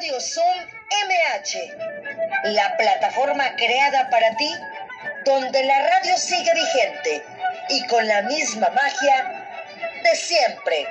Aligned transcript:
Radio 0.00 0.18
Zoom 0.18 0.56
MH, 1.08 2.52
la 2.54 2.74
plataforma 2.78 3.54
creada 3.54 4.08
para 4.08 4.34
ti, 4.36 4.50
donde 5.26 5.62
la 5.62 5.88
radio 5.90 6.16
sigue 6.16 6.50
vigente 6.54 7.22
y 7.68 7.86
con 7.86 8.08
la 8.08 8.22
misma 8.22 8.70
magia 8.70 9.46
de 10.02 10.16
siempre. 10.16 10.86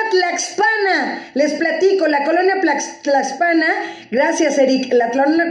Les 1.35 1.53
platico, 1.55 2.07
la 2.09 2.25
colonia 2.25 2.55
Tlaxpana, 3.03 3.67
gracias, 4.11 4.59
Eric. 4.59 4.93
La 4.93 5.11
colonia 5.11 5.51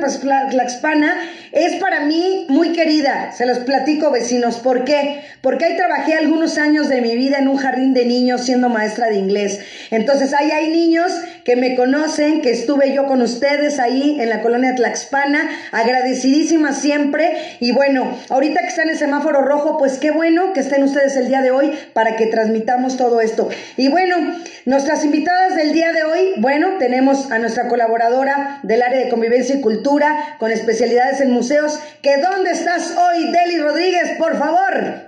Tlaxpana 0.50 1.16
es 1.52 1.76
para 1.76 2.02
mí 2.02 2.46
muy 2.50 2.74
querida. 2.74 3.32
Se 3.32 3.46
los 3.46 3.60
platico, 3.60 4.12
vecinos. 4.12 4.58
¿Por 4.58 4.84
qué? 4.84 5.22
Porque 5.42 5.66
ahí 5.66 5.78
trabajé 5.78 6.16
algunos 6.16 6.58
años 6.58 6.90
de 6.90 7.02
mi 7.02 7.16
vida 7.16 7.38
en 7.38 7.48
un 7.48 7.58
jardín 7.58 7.94
de 7.94 8.06
niños 8.06 8.44
siendo 8.44 8.70
maestra 8.70 9.08
de 9.08 9.16
inglés. 9.16 9.60
Entonces, 9.92 10.34
ahí 10.34 10.52
hay 10.52 10.70
niños 10.70 11.12
que 11.46 11.56
me 11.56 11.76
conocen, 11.76 12.42
que 12.42 12.52
estuve 12.52 12.94
yo 12.94 13.06
con 13.06 13.22
ustedes 13.22 13.80
ahí 13.80 14.18
en 14.20 14.30
la 14.30 14.42
colonia 14.42 14.76
Tlaxpana. 14.76 15.50
Agradecidísima 15.72 16.74
siempre. 16.74 17.38
Y 17.60 17.72
bueno, 17.72 18.18
ahorita 18.30 18.62
que 18.62 18.68
está 18.68 18.84
en 18.84 18.90
el 18.90 18.98
semáforo 18.98 19.42
rojo, 19.42 19.78
pues 19.78 20.00
qué 20.00 20.12
bueno 20.12 20.52
que 20.54 20.60
estén 20.60 20.84
ustedes 20.84 21.16
el 21.16 21.30
día 21.30 21.42
de 21.42 21.52
hoy 21.52 21.72
para 21.94 22.18
que 22.18 22.28
transmitamos 22.28 22.98
todo 22.98 23.22
esto. 23.22 23.48
Y 23.78 23.88
bueno, 23.88 24.18
nuestras 24.66 25.06
invitadas 25.18 25.56
del 25.56 25.74
día 25.74 25.94
de 25.94 26.04
hoy, 26.04 26.34
bueno, 26.38 26.78
tenemos 26.78 27.32
a 27.32 27.40
nuestra 27.40 27.68
colaboradora 27.68 28.60
del 28.62 28.84
área 28.84 29.00
de 29.00 29.10
convivencia 29.10 29.56
y 29.56 29.62
cultura 29.62 30.36
con 30.38 30.52
especialidades 30.52 31.22
en 31.22 31.32
museos. 31.32 31.80
que 32.04 32.18
¿Dónde 32.18 32.52
estás 32.52 32.96
hoy, 32.96 33.32
Deli 33.32 33.60
Rodríguez, 33.60 34.12
por 34.20 34.38
favor? 34.38 35.07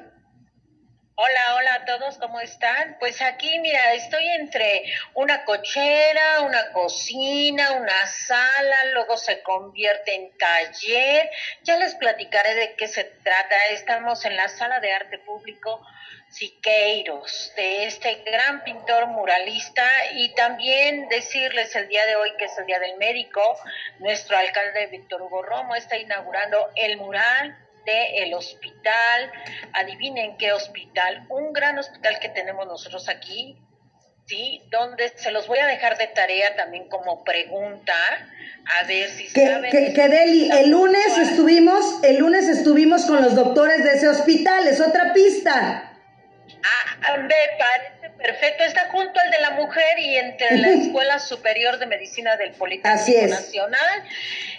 Hola, 1.22 1.56
hola 1.58 1.74
a 1.74 1.84
todos, 1.84 2.18
¿cómo 2.18 2.40
están? 2.40 2.96
Pues 2.98 3.22
aquí, 3.22 3.60
mira, 3.60 3.94
estoy 3.94 4.26
entre 4.40 4.86
una 5.16 5.44
cochera, 5.44 6.40
una 6.44 6.72
cocina, 6.72 7.74
una 7.74 8.08
sala, 8.08 8.86
luego 8.94 9.18
se 9.18 9.42
convierte 9.42 10.16
en 10.16 10.32
taller. 10.38 11.30
Ya 11.64 11.76
les 11.76 11.96
platicaré 11.96 12.56
de 12.56 12.74
qué 12.76 12.88
se 12.88 13.04
trata. 13.04 13.56
Estamos 13.72 14.24
en 14.24 14.38
la 14.38 14.48
sala 14.48 14.80
de 14.80 14.94
arte 14.94 15.20
público 15.20 15.86
Siqueiros, 16.30 17.52
de 17.58 17.84
este 17.84 18.24
gran 18.24 18.64
pintor 18.64 19.08
muralista, 19.08 19.86
y 20.14 20.34
también 20.36 21.10
decirles 21.10 21.76
el 21.76 21.90
día 21.90 22.06
de 22.06 22.16
hoy, 22.16 22.32
que 22.38 22.46
es 22.46 22.58
el 22.58 22.66
Día 22.66 22.80
del 22.80 22.96
Médico, 22.96 23.42
nuestro 23.98 24.38
alcalde 24.38 24.88
Víctor 24.88 25.22
Hugo 25.24 25.42
Romo 25.42 25.76
está 25.76 25.98
inaugurando 25.98 26.72
el 26.78 26.96
mural 26.96 27.58
el 28.16 28.34
hospital. 28.34 29.32
Adivinen 29.74 30.38
qué 30.38 30.54
hospital, 30.54 31.26
un 31.30 31.54
gran 31.54 31.78
hospital 31.78 32.20
que 32.20 32.30
tenemos 32.30 32.68
nosotros 32.68 33.10
aquí, 33.10 33.58
¿sí? 34.28 34.62
Donde 34.72 35.10
se 35.16 35.32
los 35.32 35.48
voy 35.48 35.60
a 35.60 35.68
dejar 35.68 35.98
de 35.98 36.08
tarea 36.08 36.56
también 36.56 36.88
como 36.88 37.24
pregunta, 37.24 37.94
a 38.80 38.84
ver 38.86 39.10
si 39.10 39.32
que, 39.34 39.48
saben. 39.48 39.72
Que, 39.72 39.94
que 39.94 40.08
Deli, 40.08 40.50
el 40.52 40.70
lunes 40.70 41.18
estuvimos, 41.18 42.04
el 42.04 42.18
lunes 42.18 42.48
estuvimos 42.48 43.06
con 43.06 43.22
los 43.22 43.36
doctores 43.36 43.84
de 43.84 43.94
ese 43.94 44.08
hospital, 44.08 44.68
es 44.68 44.80
otra 44.80 45.14
pista. 45.14 45.86
Ah, 46.64 47.18
me 47.18 47.28
parece 47.28 47.99
perfecto. 48.18 48.64
Está 48.64 48.90
junto 48.92 49.20
al 49.20 49.32
de 49.32 49.40
la 49.40 49.52
mujer 49.52 50.00
y 50.00 50.16
entre 50.16 50.58
la 50.58 50.70
Escuela 50.70 51.20
Superior 51.20 51.80
de 51.80 51.86
Medicina 51.86 52.36
del 52.38 52.52
Politécnico 52.52 53.28
Nacional. 53.28 54.04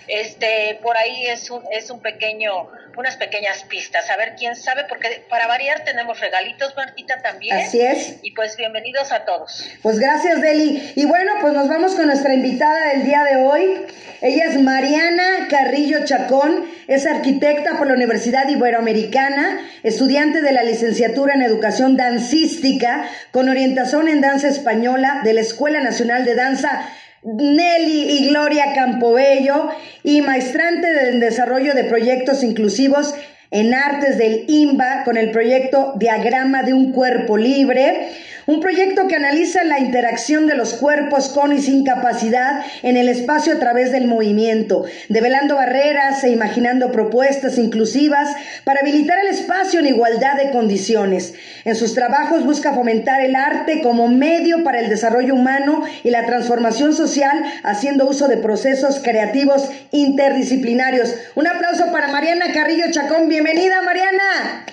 Este, 0.06 0.78
por 0.82 0.96
ahí 0.96 1.26
es 1.26 1.50
un, 1.50 1.62
es 1.72 1.90
un 1.90 2.00
pequeño 2.00 2.70
unas 2.96 3.16
pequeñas 3.16 3.64
pistas, 3.64 4.10
a 4.10 4.16
ver 4.16 4.34
quién 4.36 4.56
sabe, 4.56 4.84
porque 4.88 5.24
para 5.28 5.46
variar 5.46 5.84
tenemos 5.84 6.20
regalitos, 6.20 6.74
Martita, 6.76 7.20
también. 7.22 7.56
Así 7.56 7.80
es. 7.80 8.16
Y 8.22 8.32
pues 8.32 8.56
bienvenidos 8.56 9.12
a 9.12 9.24
todos. 9.24 9.68
Pues 9.82 9.98
gracias, 9.98 10.40
Deli. 10.40 10.92
Y 10.96 11.06
bueno, 11.06 11.32
pues 11.40 11.52
nos 11.54 11.68
vamos 11.68 11.94
con 11.94 12.06
nuestra 12.06 12.34
invitada 12.34 12.88
del 12.88 13.04
día 13.04 13.24
de 13.24 13.36
hoy. 13.36 13.86
Ella 14.20 14.44
es 14.50 14.60
Mariana 14.60 15.48
Carrillo 15.48 16.04
Chacón, 16.04 16.70
es 16.88 17.06
arquitecta 17.06 17.78
por 17.78 17.86
la 17.86 17.94
Universidad 17.94 18.46
Iberoamericana, 18.48 19.66
estudiante 19.82 20.42
de 20.42 20.52
la 20.52 20.62
licenciatura 20.62 21.34
en 21.34 21.42
Educación 21.42 21.96
Dancística 21.96 23.08
con 23.30 23.39
orientación 23.48 24.08
en 24.08 24.20
danza 24.20 24.48
española 24.48 25.20
de 25.24 25.32
la 25.32 25.40
Escuela 25.40 25.80
Nacional 25.80 26.24
de 26.24 26.34
Danza 26.34 26.82
Nelly 27.22 28.10
y 28.10 28.28
Gloria 28.28 28.72
Campobello 28.74 29.70
y 30.02 30.22
maestrante 30.22 30.88
del 30.88 31.20
desarrollo 31.20 31.74
de 31.74 31.84
proyectos 31.84 32.42
inclusivos 32.42 33.14
en 33.50 33.74
artes 33.74 34.16
del 34.16 34.44
IMBA 34.48 35.04
con 35.04 35.16
el 35.16 35.30
proyecto 35.30 35.94
Diagrama 35.96 36.62
de 36.62 36.72
un 36.72 36.92
Cuerpo 36.92 37.36
Libre 37.36 38.08
un 38.46 38.60
proyecto 38.60 39.06
que 39.06 39.16
analiza 39.16 39.64
la 39.64 39.78
interacción 39.78 40.46
de 40.46 40.56
los 40.56 40.74
cuerpos 40.74 41.28
con 41.28 41.52
y 41.52 41.60
sin 41.60 41.84
capacidad 41.84 42.64
en 42.82 42.96
el 42.96 43.08
espacio 43.08 43.54
a 43.54 43.58
través 43.58 43.92
del 43.92 44.06
movimiento, 44.06 44.84
develando 45.08 45.56
barreras 45.56 46.22
e 46.24 46.30
imaginando 46.30 46.92
propuestas 46.92 47.58
inclusivas 47.58 48.34
para 48.64 48.80
habilitar 48.80 49.18
el 49.20 49.28
espacio 49.28 49.80
en 49.80 49.86
igualdad 49.86 50.36
de 50.36 50.50
condiciones. 50.50 51.34
En 51.64 51.76
sus 51.76 51.94
trabajos 51.94 52.44
busca 52.44 52.72
fomentar 52.72 53.20
el 53.20 53.36
arte 53.36 53.82
como 53.82 54.08
medio 54.08 54.64
para 54.64 54.80
el 54.80 54.88
desarrollo 54.88 55.34
humano 55.34 55.82
y 56.04 56.10
la 56.10 56.26
transformación 56.26 56.94
social, 56.94 57.42
haciendo 57.62 58.06
uso 58.06 58.28
de 58.28 58.36
procesos 58.36 59.00
creativos 59.02 59.70
interdisciplinarios. 59.90 61.14
Un 61.34 61.46
aplauso 61.46 61.92
para 61.92 62.08
Mariana 62.08 62.52
Carrillo 62.52 62.86
Chacón. 62.90 63.28
Bienvenida, 63.28 63.82
Mariana. 63.82 64.64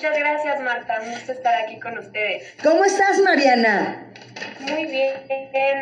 Muchas 0.00 0.18
gracias, 0.18 0.60
Marta. 0.62 0.98
Un 1.04 1.12
gusto 1.12 1.32
estar 1.32 1.54
aquí 1.62 1.78
con 1.78 1.98
ustedes. 1.98 2.54
¿Cómo 2.62 2.86
estás, 2.86 3.20
Mariana? 3.20 4.06
Muy 4.60 4.86
bien, 4.86 5.12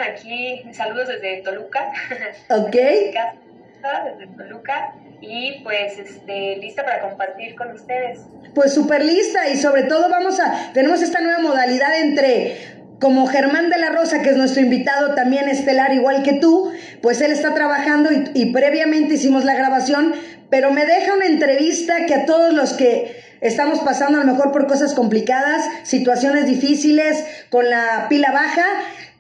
aquí 0.02 0.64
saludos 0.72 1.06
desde 1.06 1.40
Toluca. 1.42 1.92
Ok. 2.50 2.72
desde 2.72 4.26
Toluca 4.36 4.92
y 5.20 5.60
pues 5.62 6.00
este, 6.00 6.56
lista 6.56 6.84
para 6.84 7.00
compartir 7.02 7.54
con 7.54 7.70
ustedes. 7.70 8.22
Pues 8.56 8.74
súper 8.74 9.04
lista 9.04 9.48
y 9.50 9.56
sobre 9.56 9.84
todo 9.84 10.08
vamos 10.08 10.40
a, 10.40 10.72
tenemos 10.72 11.00
esta 11.00 11.20
nueva 11.20 11.38
modalidad 11.38 11.96
entre 12.00 12.56
como 12.98 13.28
Germán 13.28 13.70
de 13.70 13.78
la 13.78 13.90
Rosa, 13.90 14.20
que 14.22 14.30
es 14.30 14.36
nuestro 14.36 14.62
invitado 14.62 15.14
también 15.14 15.48
estelar, 15.48 15.92
igual 15.92 16.24
que 16.24 16.32
tú, 16.32 16.72
pues 17.02 17.20
él 17.20 17.30
está 17.30 17.54
trabajando 17.54 18.10
y, 18.10 18.32
y, 18.34 18.52
previamente 18.52 19.14
hicimos 19.14 19.44
la 19.44 19.54
grabación, 19.54 20.12
pero 20.50 20.72
me 20.72 20.84
deja 20.84 21.14
una 21.14 21.26
entrevista 21.26 22.04
que 22.06 22.14
a 22.16 22.26
todos 22.26 22.52
los 22.52 22.72
que 22.72 23.27
estamos 23.40 23.80
pasando 23.80 24.20
a 24.20 24.24
lo 24.24 24.32
mejor 24.32 24.52
por 24.52 24.66
cosas 24.66 24.94
complicadas, 24.94 25.64
situaciones 25.84 26.46
difíciles, 26.46 27.24
con 27.50 27.68
la 27.68 28.06
pila 28.08 28.32
baja, 28.32 28.66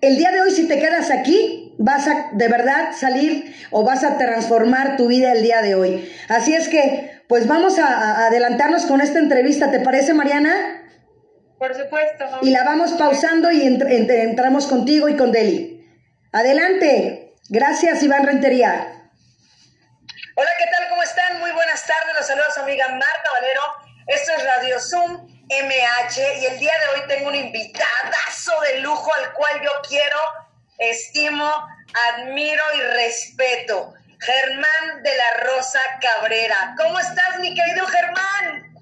el 0.00 0.16
día 0.16 0.30
de 0.30 0.40
hoy 0.40 0.50
si 0.50 0.68
te 0.68 0.78
quedas 0.78 1.10
aquí, 1.10 1.74
vas 1.78 2.06
a 2.08 2.30
de 2.32 2.48
verdad 2.48 2.90
salir 2.96 3.54
o 3.70 3.84
vas 3.84 4.04
a 4.04 4.18
transformar 4.18 4.96
tu 4.96 5.08
vida 5.08 5.32
el 5.32 5.42
día 5.42 5.62
de 5.62 5.74
hoy. 5.74 6.12
Así 6.28 6.54
es 6.54 6.68
que, 6.68 7.22
pues 7.28 7.46
vamos 7.46 7.78
a, 7.78 7.86
a 7.86 8.26
adelantarnos 8.26 8.86
con 8.86 9.00
esta 9.00 9.18
entrevista, 9.18 9.70
¿te 9.70 9.80
parece 9.80 10.14
Mariana? 10.14 10.78
Por 11.58 11.74
supuesto. 11.74 12.24
Y 12.42 12.50
la 12.50 12.62
vamos 12.62 12.92
pausando 12.92 13.50
y 13.50 13.62
ent 13.62 13.82
ent 13.82 14.10
entramos 14.10 14.66
contigo 14.68 15.08
y 15.08 15.16
con 15.16 15.32
Deli. 15.32 15.84
Adelante. 16.32 17.34
Gracias, 17.48 18.02
Iván 18.02 18.24
Rentería. 18.24 19.10
Hola, 20.36 20.50
¿qué 20.56 20.64
tal? 20.70 20.88
¿Cómo 20.88 21.02
están? 21.02 21.40
Muy 21.40 21.50
buenas 21.50 21.84
tardes. 21.84 22.14
Los 22.16 22.26
saludos 22.26 22.48
a 22.50 22.52
su 22.52 22.60
amiga 22.60 22.86
Marta 22.88 23.30
Valero. 23.40 23.87
Esto 24.08 24.32
es 24.38 24.42
Radio 24.42 24.80
Zoom 24.80 25.28
MH 25.50 26.38
y 26.40 26.46
el 26.46 26.58
día 26.58 26.72
de 26.72 26.98
hoy 26.98 27.08
tengo 27.08 27.28
un 27.28 27.34
invitadazo 27.34 28.52
de 28.62 28.80
lujo 28.80 29.10
al 29.16 29.34
cual 29.34 29.60
yo 29.62 29.70
quiero, 29.86 30.16
estimo, 30.78 31.52
admiro 32.16 32.62
y 32.74 32.80
respeto. 32.80 33.92
Germán 34.18 35.02
de 35.02 35.10
la 35.14 35.44
Rosa 35.44 35.80
Cabrera. 36.00 36.74
¿Cómo 36.78 36.98
estás, 36.98 37.38
mi 37.40 37.54
querido 37.54 37.86
Germán? 37.86 38.74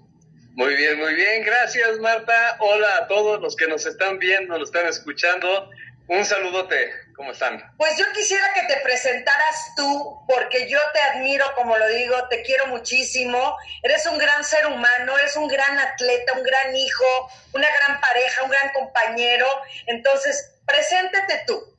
Muy 0.55 0.76
bien, 0.76 0.96
muy 1.00 1.14
bien. 1.14 1.44
Gracias, 1.44 1.99
Marta. 1.99 2.56
Hola 2.61 2.99
a 2.99 3.08
todos 3.08 3.40
los 3.40 3.56
que 3.56 3.67
nos 3.67 3.84
están 3.84 4.20
viendo, 4.20 4.56
nos 4.56 4.69
están 4.69 4.87
escuchando. 4.87 5.69
Un 6.08 6.25
saludote. 6.25 6.93
¿Cómo 7.17 7.32
están? 7.32 7.62
Pues 7.79 7.97
yo 7.97 8.05
quisiera 8.12 8.53
que 8.53 8.62
te 8.73 8.81
presentaras 8.81 9.73
tú, 9.75 10.25
porque 10.29 10.69
yo 10.69 10.79
te 10.93 11.00
admiro, 11.00 11.47
como 11.55 11.76
lo 11.76 11.88
digo, 11.88 12.29
te 12.29 12.43
quiero 12.43 12.67
muchísimo. 12.67 13.56
Eres 13.82 14.06
un 14.06 14.19
gran 14.19 14.44
ser 14.44 14.67
humano, 14.67 15.19
eres 15.19 15.37
un 15.37 15.49
gran 15.49 15.79
atleta, 15.79 16.35
un 16.35 16.43
gran 16.43 16.76
hijo, 16.76 17.31
una 17.55 17.69
gran 17.69 18.00
pareja, 18.00 18.44
un 18.44 18.50
gran 18.50 18.69
compañero. 18.73 19.49
Entonces, 19.87 20.61
preséntate 20.67 21.43
tú. 21.47 21.76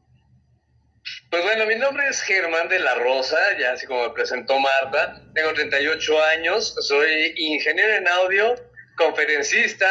Pues 1.29 1.43
bueno, 1.43 1.65
mi 1.65 1.75
nombre 1.75 2.07
es 2.09 2.21
Germán 2.21 2.67
de 2.67 2.79
la 2.79 2.95
Rosa, 2.95 3.37
ya 3.59 3.73
así 3.73 3.85
como 3.85 4.07
me 4.07 4.13
presentó 4.13 4.59
Marta. 4.59 5.21
Tengo 5.33 5.53
38 5.53 6.23
años, 6.23 6.75
soy 6.81 7.33
ingeniero 7.37 7.93
en 7.93 8.07
audio, 8.07 8.55
conferencista, 8.97 9.87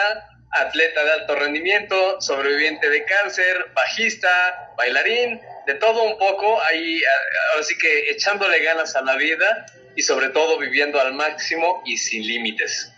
atleta 0.60 1.04
de 1.04 1.12
alto 1.12 1.34
rendimiento, 1.36 2.20
sobreviviente 2.20 2.88
de 2.88 3.04
cáncer, 3.04 3.66
bajista, 3.74 4.72
bailarín, 4.76 5.40
de 5.66 5.74
todo 5.74 6.02
un 6.04 6.18
poco, 6.18 6.62
ahí 6.62 7.00
ahora 7.52 7.64
sí 7.64 7.76
que 7.78 8.10
echándole 8.10 8.60
ganas 8.60 8.94
a 8.94 9.02
la 9.02 9.16
vida 9.16 9.66
y 9.96 10.02
sobre 10.02 10.28
todo 10.28 10.58
viviendo 10.58 11.00
al 11.00 11.14
máximo 11.14 11.82
y 11.84 11.96
sin 11.96 12.26
límites. 12.26 12.92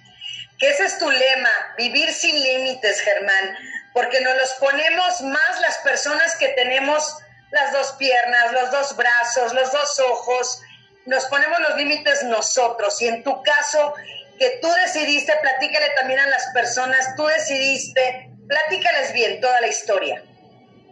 Que 0.59 0.69
ese 0.71 0.85
es 0.85 0.99
tu 0.99 1.11
lema, 1.11 1.53
vivir 1.79 2.11
sin 2.13 2.35
límites, 2.43 3.01
Germán, 3.01 3.57
porque 3.95 4.21
nos 4.21 4.37
los 4.37 4.53
ponemos 4.55 5.21
más 5.23 5.61
las 5.61 5.79
personas 5.79 6.37
que 6.37 6.49
tenemos 6.49 7.17
las 7.51 7.73
dos 7.73 7.93
piernas, 7.99 8.53
los 8.53 8.71
dos 8.71 8.97
brazos, 8.97 9.55
los 9.55 9.73
dos 9.73 10.01
ojos, 10.01 10.61
nos 11.07 11.25
ponemos 11.27 11.59
los 11.61 11.77
límites 11.77 12.23
nosotros 12.25 13.01
y 13.01 13.09
en 13.09 13.23
tu 13.23 13.43
caso 13.43 13.95
que 14.39 14.59
tú 14.63 14.69
decidiste, 14.87 15.33
platícale 15.41 15.87
también 15.99 16.21
a 16.21 16.29
las 16.29 16.47
personas, 16.55 17.15
tú 17.17 17.27
decidiste, 17.27 18.31
platícales 18.47 19.13
bien 19.13 19.41
toda 19.41 19.61
la 19.61 19.69
historia. 19.69 20.23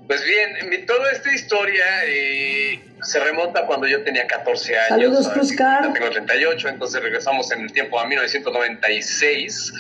Pues 0.06 0.22
bien, 0.24 0.68
mi, 0.68 0.78
toda 0.86 1.10
esta 1.10 1.32
historia 1.32 1.84
eh, 2.04 2.80
se 3.02 3.18
remonta 3.20 3.66
cuando 3.66 3.88
yo 3.88 4.02
tenía 4.04 4.26
14 4.26 4.78
años. 4.78 4.88
Saludos, 4.88 5.28
Cruzcar. 5.30 5.92
Tengo 5.92 6.10
38, 6.10 6.68
entonces 6.68 7.02
regresamos 7.02 7.50
en 7.50 7.62
el 7.62 7.72
tiempo 7.72 7.98
a 7.98 8.06
1996. 8.06 9.72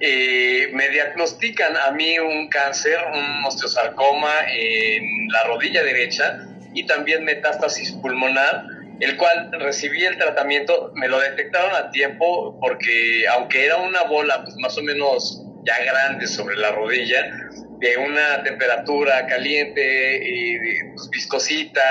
Eh, 0.00 0.70
me 0.72 0.88
diagnostican 0.88 1.76
a 1.76 1.90
mí 1.92 2.18
un 2.18 2.48
cáncer, 2.48 2.98
un 3.12 3.44
osteosarcoma 3.44 4.32
en 4.48 5.28
la 5.28 5.44
rodilla 5.44 5.82
derecha 5.82 6.40
y 6.72 6.86
también 6.86 7.24
metástasis 7.24 7.92
pulmonar 7.92 8.64
el 9.00 9.16
cual 9.16 9.50
recibí 9.60 10.04
el 10.04 10.16
tratamiento, 10.16 10.92
me 10.94 11.08
lo 11.08 11.18
detectaron 11.20 11.74
a 11.74 11.90
tiempo 11.90 12.58
porque 12.60 13.24
aunque 13.28 13.66
era 13.66 13.76
una 13.76 14.02
bola 14.04 14.42
pues 14.44 14.56
más 14.58 14.76
o 14.78 14.82
menos 14.82 15.42
ya 15.64 15.82
grande 15.84 16.26
sobre 16.26 16.56
la 16.56 16.70
rodilla, 16.72 17.24
de 17.78 17.96
una 17.96 18.42
temperatura 18.42 19.26
caliente 19.26 20.20
y 20.24 20.58
pues, 20.94 21.10
viscosita, 21.10 21.82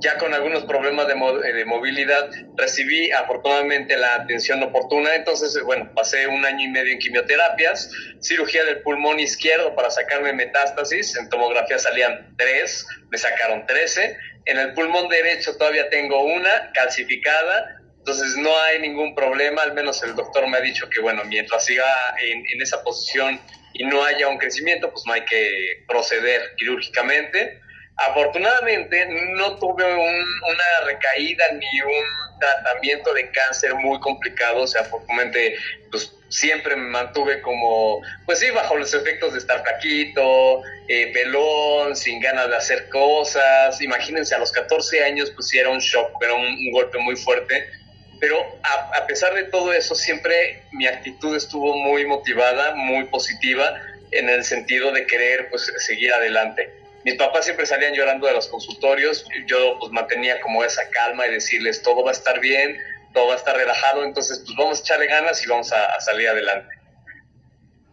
ya 0.00 0.18
con 0.18 0.34
algunos 0.34 0.64
problemas 0.64 1.06
de, 1.08 1.14
mo 1.14 1.38
de, 1.38 1.64
movilidad, 1.64 2.30
recibí 2.56 3.10
afortunadamente 3.12 3.96
la 3.96 4.14
atención 4.16 4.62
oportuna, 4.62 5.14
entonces 5.14 5.60
bueno, 5.64 5.90
pasé 5.94 6.26
un 6.26 6.44
año 6.44 6.64
y 6.64 6.68
medio 6.68 6.92
en 6.92 6.98
quimioterapias, 6.98 7.90
cirugía 8.20 8.64
del 8.64 8.82
pulmón 8.82 9.20
izquierdo 9.20 9.74
para 9.74 9.90
sacarme 9.90 10.32
metástasis, 10.32 11.16
en 11.16 11.28
tomografía 11.28 11.78
salían 11.78 12.34
tres, 12.36 12.86
me 13.10 13.18
sacaron 13.18 13.66
13, 13.66 14.16
en 14.46 14.58
el 14.58 14.74
pulmón 14.74 15.08
derecho 15.08 15.56
todavía 15.56 15.88
tengo 15.88 16.22
una 16.22 16.72
calcificada, 16.74 17.80
entonces 17.98 18.36
no 18.36 18.50
hay 18.64 18.80
ningún 18.80 19.14
problema, 19.14 19.62
al 19.62 19.72
menos 19.72 20.02
el 20.02 20.14
doctor 20.14 20.46
me 20.48 20.58
ha 20.58 20.60
dicho 20.60 20.88
que 20.90 21.00
bueno, 21.00 21.24
mientras 21.24 21.64
siga 21.64 21.86
en, 22.20 22.44
en 22.52 22.60
esa 22.60 22.82
posición 22.84 23.40
y 23.74 23.84
no 23.84 24.04
haya 24.04 24.28
un 24.28 24.38
crecimiento, 24.38 24.90
pues 24.90 25.04
no 25.06 25.12
hay 25.12 25.24
que 25.24 25.84
proceder 25.86 26.54
quirúrgicamente. 26.56 27.60
Afortunadamente 27.96 29.06
no 29.36 29.56
tuve 29.58 29.84
un, 29.84 30.24
una 30.42 30.86
recaída 30.86 31.44
ni 31.52 31.80
un 31.80 32.40
tratamiento 32.40 33.14
de 33.14 33.30
cáncer 33.30 33.74
muy 33.76 34.00
complicado, 34.00 34.62
o 34.62 34.66
sea, 34.66 34.80
afortunadamente 34.80 35.56
pues 35.92 36.12
siempre 36.28 36.74
me 36.74 36.88
mantuve 36.88 37.40
como, 37.40 38.02
pues 38.26 38.40
sí, 38.40 38.50
bajo 38.50 38.76
los 38.76 38.92
efectos 38.94 39.34
de 39.34 39.38
estar 39.38 39.62
flaquito, 39.62 40.62
eh, 40.88 41.12
pelón, 41.12 41.94
sin 41.94 42.20
ganas 42.20 42.48
de 42.48 42.56
hacer 42.56 42.88
cosas. 42.88 43.80
Imagínense, 43.80 44.34
a 44.34 44.38
los 44.38 44.50
14 44.50 45.04
años 45.04 45.30
pues 45.30 45.46
sí 45.46 45.58
era 45.58 45.70
un 45.70 45.78
shock, 45.78 46.20
era 46.20 46.34
un, 46.34 46.44
un 46.44 46.72
golpe 46.72 46.98
muy 46.98 47.14
fuerte, 47.14 47.70
pero 48.18 48.58
a, 48.64 48.98
a 48.98 49.06
pesar 49.06 49.34
de 49.34 49.44
todo 49.44 49.72
eso, 49.72 49.94
siempre 49.94 50.64
mi 50.72 50.88
actitud 50.88 51.36
estuvo 51.36 51.76
muy 51.76 52.04
motivada, 52.06 52.74
muy 52.74 53.04
positiva, 53.04 53.80
en 54.10 54.28
el 54.28 54.42
sentido 54.42 54.90
de 54.90 55.06
querer 55.06 55.48
pues 55.50 55.72
seguir 55.78 56.12
adelante 56.12 56.83
mis 57.04 57.14
papás 57.16 57.44
siempre 57.44 57.66
salían 57.66 57.94
llorando 57.94 58.26
de 58.26 58.32
los 58.32 58.48
consultorios, 58.48 59.26
yo 59.46 59.78
pues 59.78 59.92
mantenía 59.92 60.40
como 60.40 60.64
esa 60.64 60.82
calma 60.90 61.26
y 61.26 61.32
decirles 61.32 61.82
todo 61.82 62.04
va 62.04 62.10
a 62.10 62.14
estar 62.14 62.40
bien, 62.40 62.78
todo 63.12 63.28
va 63.28 63.34
a 63.34 63.36
estar 63.36 63.56
relajado, 63.56 64.04
entonces 64.04 64.42
pues 64.44 64.56
vamos 64.56 64.78
a 64.78 64.82
echarle 64.82 65.06
ganas 65.06 65.44
y 65.44 65.48
vamos 65.48 65.72
a, 65.72 65.84
a 65.84 66.00
salir 66.00 66.28
adelante. 66.28 66.74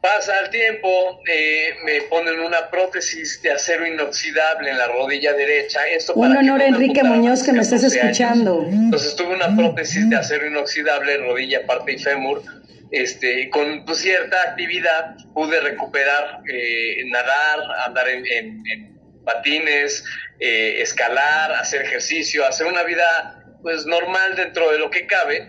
Pasa 0.02 0.34
el 0.44 0.50
tiempo, 0.50 1.22
eh, 1.32 1.76
me 1.86 2.02
ponen 2.04 2.40
una 2.40 2.72
prótesis 2.72 3.40
de 3.44 3.52
acero 3.52 3.86
inoxidable 3.86 4.72
en 4.72 4.80
la 4.80 4.88
rodilla 4.88 5.32
derecha. 5.34 5.88
Esto 5.88 6.14
Un 6.16 6.36
honor, 6.36 6.60
Enrique 6.60 7.04
Muñoz, 7.04 7.44
que 7.44 7.54
me 7.54 7.62
estés 7.62 7.84
escuchando. 7.84 8.62
Años. 8.62 8.74
Entonces 8.74 9.16
tuve 9.16 9.36
una 9.36 9.56
prótesis 9.56 10.10
de 10.10 10.16
acero 10.16 10.48
inoxidable, 10.48 11.18
rodilla, 11.18 11.68
parte 11.68 11.92
y 11.94 12.00
fémur, 12.00 12.42
este, 12.90 13.48
con 13.52 13.86
pues, 13.86 14.00
cierta 14.00 14.38
actividad 14.50 15.18
pude 15.36 15.60
recuperar, 15.62 16.42
eh, 16.52 17.04
nadar, 17.06 17.60
andar 17.86 18.10
en, 18.10 18.26
en, 18.26 18.64
en 18.74 19.01
patines, 19.24 20.04
eh, 20.40 20.82
escalar, 20.82 21.52
hacer 21.54 21.84
ejercicio, 21.84 22.46
hacer 22.46 22.68
una 22.68 22.84
vida 22.84 23.44
pues 23.62 23.86
normal 23.86 24.36
dentro 24.36 24.72
de 24.72 24.80
lo 24.80 24.90
que 24.90 25.06
cabe, 25.06 25.48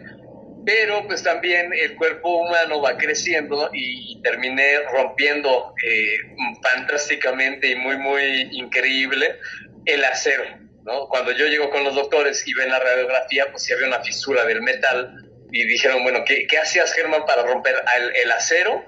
pero 0.64 1.07
pues 1.07 1.23
también 1.23 1.73
el 1.73 1.97
cuerpo 1.97 2.43
humano 2.43 2.81
va 2.81 2.97
creciendo 2.97 3.71
y 3.73 4.21
terminé 4.23 4.81
rompiendo 4.93 5.75
eh, 5.85 6.17
fantásticamente 6.62 7.69
y 7.69 7.75
muy 7.76 7.97
muy 7.97 8.49
increíble 8.52 9.38
el 9.87 10.05
acero, 10.05 10.45
¿no? 10.85 11.09
Cuando 11.09 11.33
yo 11.33 11.47
llego 11.47 11.71
con 11.71 11.85
los 11.85 11.95
doctores 11.95 12.47
y 12.47 12.55
ven 12.55 12.69
la 12.69 12.79
radiografía, 12.79 13.47
pues 13.50 13.64
sí 13.64 13.73
había 13.73 13.88
una 13.88 14.00
fisura 14.00 14.45
del 14.45 14.62
metal 14.62 15.17
y 15.50 15.67
dijeron, 15.67 16.02
bueno, 16.02 16.25
¿qué, 16.25 16.47
qué 16.47 16.59
hacías 16.59 16.93
Germán 16.93 17.26
para 17.26 17.43
romper 17.43 17.75
el, 17.97 18.17
el 18.25 18.33
acero 18.33 18.85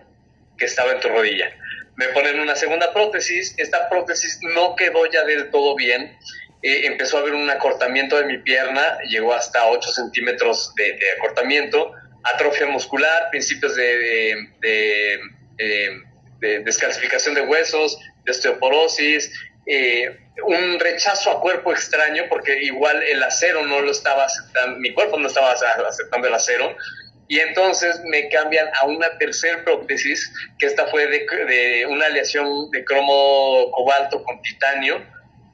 que 0.57 0.67
estaba 0.67 0.93
en 0.93 1.00
tu 1.00 1.09
rodilla? 1.09 1.50
Me 1.97 2.09
ponen 2.09 2.41
una 2.41 2.57
segunda 2.57 2.93
prótesis, 2.93 3.55
esta 3.57 3.89
prótesis 3.89 4.39
no 4.43 4.75
quedó 4.77 5.07
ya 5.07 5.25
del 5.25 5.51
todo 5.51 5.75
bien, 5.77 6.17
eh, 6.63 6.87
empezó 6.87 7.19
a 7.19 7.21
haber 7.21 7.35
un 7.35 7.49
acortamiento 7.51 8.17
de 8.17 8.25
mi 8.25 8.39
pierna, 8.39 8.99
llegó 9.09 9.35
hasta 9.35 9.67
8 9.67 9.93
centímetros 9.93 10.75
de, 10.77 10.99
acortamiento, 11.19 11.93
atrofia 12.23 12.67
muscular, 12.67 13.29
principios 13.31 13.77
de, 13.77 14.49
de, 14.61 15.21
de 16.41 16.61
descalcificación 16.61 17.35
de 17.35 17.43
huesos, 17.43 17.99
de 18.25 18.33
osteoporosis, 18.33 19.31
eh, 19.67 20.19
un 20.47 20.79
rechazo 20.79 21.31
a 21.31 21.41
cuerpo 21.41 21.73
extraño, 21.73 22.25
porque 22.29 22.63
igual 22.63 23.03
el 23.03 23.23
acero 23.23 23.65
no 23.65 23.81
lo 23.81 23.91
estaba 23.91 24.25
aceptando, 24.25 24.79
mi 24.79 24.93
cuerpo 24.93 25.19
no 25.19 25.29
estaba 25.29 25.53
aceptando 25.53 26.29
el 26.29 26.35
acero, 26.35 26.77
y 27.28 27.40
entonces 27.40 28.00
me 28.04 28.28
cambian 28.28 28.69
a 28.81 28.87
una 28.87 29.16
tercera 29.19 29.64
prótesis, 29.64 30.33
que 30.59 30.66
esta 30.66 30.87
fue 30.88 31.07
de, 31.07 31.26
de, 31.47 31.87
una 31.87 32.07
aleación 32.07 32.71
de 32.71 32.85
cromo 32.85 33.71
cobalto 33.73 34.23
con 34.23 34.40
titanio, 34.43 35.02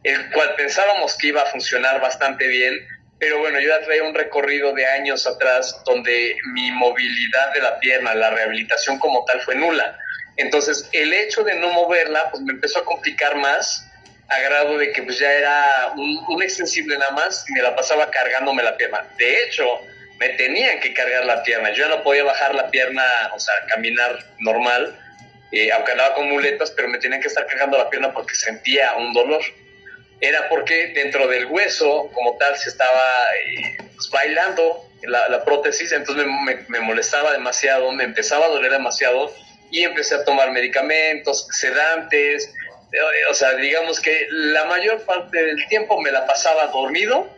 el 0.03 0.31
cual 0.33 0.55
pensábamos 0.57 1.17
que 1.17 1.29
iba 1.29 1.43
a 1.43 1.47
funcionar 1.47 2.01
bastante 2.01 2.47
bien, 2.47 2.75
pero 3.19 3.39
bueno, 3.39 3.61
yo 3.61 3.69
ya 3.69 3.85
traía 3.85 4.03
un 4.03 4.15
recorrido 4.15 4.73
de 4.73 4.87
años 4.87 5.27
atrás 5.27 5.83
donde 5.85 6.37
mi 6.55 6.71
movilidad 6.73 7.53
de 7.53 7.61
la 7.61 7.79
pierna, 7.79 8.15
la 8.15 8.31
rehabilitación 8.31 8.99
como 8.99 9.25
tal 9.27 9.43
fue 9.43 9.55
nula. 9.55 9.99
Entonces, 10.37 10.89
el 10.93 11.13
hecho 11.13 11.45
de 11.45 11.55
no 11.57 11.71
moverla, 11.71 12.31
pues 12.31 12.43
me 12.43 12.55
empezó 12.55 12.79
a 12.79 12.85
complicar 12.85 13.37
más, 13.37 13.87
a 14.31 14.39
grado 14.39 14.79
de 14.79 14.93
que 14.93 15.03
pues 15.03 15.19
ya 15.19 15.31
era 15.31 15.93
un, 15.97 16.43
extensible 16.43 16.97
nada 16.97 17.11
más 17.11 17.45
y 17.49 17.53
me 17.53 17.63
la 17.63 17.77
pasaba 17.77 18.11
cargándome 18.11 18.63
la 18.63 18.77
pierna. 18.77 19.05
De 19.19 19.45
hecho, 19.45 19.65
me 20.21 20.29
tenían 20.31 20.79
que 20.79 20.95
cargar 20.95 21.25
la 21.25 21.43
pierna. 21.43 21.71
Yo 21.71 21.89
ya 21.89 21.97
no 21.97 22.03
podía 22.05 22.23
bajar 22.23 22.55
la 22.55 22.71
pierna, 22.71 23.03
o 23.35 23.41
sea, 23.41 23.55
caminar 23.75 24.19
normal, 24.39 24.97
eh, 25.51 25.73
aunque 25.73 25.93
andaba 25.93 26.15
con 26.15 26.29
muletas, 26.29 26.71
pero 26.71 26.87
me 26.87 26.99
tenían 26.99 27.21
que 27.21 27.27
estar 27.29 27.47
cargando 27.47 27.77
la 27.77 27.91
pierna 27.91 28.13
porque 28.13 28.37
sentía 28.37 28.95
un 28.97 29.13
dolor 29.13 29.43
era 30.21 30.49
porque 30.49 30.89
dentro 30.89 31.27
del 31.29 31.47
hueso 31.47 32.11
como 32.13 32.37
tal 32.37 32.57
se 32.59 32.69
estaba 32.69 33.13
eh, 33.47 33.77
pues, 33.95 34.11
bailando 34.11 34.87
la, 35.03 35.43
prótesis, 35.45 35.93
entonces 35.93 36.27
me, 36.69 36.81
molestaba 36.81 37.33
demasiado, 37.33 37.91
me 37.93 38.05
empezaba 38.05 38.47
a 38.47 38.49
doler 38.51 38.71
demasiado 38.71 39.35
y 39.71 39.83
empecé 39.83 40.15
a 40.15 40.25
tomar 40.25 40.51
medicamentos, 40.51 41.49
sedantes, 41.53 42.53
eh, 42.93 42.99
o 43.31 43.35
sea, 43.35 43.55
digamos 43.55 43.99
que 44.01 44.27
la 44.31 44.65
mayor 44.67 45.01
parte 45.05 45.43
del 45.43 45.67
tiempo 45.69 45.99
me 46.03 46.11
la 46.11 46.27
pasaba 46.27 46.67
dormido 46.67 47.35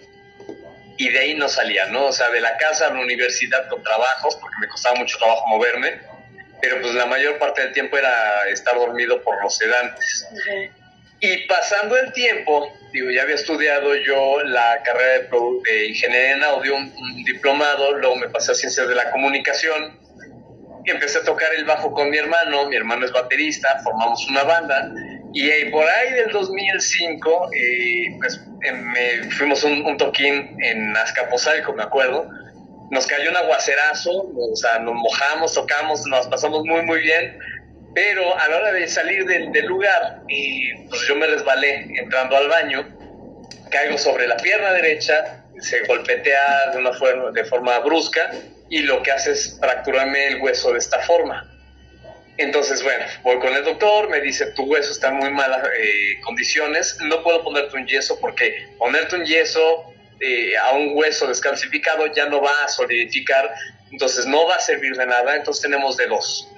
y 0.96 1.08
de 1.08 1.18
ahí 1.18 1.34
no 1.34 1.48
salía, 1.48 1.86
¿no? 1.86 2.06
O 2.06 2.12
sea, 2.12 2.30
de 2.30 2.40
la 2.40 2.56
casa 2.56 2.86
a 2.86 2.94
la 2.94 3.00
universidad 3.00 3.68
con 3.68 3.82
trabajos, 3.82 4.36
porque 4.36 4.56
me 4.60 4.68
costaba 4.68 4.96
mucho 4.96 5.18
trabajo 5.18 5.46
moverme, 5.46 6.00
pero 6.60 6.80
pues 6.80 6.94
la 6.94 7.06
mayor 7.06 7.38
parte 7.38 7.62
del 7.62 7.72
tiempo 7.72 7.98
era 7.98 8.48
estar 8.50 8.74
dormido 8.74 9.22
por 9.22 9.42
los 9.42 9.56
sedantes. 9.56 10.28
Y 11.20 11.46
pasando 11.46 11.96
el 11.96 12.12
tiempo, 12.12 12.72
digo, 12.92 13.10
ya 13.10 13.22
había 13.22 13.36
estudiado 13.36 13.94
yo 13.96 14.42
la 14.42 14.82
carrera 14.84 15.28
de, 15.28 15.28
de 15.70 15.86
ingeniería 15.86 16.32
en 16.32 16.44
audio, 16.44 16.76
un, 16.76 17.24
diplomado, 17.24 17.92
luego 17.98 18.16
me 18.16 18.28
pasé 18.28 18.52
a 18.52 18.54
ciencias 18.54 18.88
de 18.88 18.94
la 18.94 19.10
comunicación, 19.10 20.00
y 20.84 20.90
empecé 20.90 21.18
a 21.18 21.24
tocar 21.24 21.54
el 21.54 21.64
bajo 21.64 21.92
con 21.92 22.10
mi 22.10 22.16
hermano, 22.18 22.68
mi 22.68 22.76
hermano 22.76 23.06
es 23.06 23.12
baterista, 23.12 23.80
formamos 23.84 24.28
una 24.28 24.42
banda, 24.42 24.92
y 25.34 25.64
por 25.70 25.84
ahí 25.84 26.12
del 26.12 26.30
2005, 26.30 27.50
eh, 27.54 28.16
pues 28.18 28.40
em, 28.62 28.92
me 28.92 29.30
fuimos 29.30 29.64
un, 29.64 29.84
un 29.84 29.96
toquín 29.96 30.56
en 30.62 30.96
Azcapotzalco, 30.96 31.72
me 31.72 31.82
acuerdo, 31.82 32.28
nos 32.92 33.06
cayó 33.06 33.30
un 33.30 33.36
aguacerazo, 33.38 34.10
o 34.36 34.54
sea, 34.54 34.78
nos 34.80 34.94
mojamos, 34.94 35.54
tocamos, 35.54 36.06
nos 36.06 36.26
pasamos 36.26 36.62
muy, 36.66 36.82
muy 36.82 37.00
bien, 37.00 37.38
pero 37.94 38.38
a 38.38 38.48
la 38.48 38.56
hora 38.58 38.72
de 38.72 38.86
salir 38.86 39.24
del, 39.24 39.66
lugar, 39.66 40.20
y 40.28 40.74
pues 40.88 41.00
yo 41.08 41.16
me 41.16 41.26
resbalé 41.26 41.86
entrando 41.98 42.36
al 42.36 42.48
baño, 42.48 42.86
caigo 43.70 43.96
sobre 43.96 44.26
la 44.26 44.36
pierna 44.36 44.72
derecha, 44.72 45.42
se 45.58 45.80
golpetea 45.86 46.72
de 46.72 46.78
una 46.78 46.92
forma, 46.92 47.30
de 47.30 47.44
forma 47.44 47.78
brusca 47.78 48.30
y 48.68 48.80
lo 48.80 49.02
que 49.02 49.12
hace 49.12 49.32
es 49.32 49.58
fracturarme 49.58 50.26
el 50.26 50.42
hueso 50.42 50.72
de 50.72 50.78
esta 50.78 51.00
forma. 51.00 51.48
Entonces, 52.42 52.82
bueno, 52.82 53.04
voy 53.22 53.38
con 53.38 53.54
el 53.54 53.64
doctor, 53.64 54.08
me 54.08 54.20
dice, 54.20 54.46
tu 54.52 54.64
hueso 54.64 54.92
está 54.92 55.08
en 55.08 55.16
muy 55.16 55.30
malas 55.30 55.66
eh, 55.66 56.20
condiciones, 56.22 56.98
no 57.02 57.22
puedo 57.22 57.42
ponerte 57.42 57.76
un 57.76 57.86
yeso 57.86 58.18
porque 58.20 58.68
ponerte 58.78 59.16
un 59.16 59.24
yeso 59.24 59.92
eh, 60.20 60.56
a 60.56 60.72
un 60.72 60.90
hueso 60.94 61.26
descalcificado 61.26 62.06
ya 62.08 62.26
no 62.26 62.40
va 62.42 62.52
a 62.64 62.68
solidificar, 62.68 63.54
entonces 63.90 64.26
no 64.26 64.46
va 64.46 64.56
a 64.56 64.60
servir 64.60 64.94
de 64.96 65.06
nada, 65.06 65.36
entonces 65.36 65.62
tenemos 65.62 65.96
de 65.96 66.06
dos 66.06 66.48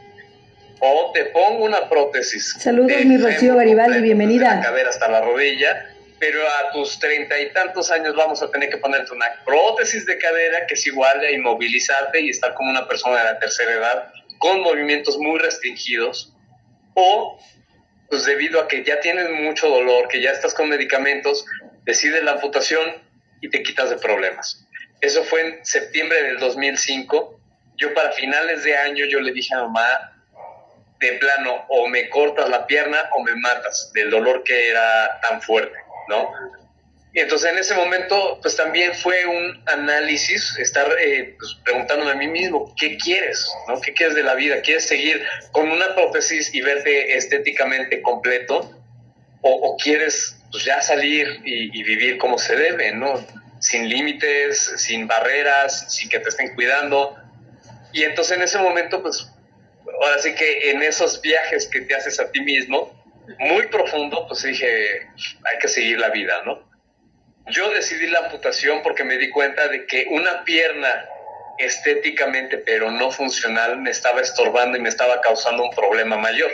o 0.81 1.13
te 1.15 1.27
pongo 1.27 1.65
una 1.65 1.89
prótesis. 1.89 2.57
Saludos, 2.59 3.05
mi 3.05 3.17
Rocío 3.17 3.57
Garibaldi, 3.57 4.01
bienvenida. 4.01 4.51
De 4.51 4.57
la 4.57 4.63
cadera 4.63 4.89
hasta 4.91 5.09
la 5.09 5.21
rodilla, 5.21 5.91
pero 6.19 6.41
a 6.43 6.73
tus 6.73 6.99
treinta 6.99 7.39
y 7.39 7.53
tantos 7.53 7.91
años 7.91 8.15
vamos 8.15 8.43
a 8.43 8.51
tener 8.51 8.69
que 8.69 8.77
ponerte 8.79 9.13
una 9.13 9.27
prótesis 9.45 10.05
de 10.07 10.19
cadera 10.19 10.67
que 10.67 10.75
es 10.75 10.87
igual 10.87 11.21
a 11.21 11.31
inmovilizarte 11.31 12.21
y 12.21 12.31
estar 12.31 12.55
como 12.55 12.71
una 12.71 12.87
persona 12.87 13.19
de 13.19 13.25
la 13.25 13.39
tercera 13.39 13.73
edad 13.73 14.13
con 14.45 14.61
movimientos 14.61 15.17
muy 15.17 15.39
restringidos 15.39 16.31
o 16.93 17.41
pues 18.11 18.27
debido 18.27 18.61
a 18.61 18.69
que 18.69 18.85
ya 18.85 19.01
tienes 19.01 19.31
mucho 19.31 19.71
dolor, 19.71 20.07
que 20.09 20.21
ya 20.21 20.33
estás 20.33 20.53
con 20.53 20.69
medicamentos, 20.69 21.47
decides 21.85 22.23
la 22.23 22.33
amputación 22.33 23.03
y 23.41 23.49
te 23.49 23.63
quitas 23.63 23.89
de 23.89 23.97
problemas. 23.97 24.69
Eso 25.01 25.25
fue 25.25 25.41
en 25.41 25.65
septiembre 25.65 26.23
del 26.25 26.39
2005. 26.41 27.41
Yo 27.79 27.95
para 27.95 28.13
finales 28.13 28.65
de 28.65 28.77
año 28.77 29.07
yo 29.07 29.19
le 29.21 29.33
dije 29.33 29.55
a 29.55 29.63
mamá, 29.63 30.13
de 31.01 31.13
plano 31.15 31.65
o 31.71 31.89
me 31.89 32.11
cortas 32.11 32.51
la 32.51 32.67
pierna 32.67 32.99
o 33.17 33.23
me 33.23 33.35
matas 33.37 33.93
del 33.95 34.11
dolor 34.11 34.45
que 34.45 34.69
era 34.69 35.21
tan 35.27 35.41
fuerte, 35.41 35.79
¿no? 36.11 36.31
Y 37.15 37.21
entonces 37.21 37.53
en 37.53 37.59
ese 37.59 37.75
momento, 37.77 38.41
pues 38.43 38.57
también 38.57 38.93
fue 38.93 39.25
un 39.25 39.63
análisis, 39.67 40.59
estar 40.59 40.93
eh, 41.01 41.37
pues, 41.39 41.57
preguntándome 41.65 42.11
a 42.11 42.17
mí 42.17 42.27
mismo, 42.27 42.75
¿qué 42.77 42.99
quieres? 42.99 43.49
¿no? 43.69 43.81
¿Qué 43.81 43.95
quieres 43.95 44.17
de 44.17 44.25
la 44.25 44.35
vida? 44.35 44.61
¿Quieres 44.63 44.85
seguir 44.85 45.25
con 45.53 45.71
una 45.71 45.95
prótesis 45.95 46.53
y 46.53 46.61
verte 46.61 47.17
estéticamente 47.17 48.03
completo? 48.03 48.69
¿O, 49.43 49.77
quieres 49.77 50.37
pues, 50.51 50.65
ya 50.65 50.83
salir 50.83 51.41
y, 51.45 51.79
y, 51.79 51.83
vivir 51.85 52.19
como 52.19 52.39
se 52.39 52.57
debe, 52.57 52.93
¿no? 52.93 53.25
Sin 53.61 53.89
límites, 53.89 54.73
sin 54.79 55.07
barreras, 55.07 55.95
sin 55.95 56.09
que 56.09 56.19
te 56.19 56.31
estén 56.31 56.55
cuidando. 56.55 57.17
Y 57.93 58.03
entonces 58.03 58.39
en 58.39 58.43
ese 58.43 58.59
momento, 58.59 59.03
pues 59.03 59.31
ahora 60.03 60.19
sí 60.19 60.35
que 60.35 60.71
en 60.71 60.83
esos 60.83 61.21
viajes 61.21 61.69
que 61.69 61.83
te 61.83 61.95
haces 61.95 62.19
a 62.19 62.31
ti 62.33 62.41
mismo, 62.41 62.93
muy 63.39 63.67
profundo, 63.69 64.27
pues 64.27 64.43
dije, 64.43 65.07
hay 65.45 65.59
que 65.61 65.69
seguir 65.69 65.99
la 65.99 66.09
vida, 66.09 66.43
¿no? 66.45 66.74
Yo 67.49 67.71
decidí 67.71 68.07
la 68.07 68.21
amputación 68.21 68.83
porque 68.83 69.05
me 69.05 69.19
di 69.19 69.31
cuenta 69.31 69.69
de 69.69 69.87
que 69.87 70.07
una 70.11 70.45
pierna 70.45 70.89
estéticamente 71.59 72.59
pero 72.59 72.91
no 72.91 73.11
funcional 73.11 73.81
me 73.81 73.91
estaba 73.91 74.21
estorbando 74.21 74.77
y 74.77 74.81
me 74.81 74.89
estaba 74.89 75.21
causando 75.21 75.63
un 75.63 75.71
problema 75.71 76.17
mayor, 76.17 76.51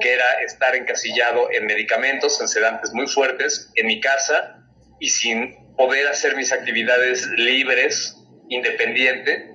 que 0.00 0.12
era 0.12 0.40
estar 0.46 0.74
encasillado 0.74 1.48
en 1.52 1.66
medicamentos, 1.66 2.40
en 2.40 2.48
sedantes 2.48 2.92
muy 2.92 3.06
fuertes, 3.08 3.70
en 3.74 3.86
mi 3.88 4.00
casa 4.00 4.56
y 5.00 5.08
sin 5.08 5.74
poder 5.76 6.06
hacer 6.08 6.36
mis 6.36 6.52
actividades 6.52 7.26
libres, 7.36 8.16
independiente, 8.48 9.54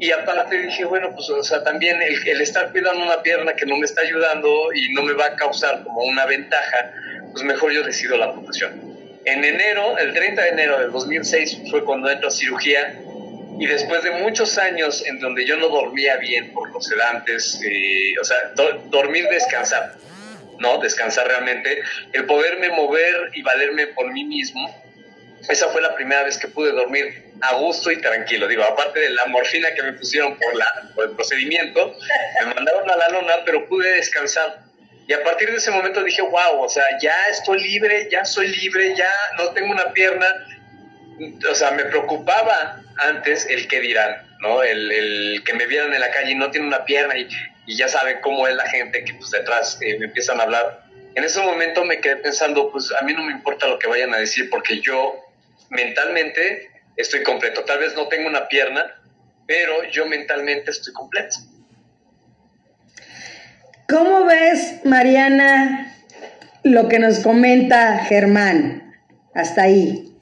y 0.00 0.10
aparte 0.10 0.58
dije, 0.58 0.84
bueno, 0.84 1.12
pues, 1.14 1.30
o 1.30 1.44
sea, 1.44 1.62
también 1.62 2.02
el, 2.02 2.26
el, 2.26 2.40
estar 2.40 2.72
cuidando 2.72 3.04
una 3.04 3.22
pierna 3.22 3.54
que 3.54 3.64
no 3.66 3.76
me 3.76 3.84
está 3.84 4.00
ayudando 4.00 4.72
y 4.74 4.92
no 4.94 5.02
me 5.02 5.12
va 5.12 5.26
a 5.26 5.36
causar 5.36 5.84
como 5.84 6.02
una 6.02 6.26
ventaja, 6.26 6.92
pues 7.30 7.44
mejor 7.44 7.72
yo 7.72 7.84
decido 7.84 8.16
la 8.16 8.26
amputación. 8.26 8.91
En 9.24 9.44
enero, 9.44 9.98
el 9.98 10.12
30 10.12 10.42
de 10.42 10.48
enero 10.48 10.80
del 10.80 10.90
2006 10.90 11.58
fue 11.70 11.84
cuando 11.84 12.10
entro 12.10 12.28
a 12.28 12.30
cirugía 12.30 13.00
y 13.58 13.66
después 13.66 14.02
de 14.02 14.10
muchos 14.12 14.58
años 14.58 15.04
en 15.06 15.20
donde 15.20 15.46
yo 15.46 15.56
no 15.56 15.68
dormía 15.68 16.16
bien 16.16 16.52
por 16.52 16.70
los 16.72 16.84
sedantes, 16.84 17.60
eh, 17.64 18.14
o 18.20 18.24
sea, 18.24 18.36
dormir, 18.86 19.28
descansar, 19.30 19.94
¿no? 20.58 20.78
Descansar 20.78 21.28
realmente, 21.28 21.82
el 22.12 22.26
poderme 22.26 22.70
mover 22.70 23.30
y 23.34 23.42
valerme 23.42 23.88
por 23.88 24.12
mí 24.12 24.24
mismo, 24.24 24.74
esa 25.48 25.68
fue 25.68 25.82
la 25.82 25.94
primera 25.94 26.22
vez 26.22 26.38
que 26.38 26.48
pude 26.48 26.72
dormir 26.72 27.32
a 27.40 27.56
gusto 27.56 27.90
y 27.90 28.00
tranquilo. 28.00 28.46
Digo, 28.46 28.62
aparte 28.62 29.00
de 29.00 29.10
la 29.10 29.26
morfina 29.26 29.74
que 29.74 29.82
me 29.82 29.92
pusieron 29.92 30.36
por, 30.38 30.56
la, 30.56 30.66
por 30.94 31.04
el 31.04 31.10
procedimiento, 31.12 31.96
me 32.40 32.54
mandaron 32.54 32.88
a 32.90 32.96
la 32.96 33.08
lona, 33.10 33.34
pero 33.44 33.68
pude 33.68 33.96
descansar. 33.96 34.60
Y 35.06 35.12
a 35.12 35.22
partir 35.22 35.50
de 35.50 35.56
ese 35.56 35.70
momento 35.70 36.02
dije, 36.02 36.22
wow, 36.22 36.60
o 36.60 36.68
sea, 36.68 36.84
ya 37.00 37.14
estoy 37.30 37.62
libre, 37.62 38.08
ya 38.10 38.24
soy 38.24 38.48
libre, 38.48 38.94
ya 38.96 39.10
no 39.38 39.50
tengo 39.50 39.72
una 39.72 39.92
pierna. 39.92 40.26
O 41.50 41.54
sea, 41.54 41.72
me 41.72 41.84
preocupaba 41.84 42.82
antes 42.98 43.46
el 43.46 43.66
que 43.68 43.80
dirán, 43.80 44.16
¿no? 44.40 44.62
El, 44.62 44.90
el 44.90 45.44
que 45.44 45.54
me 45.54 45.66
vieran 45.66 45.92
en 45.92 46.00
la 46.00 46.10
calle 46.10 46.32
y 46.32 46.34
no 46.34 46.50
tiene 46.50 46.66
una 46.66 46.84
pierna 46.84 47.16
y, 47.16 47.28
y 47.66 47.76
ya 47.76 47.88
saben 47.88 48.18
cómo 48.20 48.46
es 48.46 48.54
la 48.54 48.68
gente 48.68 49.04
que 49.04 49.14
pues 49.14 49.30
detrás 49.30 49.78
eh, 49.82 49.98
me 49.98 50.06
empiezan 50.06 50.40
a 50.40 50.44
hablar. 50.44 50.84
En 51.14 51.24
ese 51.24 51.40
momento 51.40 51.84
me 51.84 52.00
quedé 52.00 52.16
pensando, 52.16 52.70
pues 52.70 52.90
a 52.98 53.04
mí 53.04 53.12
no 53.12 53.24
me 53.24 53.32
importa 53.32 53.66
lo 53.66 53.78
que 53.78 53.86
vayan 53.86 54.14
a 54.14 54.18
decir 54.18 54.48
porque 54.50 54.80
yo 54.80 55.14
mentalmente 55.70 56.70
estoy 56.96 57.22
completo. 57.22 57.64
Tal 57.64 57.78
vez 57.78 57.94
no 57.94 58.08
tengo 58.08 58.28
una 58.28 58.48
pierna, 58.48 58.94
pero 59.46 59.84
yo 59.90 60.06
mentalmente 60.06 60.70
estoy 60.70 60.92
completo. 60.92 61.36
¿Cómo 63.92 64.24
ves, 64.24 64.80
Mariana, 64.84 65.94
lo 66.62 66.88
que 66.88 66.98
nos 66.98 67.20
comenta 67.20 67.98
Germán? 67.98 68.96
Hasta 69.34 69.64
ahí. 69.64 70.16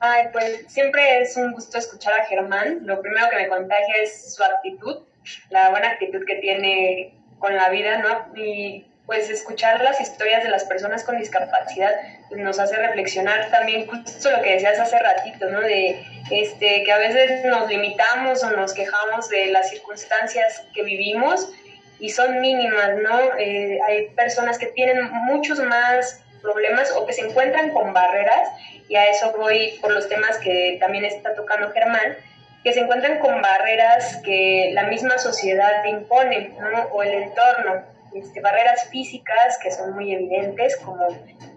Ay, 0.00 0.28
pues 0.32 0.64
siempre 0.66 1.20
es 1.20 1.36
un 1.36 1.52
gusto 1.52 1.76
escuchar 1.76 2.14
a 2.18 2.24
Germán. 2.24 2.78
Lo 2.86 3.02
primero 3.02 3.28
que 3.28 3.36
me 3.36 3.48
contagia 3.48 3.96
es 4.02 4.34
su 4.34 4.42
actitud, 4.42 5.02
la 5.50 5.68
buena 5.68 5.90
actitud 5.90 6.24
que 6.26 6.36
tiene 6.36 7.14
con 7.38 7.54
la 7.54 7.68
vida, 7.68 7.98
¿no? 7.98 8.32
Y 8.34 8.86
pues 9.04 9.28
escuchar 9.28 9.82
las 9.82 10.00
historias 10.00 10.42
de 10.42 10.48
las 10.48 10.64
personas 10.64 11.04
con 11.04 11.18
discapacidad 11.18 11.92
nos 12.30 12.58
hace 12.58 12.76
reflexionar 12.76 13.50
también 13.50 13.86
justo 13.86 14.30
lo 14.30 14.40
que 14.40 14.54
decías 14.54 14.80
hace 14.80 14.98
ratito, 14.98 15.50
¿no? 15.50 15.60
De 15.60 16.02
este, 16.30 16.84
que 16.84 16.92
a 16.92 16.96
veces 16.96 17.44
nos 17.44 17.68
limitamos 17.68 18.42
o 18.42 18.50
nos 18.52 18.72
quejamos 18.72 19.28
de 19.28 19.48
las 19.48 19.68
circunstancias 19.68 20.64
que 20.74 20.82
vivimos 20.84 21.50
y 21.98 22.10
son 22.10 22.40
mínimas, 22.40 22.96
¿no? 23.02 23.38
Eh, 23.38 23.78
hay 23.86 24.08
personas 24.10 24.58
que 24.58 24.66
tienen 24.66 25.10
muchos 25.10 25.58
más 25.60 26.22
problemas 26.42 26.92
o 26.92 27.06
que 27.06 27.12
se 27.12 27.22
encuentran 27.22 27.70
con 27.70 27.92
barreras, 27.92 28.48
y 28.88 28.96
a 28.96 29.06
eso 29.06 29.32
voy 29.36 29.78
por 29.80 29.92
los 29.92 30.08
temas 30.08 30.38
que 30.38 30.76
también 30.80 31.04
está 31.04 31.34
tocando 31.34 31.70
Germán, 31.72 32.16
que 32.62 32.72
se 32.72 32.80
encuentran 32.80 33.18
con 33.18 33.40
barreras 33.40 34.16
que 34.24 34.70
la 34.72 34.84
misma 34.84 35.18
sociedad 35.18 35.84
impone, 35.84 36.50
¿no? 36.60 36.84
O 36.92 37.02
el 37.02 37.22
entorno 37.22 37.84
este, 38.14 38.40
barreras 38.40 38.88
físicas 38.88 39.58
que 39.62 39.70
son 39.70 39.94
muy 39.94 40.12
evidentes, 40.12 40.76
como 40.76 41.06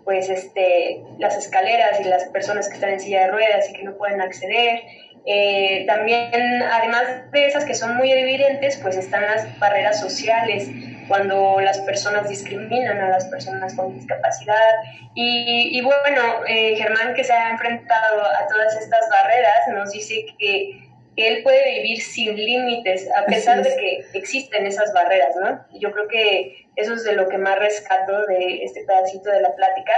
pues 0.03 0.29
este, 0.29 1.01
las 1.17 1.37
escaleras 1.37 1.99
y 2.01 2.03
las 2.03 2.25
personas 2.25 2.67
que 2.67 2.75
están 2.75 2.91
en 2.91 2.99
silla 2.99 3.25
de 3.25 3.31
ruedas 3.31 3.69
y 3.69 3.73
que 3.73 3.83
no 3.83 3.93
pueden 3.95 4.21
acceder. 4.21 4.81
Eh, 5.25 5.85
también, 5.87 6.63
además 6.63 7.31
de 7.31 7.45
esas 7.45 7.65
que 7.65 7.73
son 7.73 7.97
muy 7.97 8.11
evidentes, 8.11 8.77
pues 8.77 8.97
están 8.97 9.23
las 9.23 9.59
barreras 9.59 9.99
sociales, 9.99 10.69
cuando 11.07 11.59
las 11.59 11.79
personas 11.79 12.29
discriminan 12.29 12.99
a 12.99 13.09
las 13.09 13.25
personas 13.27 13.73
con 13.73 13.93
discapacidad. 13.93 14.55
Y, 15.15 15.77
y 15.77 15.81
bueno, 15.81 16.45
eh, 16.47 16.75
Germán, 16.75 17.13
que 17.13 17.23
se 17.23 17.33
ha 17.33 17.49
enfrentado 17.49 18.21
a 18.23 18.47
todas 18.47 18.79
estas 18.79 19.09
barreras, 19.09 19.67
nos 19.73 19.91
dice 19.91 20.25
que 20.37 20.89
él 21.15 21.43
puede 21.43 21.73
vivir 21.73 22.01
sin 22.01 22.35
límites, 22.35 23.09
a 23.15 23.25
pesar 23.25 23.61
de 23.61 23.75
que 23.75 24.05
existen 24.17 24.65
esas 24.65 24.93
barreras, 24.93 25.35
¿no? 25.35 25.65
Yo 25.79 25.91
creo 25.91 26.07
que 26.07 26.67
eso 26.75 26.93
es 26.93 27.03
de 27.03 27.13
lo 27.13 27.27
que 27.27 27.37
más 27.37 27.59
rescato 27.59 28.25
de 28.27 28.63
este 28.63 28.85
pedacito 28.85 29.29
de 29.29 29.41
la 29.41 29.53
plática 29.55 29.91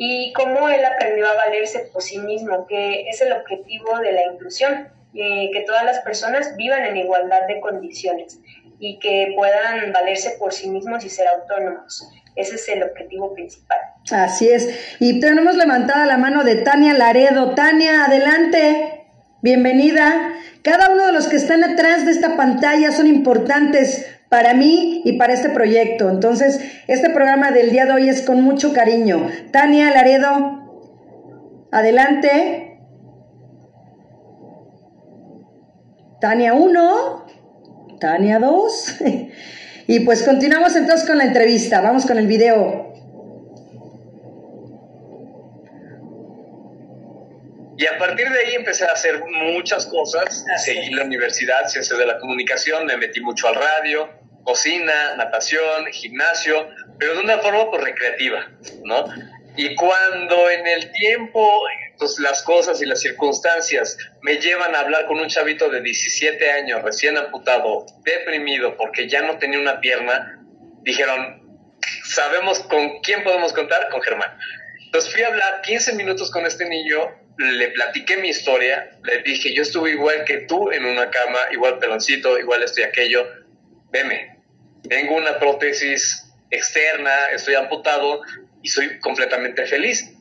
y 0.00 0.32
cómo 0.32 0.68
él 0.68 0.84
aprendió 0.84 1.26
a 1.26 1.34
valerse 1.34 1.90
por 1.92 2.02
sí 2.02 2.18
mismo, 2.20 2.68
que 2.68 3.08
es 3.08 3.20
el 3.20 3.32
objetivo 3.32 3.98
de 3.98 4.12
la 4.12 4.32
inclusión, 4.32 4.88
eh, 5.12 5.50
que 5.52 5.62
todas 5.62 5.84
las 5.84 5.98
personas 5.98 6.54
vivan 6.56 6.84
en 6.84 6.98
igualdad 6.98 7.48
de 7.48 7.58
condiciones 7.58 8.38
y 8.78 9.00
que 9.00 9.32
puedan 9.34 9.92
valerse 9.92 10.36
por 10.38 10.52
sí 10.52 10.70
mismos 10.70 11.04
y 11.04 11.08
ser 11.08 11.26
autónomos. 11.26 12.08
Ese 12.36 12.54
es 12.54 12.68
el 12.68 12.84
objetivo 12.84 13.34
principal. 13.34 13.78
Así 14.12 14.48
es. 14.48 14.96
Y 15.00 15.18
tenemos 15.18 15.56
levantada 15.56 16.06
la 16.06 16.16
mano 16.16 16.44
de 16.44 16.54
Tania 16.56 16.94
Laredo. 16.94 17.56
Tania, 17.56 18.04
adelante. 18.04 19.04
Bienvenida. 19.42 20.32
Cada 20.62 20.90
uno 20.90 21.06
de 21.06 21.12
los 21.12 21.26
que 21.26 21.34
están 21.34 21.64
atrás 21.64 22.06
de 22.06 22.12
esta 22.12 22.36
pantalla 22.36 22.92
son 22.92 23.08
importantes 23.08 24.06
para 24.28 24.54
mí 24.54 25.02
y 25.04 25.14
para 25.14 25.32
este 25.32 25.50
proyecto. 25.50 26.10
Entonces, 26.10 26.60
este 26.86 27.10
programa 27.10 27.50
del 27.50 27.70
día 27.70 27.86
de 27.86 27.92
hoy 27.92 28.08
es 28.08 28.22
con 28.22 28.42
mucho 28.42 28.72
cariño. 28.72 29.28
Tania 29.52 29.90
Laredo, 29.90 30.88
adelante. 31.70 32.64
Tania 36.20 36.54
1, 36.54 37.26
Tania 38.00 38.38
2. 38.38 38.96
y 39.86 40.00
pues 40.00 40.22
continuamos 40.24 40.74
entonces 40.76 41.06
con 41.06 41.18
la 41.18 41.24
entrevista. 41.24 41.80
Vamos 41.80 42.06
con 42.06 42.18
el 42.18 42.26
video. 42.26 42.87
Y 47.78 47.86
a 47.86 47.96
partir 47.96 48.28
de 48.28 48.38
ahí 48.40 48.54
empecé 48.56 48.84
a 48.86 48.88
hacer 48.88 49.22
muchas 49.24 49.86
cosas. 49.86 50.44
Seguí 50.64 50.90
la 50.90 51.04
universidad, 51.04 51.68
ciencias 51.68 51.96
de 51.96 52.06
la 52.06 52.18
comunicación, 52.18 52.84
me 52.86 52.96
metí 52.96 53.20
mucho 53.20 53.46
al 53.46 53.54
radio, 53.54 54.10
cocina, 54.42 55.14
natación, 55.14 55.86
gimnasio, 55.92 56.68
pero 56.98 57.14
de 57.14 57.20
una 57.20 57.38
forma 57.38 57.70
pues, 57.70 57.84
recreativa, 57.84 58.50
¿no? 58.82 59.04
Y 59.56 59.76
cuando 59.76 60.50
en 60.50 60.66
el 60.66 60.90
tiempo, 60.90 61.62
pues 61.98 62.18
las 62.18 62.42
cosas 62.42 62.82
y 62.82 62.86
las 62.86 63.00
circunstancias 63.00 63.96
me 64.22 64.38
llevan 64.38 64.74
a 64.74 64.80
hablar 64.80 65.06
con 65.06 65.20
un 65.20 65.28
chavito 65.28 65.68
de 65.68 65.80
17 65.80 66.50
años, 66.50 66.82
recién 66.82 67.16
amputado, 67.16 67.86
deprimido, 68.02 68.76
porque 68.76 69.08
ya 69.08 69.22
no 69.22 69.38
tenía 69.38 69.60
una 69.60 69.78
pierna, 69.78 70.40
dijeron, 70.82 71.42
sabemos 72.08 72.58
con 72.58 72.98
quién 73.02 73.22
podemos 73.22 73.52
contar, 73.52 73.88
con 73.90 74.02
Germán. 74.02 74.36
Entonces 74.86 75.12
fui 75.12 75.22
a 75.22 75.28
hablar 75.28 75.62
15 75.62 75.92
minutos 75.92 76.28
con 76.32 76.44
este 76.44 76.68
niño 76.68 77.27
le 77.38 77.68
platiqué 77.68 78.16
mi 78.16 78.30
historia, 78.30 78.90
le 79.04 79.22
dije, 79.22 79.54
yo 79.54 79.62
estuve 79.62 79.92
igual 79.92 80.24
que 80.24 80.38
tú 80.38 80.70
en 80.72 80.84
una 80.84 81.08
cama, 81.08 81.38
igual 81.52 81.78
peloncito, 81.78 82.38
igual 82.38 82.64
estoy 82.64 82.82
aquello, 82.82 83.26
veme, 83.90 84.36
tengo 84.88 85.16
una 85.16 85.38
prótesis 85.38 86.24
externa, 86.50 87.26
estoy 87.32 87.54
amputado 87.54 88.22
y 88.62 88.68
soy 88.68 88.98
completamente 88.98 89.66
feliz. 89.66 90.12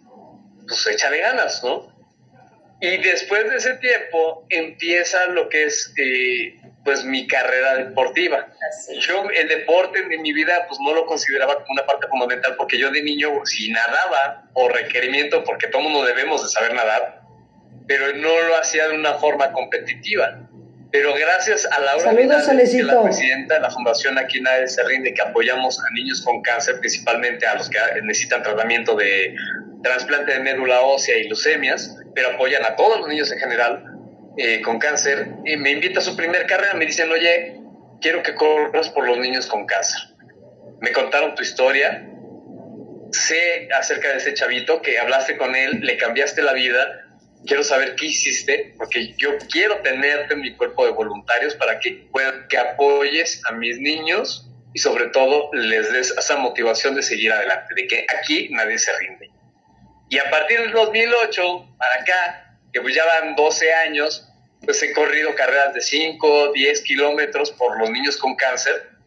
Pues 0.67 0.85
échale 0.87 1.19
ganas, 1.19 1.63
¿no? 1.63 1.95
Y 2.81 2.97
después 2.97 3.49
de 3.49 3.57
ese 3.57 3.75
tiempo 3.77 4.45
empieza 4.49 5.25
lo 5.27 5.49
que 5.49 5.63
es 5.65 5.91
eh, 5.97 6.59
pues 6.87 7.03
mi 7.03 7.27
carrera 7.27 7.75
deportiva. 7.75 8.47
Yo 9.01 9.29
el 9.29 9.49
deporte 9.49 9.99
en 10.09 10.21
mi 10.21 10.31
vida 10.31 10.53
pues 10.69 10.79
no 10.79 10.93
lo 10.93 11.05
consideraba 11.05 11.55
como 11.55 11.73
una 11.73 11.85
parte 11.85 12.07
fundamental 12.07 12.55
porque 12.57 12.77
yo 12.77 12.89
de 12.91 13.03
niño 13.03 13.41
si 13.43 13.69
nadaba 13.73 14.45
por 14.53 14.71
requerimiento, 14.71 15.43
porque 15.43 15.67
todo 15.67 15.81
mundo 15.81 16.05
debemos 16.05 16.43
de 16.43 16.47
saber 16.47 16.73
nadar, 16.73 17.23
pero 17.89 18.15
no 18.15 18.39
lo 18.39 18.57
hacía 18.57 18.87
de 18.87 18.95
una 18.95 19.15
forma 19.15 19.51
competitiva. 19.51 20.47
Pero 20.89 21.13
gracias 21.13 21.65
a 21.65 21.77
Laura 21.81 22.03
Saludos, 22.03 22.47
la 22.85 23.03
presidenta 23.03 23.55
de 23.55 23.59
la 23.59 23.69
Fundación 23.69 24.17
Aquí 24.17 24.39
Nadie 24.39 24.69
Se 24.69 24.81
Rinde, 24.85 25.13
que 25.13 25.21
apoyamos 25.21 25.77
a 25.81 25.93
niños 25.93 26.21
con 26.21 26.41
cáncer, 26.41 26.79
principalmente 26.79 27.45
a 27.45 27.55
los 27.55 27.69
que 27.69 27.79
necesitan 28.03 28.43
tratamiento 28.43 28.95
de 28.95 29.35
trasplante 29.83 30.31
de 30.31 30.39
médula 30.39 30.79
ósea 30.79 31.17
y 31.17 31.25
leucemias, 31.25 31.97
pero 32.15 32.29
apoyan 32.29 32.63
a 32.63 32.77
todos 32.77 33.01
los 33.01 33.09
niños 33.09 33.29
en 33.33 33.39
general 33.39 33.96
eh, 34.37 34.61
con 34.61 34.79
cáncer, 34.79 35.29
y 35.45 35.57
me 35.57 35.71
invita 35.71 35.99
a 35.99 36.03
su 36.03 36.15
primer 36.15 36.45
carrera, 36.45 36.73
me 36.75 36.85
dicen, 36.85 37.11
oye, 37.11 37.59
quiero 38.01 38.23
que 38.23 38.35
corras 38.35 38.89
por 38.89 39.07
los 39.07 39.17
niños 39.17 39.47
con 39.47 39.65
cáncer. 39.65 40.01
Me 40.79 40.91
contaron 40.91 41.35
tu 41.35 41.41
historia, 41.41 42.07
sé 43.11 43.67
acerca 43.77 44.09
de 44.09 44.17
ese 44.17 44.33
chavito, 44.33 44.81
que 44.81 44.99
hablaste 44.99 45.37
con 45.37 45.55
él, 45.55 45.79
le 45.81 45.97
cambiaste 45.97 46.41
la 46.41 46.53
vida, 46.53 47.07
quiero 47.45 47.63
saber 47.63 47.95
qué 47.95 48.05
hiciste, 48.07 48.73
porque 48.77 49.13
yo 49.17 49.37
quiero 49.51 49.77
tenerte 49.81 50.33
en 50.33 50.41
mi 50.41 50.55
cuerpo 50.55 50.85
de 50.85 50.91
voluntarios 50.91 51.55
para 51.55 51.79
que, 51.79 52.07
que 52.49 52.57
apoyes 52.57 53.41
a 53.49 53.53
mis 53.53 53.79
niños 53.79 54.49
y 54.73 54.79
sobre 54.79 55.07
todo 55.07 55.49
les 55.53 55.91
des 55.91 56.11
esa 56.11 56.37
motivación 56.37 56.95
de 56.95 57.01
seguir 57.01 57.31
adelante, 57.31 57.73
de 57.75 57.87
que 57.87 58.05
aquí 58.15 58.49
nadie 58.51 58.77
se 58.77 58.91
rinde. 58.99 59.31
Y 60.09 60.19
a 60.19 60.29
partir 60.29 60.59
del 60.59 60.71
2008 60.71 61.75
para 61.77 62.01
acá, 62.01 62.59
que 62.71 62.81
pues 62.81 62.95
ya 62.95 63.03
van 63.05 63.35
12 63.35 63.73
años, 63.73 64.26
pues 64.63 64.81
he 64.83 64.93
corrido 64.93 65.33
carreras 65.35 65.73
de 65.73 65.81
5, 65.81 66.51
10 66.53 66.81
kilómetros 66.81 67.51
por 67.51 67.79
los 67.79 67.89
niños 67.89 68.17
con 68.17 68.35
cáncer 68.35 68.97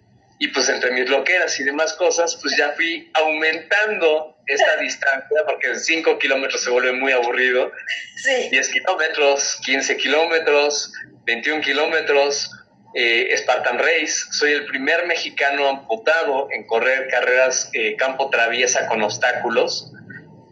y 0.42 0.48
pues 0.48 0.70
entre 0.70 0.90
mis 0.92 1.08
loqueras 1.10 1.60
y 1.60 1.64
demás 1.64 1.92
cosas, 1.92 2.38
pues 2.40 2.56
ya 2.56 2.72
fui 2.72 3.10
aumentando 3.12 4.38
esta 4.46 4.76
distancia 4.80 5.42
porque 5.46 5.74
5 5.74 6.18
kilómetros 6.18 6.64
se 6.64 6.70
vuelve 6.70 6.92
muy 6.92 7.12
aburrido. 7.12 7.70
Sí. 8.16 8.48
10 8.50 8.68
kilómetros, 8.70 9.60
15 9.66 9.96
kilómetros, 9.98 10.94
21 11.26 11.60
kilómetros, 11.60 12.50
eh, 12.94 13.36
Spartan 13.36 13.78
Race. 13.78 14.14
Soy 14.32 14.52
el 14.52 14.64
primer 14.64 15.06
mexicano 15.06 15.68
amputado 15.68 16.48
en 16.52 16.66
correr 16.66 17.08
carreras 17.08 17.68
eh, 17.74 17.94
campo 17.96 18.30
traviesa 18.30 18.88
con 18.88 19.02
obstáculos. 19.02 19.92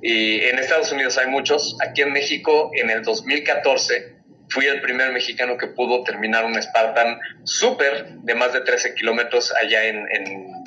Y 0.03 0.41
en 0.45 0.59
Estados 0.59 0.93
Unidos 0.93 1.17
hay 1.17 1.29
muchos. 1.29 1.79
Aquí 1.81 2.03
en 2.03 2.13
México, 2.13 2.71
en 2.75 2.91
el 2.91 3.03
2014, 3.03 4.18
fui 4.51 4.67
el 4.67 4.81
primer 4.81 5.13
mexicano 5.13 5.57
que 5.57 5.67
pudo 5.69 6.03
terminar 6.05 6.45
un 6.45 6.61
Spartan 6.61 7.19
Super 7.45 8.09
de 8.09 8.35
más 8.35 8.53
de 8.53 8.61
13 8.61 8.95
kilómetros 8.95 9.53
allá 9.63 9.85
en, 9.85 10.07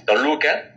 Toluca. 0.06 0.76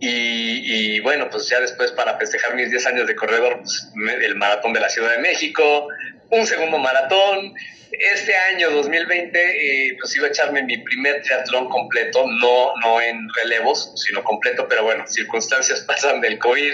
Y, 0.00 1.00
bueno, 1.00 1.30
pues 1.30 1.48
ya 1.48 1.60
después 1.60 1.90
para 1.92 2.18
festejar 2.18 2.54
mis 2.54 2.70
10 2.70 2.86
años 2.86 3.06
de 3.06 3.16
corredor, 3.16 3.60
pues, 3.60 3.90
el 4.22 4.34
maratón 4.36 4.74
de 4.74 4.80
la 4.80 4.90
Ciudad 4.90 5.12
de 5.12 5.18
México, 5.18 5.88
un 6.30 6.46
segundo 6.46 6.78
maratón. 6.78 7.54
Este 7.90 8.34
año 8.52 8.70
2020, 8.70 9.38
eh, 9.38 9.96
pues 9.98 10.14
iba 10.16 10.26
a 10.26 10.30
echarme 10.30 10.62
mi 10.62 10.78
primer 10.78 11.22
triatlón 11.22 11.68
completo, 11.68 12.26
no, 12.26 12.72
no 12.84 13.00
en 13.00 13.28
relevos, 13.36 13.92
sino 13.96 14.24
completo, 14.24 14.66
pero 14.68 14.82
bueno, 14.82 15.06
circunstancias 15.06 15.80
pasan 15.86 16.20
del 16.20 16.38
COVID, 16.38 16.72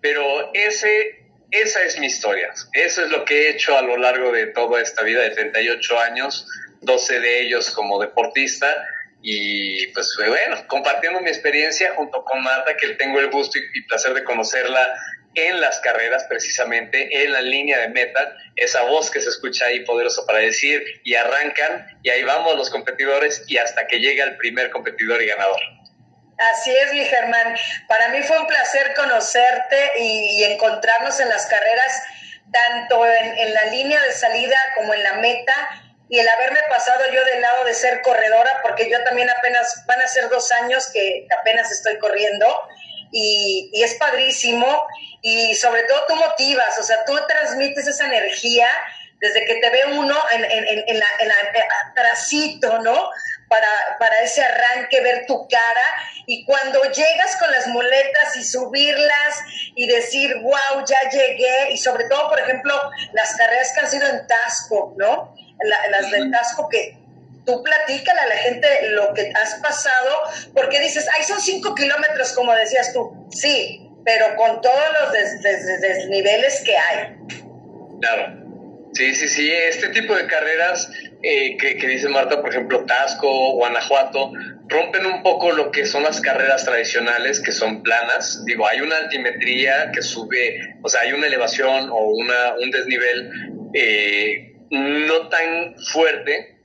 pero 0.00 0.50
ese, 0.52 1.21
esa 1.52 1.84
es 1.84 1.98
mi 1.98 2.06
historia. 2.06 2.52
Eso 2.72 3.04
es 3.04 3.10
lo 3.10 3.24
que 3.24 3.42
he 3.42 3.50
hecho 3.50 3.76
a 3.76 3.82
lo 3.82 3.96
largo 3.98 4.32
de 4.32 4.46
toda 4.48 4.80
esta 4.80 5.02
vida 5.02 5.20
de 5.22 5.30
38 5.30 6.00
años, 6.00 6.48
12 6.80 7.20
de 7.20 7.42
ellos 7.42 7.70
como 7.70 8.00
deportista. 8.00 8.66
Y 9.20 9.86
pues 9.88 10.16
bueno, 10.16 10.66
compartiendo 10.66 11.20
mi 11.20 11.28
experiencia 11.28 11.94
junto 11.94 12.24
con 12.24 12.42
Marta, 12.42 12.76
que 12.76 12.94
tengo 12.94 13.20
el 13.20 13.30
gusto 13.30 13.58
y, 13.58 13.82
placer 13.82 14.14
de 14.14 14.24
conocerla 14.24 14.92
en 15.34 15.60
las 15.60 15.78
carreras, 15.80 16.24
precisamente 16.24 17.22
en 17.22 17.32
la 17.32 17.42
línea 17.42 17.78
de 17.80 17.88
meta, 17.88 18.34
esa 18.56 18.82
voz 18.82 19.10
que 19.10 19.20
se 19.20 19.28
escucha 19.28 19.66
ahí 19.66 19.80
poderosa 19.84 20.26
para 20.26 20.40
decir, 20.40 20.82
y 21.04 21.14
arrancan, 21.14 21.86
y 22.02 22.10
ahí 22.10 22.22
vamos 22.22 22.56
los 22.56 22.68
competidores, 22.68 23.44
y 23.46 23.56
hasta 23.56 23.86
que 23.86 23.98
llega 24.00 24.24
el 24.24 24.36
primer 24.36 24.70
competidor 24.70 25.22
y 25.22 25.26
ganador. 25.26 25.60
Así 26.50 26.74
es, 26.74 26.92
mi 26.92 27.04
Germán. 27.04 27.56
Para 27.86 28.08
mí 28.08 28.22
fue 28.22 28.38
un 28.38 28.46
placer 28.46 28.94
conocerte 28.94 29.92
y, 29.98 30.44
encontrarnos 30.44 31.20
en 31.20 31.28
las 31.28 31.46
carreras, 31.46 32.02
tanto 32.52 33.06
en, 33.06 33.54
la 33.54 33.64
línea 33.66 34.02
de 34.02 34.12
salida 34.12 34.56
como 34.76 34.92
en 34.94 35.02
la 35.02 35.14
meta, 35.14 35.54
y 36.08 36.18
el 36.18 36.28
haberme 36.28 36.60
pasado 36.68 37.00
yo 37.10 37.24
del 37.24 37.40
lado 37.40 37.64
de 37.64 37.74
ser 37.74 38.02
corredora, 38.02 38.50
porque 38.62 38.90
yo 38.90 39.02
también 39.04 39.30
apenas, 39.30 39.84
van 39.86 40.00
a 40.00 40.08
ser 40.08 40.28
dos 40.28 40.50
años 40.52 40.90
que 40.92 41.26
apenas 41.38 41.70
estoy 41.70 41.98
corriendo, 41.98 42.46
y, 43.12 43.70
es 43.82 43.94
padrísimo, 43.94 44.82
y 45.22 45.54
sobre 45.54 45.84
todo 45.84 46.04
tú 46.08 46.16
motivas, 46.16 46.78
o 46.78 46.82
sea, 46.82 47.04
tú 47.04 47.16
transmites 47.28 47.86
esa 47.86 48.06
energía 48.06 48.68
desde 49.20 49.44
que 49.44 49.54
te 49.54 49.70
ve 49.70 49.84
uno 49.92 50.18
en, 50.32 50.44
en, 50.44 50.84
en, 50.88 50.98
la, 50.98 51.06
en 51.20 51.28
la, 51.28 51.34
atrasito, 51.90 52.80
¿no? 52.80 53.10
Para, 53.52 53.98
para 53.98 54.22
ese 54.22 54.42
arranque, 54.42 55.02
ver 55.02 55.26
tu 55.26 55.46
cara 55.46 55.82
y 56.26 56.42
cuando 56.46 56.82
llegas 56.84 57.36
con 57.38 57.50
las 57.50 57.66
muletas 57.66 58.34
y 58.36 58.44
subirlas 58.44 59.40
y 59.74 59.86
decir, 59.86 60.34
wow, 60.40 60.84
ya 60.86 61.10
llegué, 61.10 61.72
y 61.72 61.76
sobre 61.76 62.04
todo, 62.04 62.30
por 62.30 62.40
ejemplo, 62.40 62.74
las 63.12 63.36
carreras 63.36 63.72
que 63.74 63.80
han 63.80 63.90
sido 63.90 64.08
en 64.08 64.26
Tasco, 64.26 64.94
¿no? 64.96 65.34
las 65.90 66.10
de 66.10 66.30
Tasco 66.30 66.66
que 66.70 66.96
tú 67.44 67.62
platícale 67.62 68.20
a 68.20 68.26
la 68.26 68.36
gente 68.36 68.68
lo 68.90 69.12
que 69.12 69.32
has 69.42 69.54
pasado, 69.56 70.20
porque 70.54 70.80
dices, 70.80 71.06
ay, 71.14 71.24
son 71.24 71.40
cinco 71.40 71.74
kilómetros, 71.74 72.32
como 72.32 72.54
decías 72.54 72.92
tú, 72.94 73.28
sí, 73.30 73.90
pero 74.04 74.34
con 74.36 74.62
todos 74.62 74.84
los 75.00 75.12
desniveles 75.12 76.62
que 76.64 76.76
hay. 76.76 77.16
Claro. 78.00 78.41
Sí, 78.92 79.14
sí, 79.14 79.26
sí, 79.28 79.50
este 79.50 79.88
tipo 79.88 80.14
de 80.14 80.26
carreras 80.26 80.90
eh, 81.22 81.56
que, 81.56 81.74
dice 81.86 82.08
Marta, 82.08 82.42
por 82.42 82.50
ejemplo, 82.50 82.84
Tasco, 82.84 83.52
Guanajuato, 83.52 84.32
rompen 84.68 85.06
un 85.06 85.22
poco 85.22 85.50
lo 85.52 85.70
que 85.70 85.86
son 85.86 86.02
las 86.02 86.20
carreras 86.20 86.64
tradicionales, 86.66 87.40
que 87.40 87.52
son 87.52 87.82
planas. 87.82 88.44
Digo, 88.44 88.66
hay 88.66 88.80
una 88.80 88.98
altimetría 88.98 89.90
que 89.92 90.02
sube, 90.02 90.76
o 90.82 90.88
sea, 90.90 91.00
hay 91.02 91.12
una 91.12 91.26
elevación 91.26 91.88
o 91.90 91.96
una, 91.96 92.54
un 92.60 92.70
desnivel 92.70 93.30
eh, 93.72 94.52
no 94.70 95.28
tan 95.28 95.74
fuerte, 95.92 96.58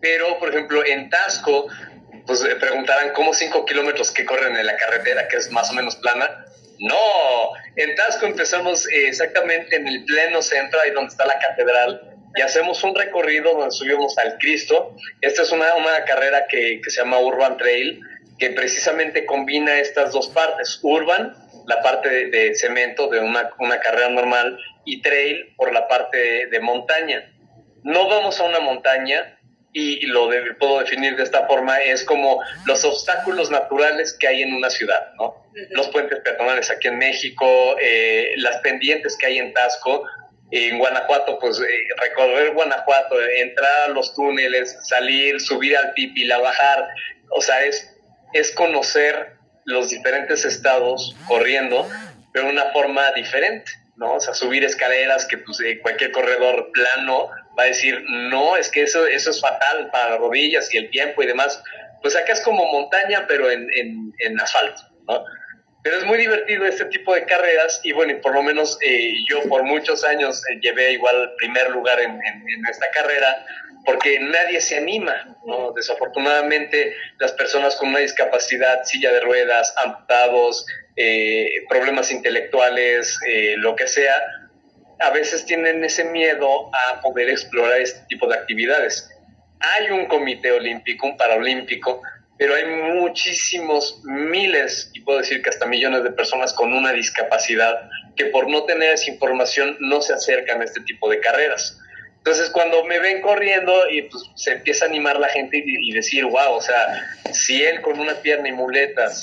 pero, 0.00 0.38
por 0.38 0.50
ejemplo, 0.50 0.84
en 0.84 1.10
Tasco, 1.10 1.66
pues 2.26 2.44
preguntarán 2.60 3.10
cómo 3.12 3.34
cinco 3.34 3.64
kilómetros 3.64 4.12
que 4.12 4.24
corren 4.24 4.56
en 4.56 4.66
la 4.66 4.76
carretera, 4.76 5.26
que 5.26 5.36
es 5.36 5.50
más 5.50 5.70
o 5.70 5.74
menos 5.74 5.96
plana, 5.96 6.45
no, 6.80 7.52
en 7.76 7.94
Tasco 7.94 8.26
empezamos 8.26 8.86
eh, 8.88 9.08
exactamente 9.08 9.76
en 9.76 9.86
el 9.86 10.04
pleno 10.04 10.42
centro, 10.42 10.80
ahí 10.80 10.90
donde 10.90 11.08
está 11.08 11.26
la 11.26 11.38
catedral, 11.38 12.16
y 12.34 12.42
hacemos 12.42 12.82
un 12.84 12.94
recorrido 12.94 13.54
donde 13.54 13.70
subimos 13.70 14.16
al 14.18 14.36
Cristo. 14.38 14.94
Esta 15.22 15.42
es 15.42 15.52
una, 15.52 15.74
una 15.74 16.04
carrera 16.04 16.46
que, 16.48 16.80
que, 16.82 16.90
se 16.90 17.00
llama 17.00 17.18
Urban 17.18 17.56
Trail, 17.56 18.00
que 18.38 18.50
precisamente 18.50 19.24
combina 19.24 19.78
estas 19.78 20.12
dos 20.12 20.28
partes. 20.28 20.78
Urban, 20.82 21.34
la 21.66 21.82
parte 21.82 22.28
de, 22.28 22.54
cemento 22.54 23.08
de 23.08 23.20
una, 23.20 23.50
una, 23.58 23.80
carrera 23.80 24.10
normal, 24.10 24.58
y 24.84 25.00
trail 25.00 25.54
por 25.56 25.72
la 25.72 25.88
parte 25.88 26.46
de 26.46 26.60
montaña. 26.60 27.32
No 27.82 28.08
vamos 28.08 28.38
a 28.40 28.44
una 28.44 28.60
montaña, 28.60 29.35
y 29.78 30.06
lo 30.06 30.30
puedo 30.58 30.80
definir 30.80 31.16
de 31.16 31.22
esta 31.22 31.46
forma, 31.46 31.76
es 31.82 32.02
como 32.02 32.42
los 32.64 32.82
obstáculos 32.82 33.50
naturales 33.50 34.16
que 34.18 34.26
hay 34.26 34.40
en 34.40 34.54
una 34.54 34.70
ciudad, 34.70 35.12
¿no? 35.16 35.44
Los 35.68 35.88
puentes 35.88 36.18
peatonales 36.20 36.70
aquí 36.70 36.88
en 36.88 36.96
México, 36.96 37.76
eh, 37.78 38.32
las 38.38 38.56
pendientes 38.62 39.18
que 39.18 39.26
hay 39.26 39.38
en 39.38 39.52
Tasco, 39.52 40.04
en 40.50 40.78
Guanajuato, 40.78 41.38
pues 41.38 41.60
eh, 41.60 41.64
recorrer 41.98 42.54
Guanajuato, 42.54 43.20
entrar 43.20 43.82
a 43.82 43.88
los 43.88 44.14
túneles, 44.14 44.78
salir, 44.80 45.38
subir 45.42 45.76
al 45.76 45.92
Pipila, 45.92 46.38
bajar, 46.38 46.88
o 47.28 47.42
sea, 47.42 47.62
es, 47.62 47.94
es 48.32 48.52
conocer 48.52 49.34
los 49.66 49.90
diferentes 49.90 50.46
estados 50.46 51.14
corriendo, 51.28 51.86
pero 52.32 52.46
de 52.46 52.52
una 52.52 52.72
forma 52.72 53.12
diferente. 53.12 53.70
¿no? 53.96 54.14
O 54.14 54.20
sea, 54.20 54.34
subir 54.34 54.62
escaleras 54.64 55.26
que 55.26 55.38
pues, 55.38 55.58
eh, 55.60 55.80
cualquier 55.80 56.12
corredor 56.12 56.70
plano 56.72 57.30
va 57.58 57.64
a 57.64 57.66
decir, 57.66 58.02
no, 58.08 58.56
es 58.56 58.70
que 58.70 58.82
eso, 58.82 59.06
eso 59.06 59.30
es 59.30 59.40
fatal 59.40 59.90
para 59.90 60.10
las 60.10 60.18
rodillas 60.20 60.72
y 60.72 60.78
el 60.78 60.90
tiempo 60.90 61.22
y 61.22 61.26
demás. 61.26 61.62
Pues 62.02 62.14
acá 62.16 62.32
es 62.32 62.40
como 62.40 62.70
montaña, 62.70 63.26
pero 63.26 63.50
en, 63.50 63.68
en, 64.18 64.40
asfalto, 64.40 64.82
¿no? 65.08 65.24
Pero 65.82 65.98
es 65.98 66.04
muy 66.04 66.18
divertido 66.18 66.66
este 66.66 66.86
tipo 66.86 67.14
de 67.14 67.24
carreras 67.24 67.80
y 67.84 67.92
bueno, 67.92 68.20
por 68.20 68.34
lo 68.34 68.42
menos 68.42 68.76
eh, 68.82 69.12
yo 69.28 69.42
por 69.48 69.62
muchos 69.62 70.04
años 70.04 70.42
eh, 70.50 70.58
llevé 70.60 70.92
igual 70.92 71.34
primer 71.38 71.70
lugar 71.70 72.00
en, 72.00 72.10
en, 72.10 72.66
esta 72.68 72.90
carrera 72.90 73.46
porque 73.84 74.18
nadie 74.18 74.60
se 74.60 74.76
anima, 74.76 75.36
¿no? 75.46 75.72
Desafortunadamente 75.72 76.92
las 77.18 77.32
personas 77.32 77.76
con 77.76 77.90
una 77.90 78.00
discapacidad, 78.00 78.82
silla 78.82 79.12
de 79.12 79.20
ruedas, 79.20 79.72
amputados, 79.76 80.66
eh, 80.96 81.50
problemas 81.68 82.10
intelectuales, 82.10 83.18
eh, 83.28 83.54
lo 83.58 83.76
que 83.76 83.86
sea, 83.86 84.14
a 84.98 85.10
veces 85.10 85.44
tienen 85.44 85.84
ese 85.84 86.04
miedo 86.04 86.70
a 86.72 87.00
poder 87.00 87.28
explorar 87.28 87.80
este 87.80 88.00
tipo 88.08 88.26
de 88.26 88.36
actividades. 88.36 89.10
Hay 89.60 89.90
un 89.90 90.06
comité 90.06 90.52
olímpico, 90.52 91.06
un 91.06 91.16
paralímpico, 91.16 92.02
pero 92.38 92.54
hay 92.54 92.66
muchísimos, 92.66 94.00
miles, 94.04 94.90
y 94.92 95.00
puedo 95.00 95.18
decir 95.18 95.42
que 95.42 95.50
hasta 95.50 95.66
millones 95.66 96.02
de 96.02 96.10
personas 96.10 96.52
con 96.52 96.72
una 96.72 96.92
discapacidad 96.92 97.88
que 98.14 98.26
por 98.26 98.48
no 98.48 98.64
tener 98.64 98.94
esa 98.94 99.10
información 99.10 99.76
no 99.80 100.00
se 100.00 100.12
acercan 100.12 100.60
a 100.60 100.64
este 100.64 100.80
tipo 100.82 101.08
de 101.08 101.20
carreras. 101.20 101.78
Entonces, 102.26 102.50
cuando 102.50 102.82
me 102.82 102.98
ven 102.98 103.20
corriendo 103.20 103.88
y 103.88 104.02
pues 104.02 104.24
se 104.34 104.50
empieza 104.50 104.84
a 104.84 104.88
animar 104.88 105.16
la 105.20 105.28
gente 105.28 105.62
y, 105.64 105.92
decir, 105.92 106.24
wow, 106.24 106.54
o 106.54 106.60
sea, 106.60 107.08
si 107.32 107.62
él 107.62 107.80
con 107.82 108.00
una 108.00 108.14
pierna 108.14 108.48
y 108.48 108.52
muletas 108.52 109.22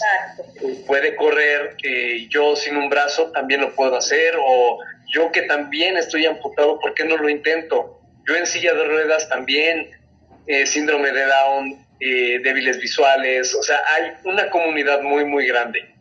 puede 0.88 1.14
correr, 1.18 1.76
eh, 1.84 2.28
yo 2.30 2.56
sin 2.56 2.78
un 2.78 2.88
brazo 2.88 3.30
también 3.34 3.60
lo 3.60 3.76
puedo 3.76 3.98
hacer, 3.98 4.36
o 4.40 4.80
yo 5.14 5.34
que 5.34 5.42
también 5.42 5.98
estoy 5.98 6.26
amputado, 6.26 6.80
¿por 6.80 6.94
qué 6.94 7.04
no 7.04 7.18
lo 7.18 7.28
intento? 7.28 8.00
Yo 8.26 8.38
en 8.38 8.48
silla 8.48 8.74
de 8.74 8.86
ruedas 8.86 9.28
también, 9.28 9.92
eh, 10.48 10.66
síndrome 10.66 11.12
de 11.12 11.26
Down, 11.26 11.86
eh, 12.00 12.40
débiles 12.42 12.80
visuales, 12.80 13.54
o 13.54 13.64
sea, 13.64 13.82
hay 13.98 14.14
una 14.24 14.50
comunidad 14.50 15.02
muy, 15.02 15.26
muy 15.26 15.46
grande. 15.46 15.93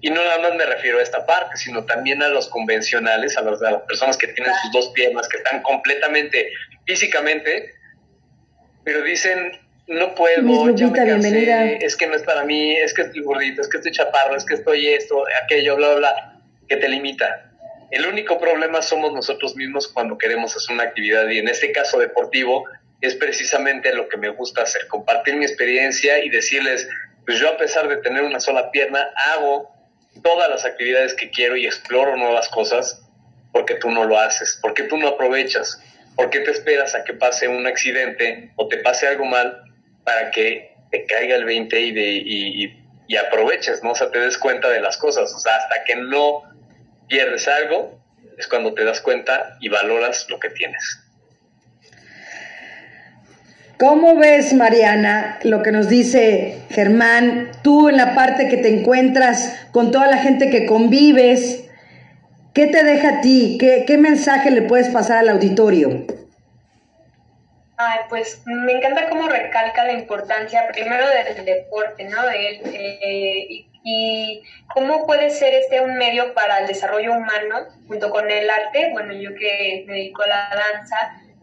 Y 0.00 0.10
no 0.10 0.22
nada 0.22 0.38
más 0.38 0.54
me 0.54 0.64
refiero 0.64 0.98
a 0.98 1.02
esta 1.02 1.26
parte, 1.26 1.56
sino 1.56 1.84
también 1.84 2.22
a 2.22 2.28
los 2.28 2.48
convencionales, 2.48 3.36
a, 3.36 3.42
las 3.42 3.82
personas 3.82 4.16
que 4.16 4.28
tienen 4.28 4.52
sus 4.62 4.72
dos 4.72 4.88
piernas, 4.90 5.28
que 5.28 5.38
están 5.38 5.62
completamente 5.62 6.52
físicamente, 6.86 7.74
pero 8.84 9.02
dicen, 9.02 9.58
no 9.88 10.14
puedo, 10.14 10.74
ya 10.74 10.86
me 10.86 10.92
cansé, 10.92 11.78
es 11.84 11.96
que 11.96 12.06
no 12.06 12.14
es 12.14 12.22
para 12.22 12.44
mí, 12.44 12.76
es 12.76 12.94
que 12.94 13.02
estoy 13.02 13.22
gordito, 13.22 13.62
es 13.62 13.68
que 13.68 13.78
estoy 13.78 13.92
chaparro, 13.92 14.36
es 14.36 14.44
que 14.44 14.54
estoy 14.54 14.86
esto, 14.86 15.24
aquello, 15.42 15.76
bla, 15.76 15.88
bla, 15.88 15.98
bla, 15.98 16.40
que 16.68 16.76
te 16.76 16.88
limita. 16.88 17.50
El 17.90 18.06
único 18.06 18.38
problema 18.38 18.82
somos 18.82 19.12
nosotros 19.12 19.56
mismos 19.56 19.88
cuando 19.88 20.18
queremos 20.18 20.54
hacer 20.54 20.74
una 20.74 20.84
actividad 20.84 21.28
y 21.28 21.38
en 21.38 21.48
este 21.48 21.72
caso 21.72 21.98
deportivo 21.98 22.64
es 23.00 23.14
precisamente 23.14 23.94
lo 23.94 24.08
que 24.08 24.18
me 24.18 24.28
gusta 24.28 24.62
hacer, 24.62 24.86
compartir 24.88 25.36
mi 25.36 25.44
experiencia 25.44 26.22
y 26.22 26.28
decirles, 26.28 26.86
pues 27.24 27.38
yo 27.38 27.48
a 27.48 27.56
pesar 27.56 27.88
de 27.88 27.96
tener 27.98 28.22
una 28.22 28.40
sola 28.40 28.70
pierna, 28.70 29.08
hago 29.34 29.77
todas 30.22 30.48
las 30.48 30.64
actividades 30.64 31.14
que 31.14 31.30
quiero 31.30 31.56
y 31.56 31.66
exploro 31.66 32.16
nuevas 32.16 32.48
cosas 32.48 33.02
porque 33.52 33.74
tú 33.74 33.90
no 33.90 34.04
lo 34.04 34.18
haces, 34.18 34.58
porque 34.60 34.84
tú 34.84 34.96
no 34.96 35.08
aprovechas, 35.08 35.80
porque 36.16 36.40
te 36.40 36.50
esperas 36.50 36.94
a 36.94 37.04
que 37.04 37.14
pase 37.14 37.48
un 37.48 37.66
accidente 37.66 38.52
o 38.56 38.68
te 38.68 38.78
pase 38.78 39.06
algo 39.06 39.24
mal 39.24 39.62
para 40.04 40.30
que 40.30 40.74
te 40.90 41.06
caiga 41.06 41.36
el 41.36 41.44
20 41.44 41.80
y, 41.80 41.92
de, 41.92 42.06
y, 43.08 43.16
aproveches, 43.16 43.82
¿no? 43.82 43.92
O 43.92 43.94
sea, 43.94 44.10
te 44.10 44.18
des 44.20 44.38
cuenta 44.38 44.68
de 44.68 44.80
las 44.80 44.96
cosas, 44.96 45.32
o 45.34 45.38
sea, 45.38 45.56
hasta 45.56 45.84
que 45.84 45.96
no 45.96 46.42
pierdes 47.08 47.48
algo 47.48 47.98
es 48.36 48.46
cuando 48.46 48.74
te 48.74 48.84
das 48.84 49.00
cuenta 49.00 49.56
y 49.60 49.68
valoras 49.68 50.26
lo 50.28 50.38
que 50.38 50.50
tienes. 50.50 51.07
¿Cómo 53.78 54.16
ves, 54.16 54.54
Mariana, 54.54 55.38
lo 55.44 55.62
que 55.62 55.70
nos 55.70 55.88
dice 55.88 56.62
Germán? 56.68 57.52
Tú 57.62 57.88
en 57.88 57.96
la 57.96 58.12
parte 58.16 58.48
que 58.48 58.56
te 58.56 58.76
encuentras 58.76 59.68
con 59.70 59.92
toda 59.92 60.08
la 60.08 60.16
gente 60.18 60.50
que 60.50 60.66
convives, 60.66 61.70
¿qué 62.54 62.66
te 62.66 62.82
deja 62.82 63.18
a 63.18 63.20
ti? 63.20 63.56
¿Qué, 63.60 63.96
mensaje 63.96 64.50
le 64.50 64.62
puedes 64.62 64.88
pasar 64.88 65.18
al 65.18 65.28
auditorio? 65.28 66.06
Ay, 67.76 68.00
pues 68.08 68.42
me 68.46 68.72
encanta 68.72 69.08
cómo 69.08 69.28
recalca 69.28 69.84
la 69.84 69.92
importancia 69.92 70.66
primero 70.72 71.04
del 71.10 71.44
deporte, 71.44 72.02
¿no? 72.02 72.28
Eh, 72.30 73.64
y, 73.84 74.42
cómo 74.74 75.06
puede 75.06 75.30
ser 75.30 75.54
este 75.54 75.80
un 75.80 75.96
medio 75.96 76.34
para 76.34 76.58
el 76.58 76.66
desarrollo 76.66 77.12
humano 77.12 77.68
junto 77.86 78.10
con 78.10 78.28
el 78.28 78.50
arte. 78.50 78.90
Bueno, 78.90 79.12
yo 79.12 79.30
que 79.36 79.84
me 79.86 79.94
dedico 79.94 80.22
a 80.22 80.26
la 80.26 80.48
danza, 80.50 80.96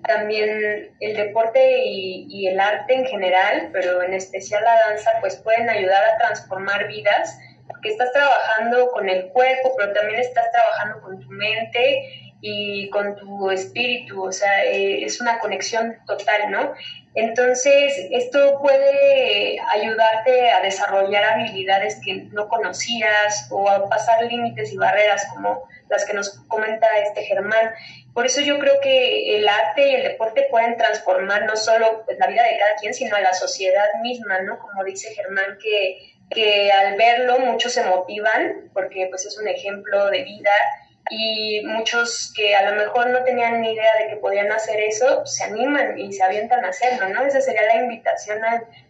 también 0.08 0.96
el 1.00 1.15
deporte 1.15 1.84
y, 1.86 2.48
el 2.48 2.60
arte 2.60 2.94
en 2.94 3.06
general, 3.06 3.70
pero 3.74 4.02
en 4.04 4.13
especial 4.13 4.63
la 4.63 4.78
danza, 4.88 5.12
pues 5.20 5.38
pueden 5.38 5.70
ayudar 5.70 6.04
a 6.04 6.18
transformar 6.18 6.88
vidas, 6.88 7.38
porque 7.68 7.89
estás 7.89 8.12
trabajando 8.12 8.91
con 8.91 9.10
el 9.10 9.28
cuerpo, 9.30 9.74
pero 9.78 9.94
también 9.94 10.20
estás 10.20 10.46
trabajando 10.52 11.02
con 11.02 11.20
tu 11.20 11.30
mente 11.30 12.32
y 12.41 12.89
con 12.89 13.15
tu 13.15 13.50
espíritu, 13.50 14.24
o 14.24 14.32
sea, 14.32 14.65
eh, 14.65 15.04
es 15.04 15.20
una 15.20 15.39
conexión 15.39 15.98
total, 16.06 16.52
¿no? 16.52 16.74
Entonces, 17.15 17.94
esto 18.12 18.60
puede 18.62 19.58
ayudarte 19.74 20.52
a 20.52 20.62
desarrollar 20.62 21.24
habilidades 21.24 22.00
que 22.06 22.28
no 22.34 22.50
conocías 22.50 23.48
o 23.50 23.70
a 23.70 23.88
pasar 23.89 24.24
límites 24.26 24.74
y 24.74 24.78
barreras 24.78 25.26
como 25.34 25.63
las 25.89 26.06
que 26.06 26.13
nos 26.13 26.38
comenta 26.48 26.88
este 27.04 27.24
Germán. 27.24 27.72
Por 28.15 28.25
eso 28.25 28.39
yo 28.39 28.58
creo 28.60 28.80
que 28.82 29.36
el 29.36 29.47
arte 29.49 29.89
y 29.89 29.95
el 29.95 30.04
deporte 30.04 30.47
pueden 30.49 30.78
transformar 30.78 31.45
no 31.45 31.58
solo 31.58 32.04
pues, 32.06 32.17
la 32.17 32.28
vida 32.28 32.43
de 32.43 32.58
cada 32.58 32.75
quien, 32.75 32.93
sino 32.93 33.13
a 33.13 33.19
la 33.19 33.34
sociedad 33.34 33.88
misma, 34.01 34.39
¿no? 34.39 34.58
Como 34.58 34.86
dice 34.86 35.13
Germán, 35.13 35.58
que, 35.62 36.13
que 36.30 36.71
al 36.71 36.95
verlo 36.95 37.39
muchos 37.39 37.73
se 37.73 37.84
motivan 37.84 38.69
porque 38.73 39.08
pues 39.10 39.25
es 39.25 39.38
un 39.38 39.49
ejemplo 39.49 40.10
de 40.12 40.23
vida 40.23 40.54
y 41.10 41.62
muchos 41.65 42.32
que 42.34 42.56
a 42.56 42.71
lo 42.71 42.78
mejor 42.78 43.10
no 43.10 43.21
tenían 43.25 43.60
ni 43.60 43.73
idea 43.73 43.91
de 43.99 44.08
que 44.08 44.15
podían 44.15 44.49
hacer 44.49 44.80
eso, 44.80 45.25
se 45.25 45.43
animan 45.43 45.99
y 45.99 46.13
se 46.13 46.23
avientan 46.23 46.63
a 46.63 46.69
hacerlo, 46.69 47.10
¿no? 47.10 47.25
Esa 47.25 47.41
sería 47.41 47.63
la 47.63 47.84
invitación 47.84 48.39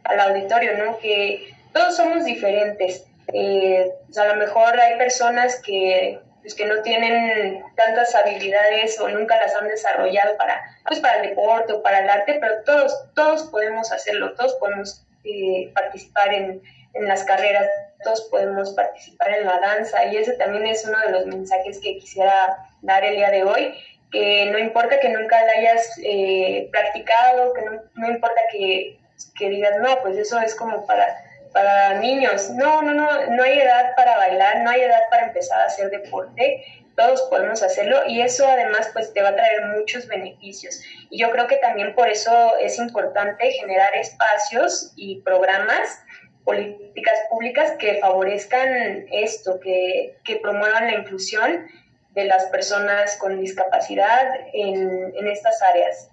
al, 0.04 0.20
auditorio, 0.20 0.78
¿no? 0.78 1.00
Que 1.00 1.50
todos 1.74 1.98
somos 1.98 2.26
diferentes. 2.26 3.08
Eh, 3.34 3.92
a 4.16 4.26
lo 4.26 4.36
mejor 4.36 4.80
hay 4.80 5.00
personas 5.00 5.60
que, 5.66 6.20
pues, 6.46 6.54
que 6.54 6.68
no 6.68 6.80
tienen 6.84 7.64
tantas 7.76 8.14
habilidades 8.14 9.00
o 9.00 9.10
nunca 9.10 9.36
las 9.38 9.56
han 9.56 9.68
desarrollado 9.68 10.38
para, 10.38 10.62
pues, 10.88 11.00
para 11.00 11.16
el 11.24 11.30
deporte 11.30 11.74
o 11.74 11.82
para 11.82 12.02
el 12.02 12.10
arte, 12.10 12.38
pero 12.40 12.62
todos, 12.64 12.94
todos 13.16 13.46
podemos 13.46 13.92
hacerlo, 13.92 14.36
todos 14.36 14.54
podemos 14.60 15.04
eh, 15.24 15.72
participar 15.74 16.32
en, 16.32 16.62
en 16.94 17.08
las 17.08 17.24
carreras, 17.24 17.68
todos 18.04 18.28
podemos 18.30 18.76
participar 18.76 19.32
en 19.40 19.48
la 19.48 19.60
danza 19.60 20.06
y 20.06 20.18
ese 20.18 20.34
también 20.34 20.68
es 20.68 20.86
uno 20.86 21.00
de 21.00 21.14
los 21.14 21.26
mensajes 21.26 21.80
que 21.80 21.98
quisiera 21.98 22.70
dar 22.84 23.04
el 23.04 23.16
día 23.16 23.32
de 23.32 23.44
hoy, 23.44 23.74
que 24.12 24.46
no 24.52 24.60
importa 24.60 25.00
que 25.00 25.10
nunca 25.10 25.44
la 25.48 25.52
hayas 25.52 26.00
eh, 26.04 26.70
practicado, 26.72 27.54
que 27.54 27.62
no, 27.96 28.08
importa 28.08 28.40
que, 28.52 29.00
que, 29.36 29.50
digas, 29.50 29.80
no, 29.82 29.98
pues 30.04 30.16
eso 30.16 30.40
es 30.40 30.54
como 30.54 30.86
para, 30.86 31.25
para 31.56 32.00
niños, 32.00 32.50
no, 32.50 32.82
no, 32.82 32.94
no, 32.94 33.28
no 33.28 33.44
hay 33.44 33.60
edad 33.60 33.96
para 33.96 34.18
bailar, 34.18 34.60
no 34.60 34.72
hay 34.72 34.82
edad 34.82 35.04
para 35.10 35.28
empezar 35.28 35.62
a 35.62 35.66
hacer 35.68 35.90
deporte, 35.90 36.66
todos 36.98 37.22
podemos 37.30 37.64
hacerlo 37.64 38.02
y 38.08 38.20
eso 38.20 38.46
además 38.46 38.90
pues 38.92 39.14
te 39.14 39.22
va 39.22 39.30
a 39.30 39.36
traer 39.36 39.68
muchos 39.78 40.06
beneficios. 40.06 40.82
Y 41.10 41.18
yo 41.18 41.32
creo 41.32 41.48
que 41.48 41.56
también 41.56 41.96
por 41.96 42.10
eso 42.10 42.58
es 42.58 42.78
importante 42.78 43.54
generar 43.54 43.96
espacios 43.96 44.92
y 44.98 45.22
programas 45.22 46.04
políticas 46.44 47.18
públicas 47.30 47.72
que 47.80 48.00
favorezcan 48.00 49.06
esto, 49.14 49.58
que, 49.62 50.18
promuevan 50.42 50.88
la 50.88 51.00
inclusión 51.00 51.68
de 52.12 52.26
las 52.26 52.48
personas 52.48 53.16
con 53.16 53.40
discapacidad 53.40 54.28
en, 54.52 55.26
estas 55.26 55.62
áreas. 55.62 56.10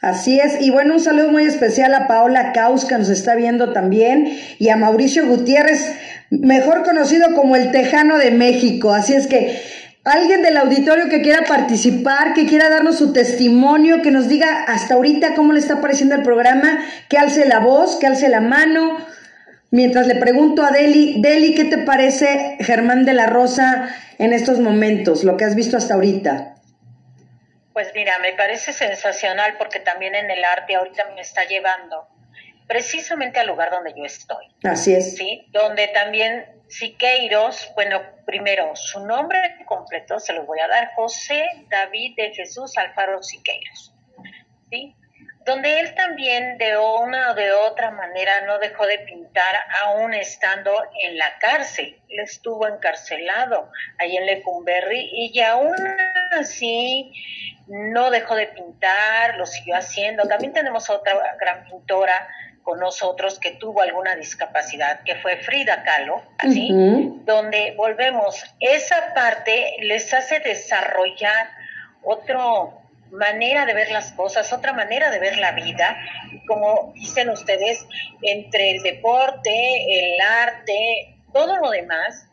Así 0.00 0.38
es, 0.38 0.60
y 0.60 0.70
bueno, 0.70 0.94
un 0.94 1.00
saludo 1.00 1.30
muy 1.30 1.44
especial 1.44 1.94
a 1.94 2.06
Paola 2.06 2.52
Caus, 2.52 2.84
que 2.84 2.96
nos 2.96 3.08
está 3.08 3.34
viendo 3.34 3.72
también, 3.72 4.38
y 4.58 4.68
a 4.68 4.76
Mauricio 4.76 5.26
Gutiérrez, 5.26 5.94
mejor 6.30 6.84
conocido 6.84 7.34
como 7.34 7.56
el 7.56 7.70
Tejano 7.70 8.18
de 8.18 8.30
México. 8.30 8.92
Así 8.92 9.14
es 9.14 9.26
que 9.26 9.60
alguien 10.04 10.42
del 10.42 10.58
auditorio 10.58 11.08
que 11.08 11.22
quiera 11.22 11.44
participar, 11.44 12.34
que 12.34 12.46
quiera 12.46 12.68
darnos 12.68 12.98
su 12.98 13.12
testimonio, 13.12 14.02
que 14.02 14.10
nos 14.10 14.28
diga 14.28 14.64
hasta 14.68 14.94
ahorita 14.94 15.34
cómo 15.34 15.52
le 15.52 15.60
está 15.60 15.80
pareciendo 15.80 16.14
el 16.14 16.22
programa, 16.22 16.78
que 17.08 17.18
alce 17.18 17.46
la 17.46 17.60
voz, 17.60 17.96
que 17.96 18.06
alce 18.06 18.28
la 18.28 18.40
mano, 18.40 18.98
Mientras 19.70 20.06
le 20.06 20.14
pregunto 20.14 20.62
a 20.62 20.70
Deli, 20.70 21.20
Deli, 21.20 21.54
¿qué 21.54 21.64
te 21.64 21.78
parece 21.78 22.56
Germán 22.60 23.04
de 23.04 23.14
la 23.14 23.26
Rosa 23.26 23.88
en 24.18 24.32
estos 24.32 24.60
momentos, 24.60 25.24
lo 25.24 25.36
que 25.36 25.44
has 25.44 25.56
visto 25.56 25.76
hasta 25.76 25.94
ahorita? 25.94 26.55
Pues 27.76 27.92
mira, 27.94 28.18
me 28.20 28.32
parece 28.32 28.72
sensacional 28.72 29.58
porque 29.58 29.80
también 29.80 30.14
en 30.14 30.30
el 30.30 30.42
arte 30.46 30.76
ahorita 30.76 31.10
me 31.14 31.20
está 31.20 31.44
llevando 31.44 32.08
precisamente 32.66 33.38
al 33.38 33.48
lugar 33.48 33.70
donde 33.70 33.92
yo 33.94 34.02
estoy. 34.02 34.46
Así 34.64 34.94
es. 34.94 35.14
Sí, 35.14 35.44
donde 35.50 35.88
también 35.88 36.46
Siqueiros, 36.68 37.70
bueno, 37.74 38.00
primero 38.24 38.74
su 38.76 39.04
nombre 39.04 39.38
completo 39.66 40.18
se 40.18 40.32
lo 40.32 40.46
voy 40.46 40.58
a 40.60 40.68
dar, 40.68 40.94
José 40.94 41.44
David 41.68 42.14
de 42.16 42.32
Jesús 42.32 42.78
Alfaro 42.78 43.22
Siqueiros. 43.22 43.92
¿Sí? 44.70 44.96
donde 45.44 45.78
él 45.78 45.94
también 45.94 46.58
de 46.58 46.76
una 46.76 47.30
o 47.30 47.34
de 47.34 47.52
otra 47.52 47.92
manera 47.92 48.40
no 48.46 48.58
dejó 48.58 48.84
de 48.84 48.98
pintar 48.98 49.54
aún 49.84 50.12
estando 50.12 50.72
en 51.04 51.16
la 51.16 51.38
cárcel. 51.38 52.02
Él 52.08 52.18
estuvo 52.18 52.66
encarcelado 52.66 53.70
ahí 53.98 54.16
en 54.16 54.26
Lecumberri 54.26 55.08
y 55.12 55.40
aún 55.40 55.76
así 56.32 57.12
no 57.66 58.10
dejó 58.10 58.34
de 58.34 58.46
pintar, 58.48 59.36
lo 59.36 59.46
siguió 59.46 59.76
haciendo. 59.76 60.24
También 60.24 60.52
tenemos 60.52 60.88
otra 60.90 61.36
gran 61.40 61.64
pintora 61.64 62.28
con 62.62 62.80
nosotros 62.80 63.38
que 63.38 63.52
tuvo 63.52 63.82
alguna 63.82 64.16
discapacidad, 64.16 65.00
que 65.04 65.14
fue 65.16 65.36
Frida 65.36 65.84
Kahlo, 65.84 66.20
así, 66.38 66.68
donde 67.24 67.74
volvemos, 67.76 68.42
esa 68.58 69.14
parte 69.14 69.76
les 69.82 70.12
hace 70.12 70.40
desarrollar 70.40 71.48
otro 72.02 72.80
manera 73.12 73.66
de 73.66 73.74
ver 73.74 73.92
las 73.92 74.12
cosas, 74.12 74.52
otra 74.52 74.72
manera 74.72 75.10
de 75.10 75.20
ver 75.20 75.38
la 75.38 75.52
vida, 75.52 75.96
como 76.48 76.92
dicen 76.94 77.30
ustedes, 77.30 77.86
entre 78.22 78.72
el 78.72 78.82
deporte, 78.82 79.52
el 79.88 80.20
arte, 80.20 81.16
todo 81.32 81.56
lo 81.58 81.70
demás, 81.70 82.25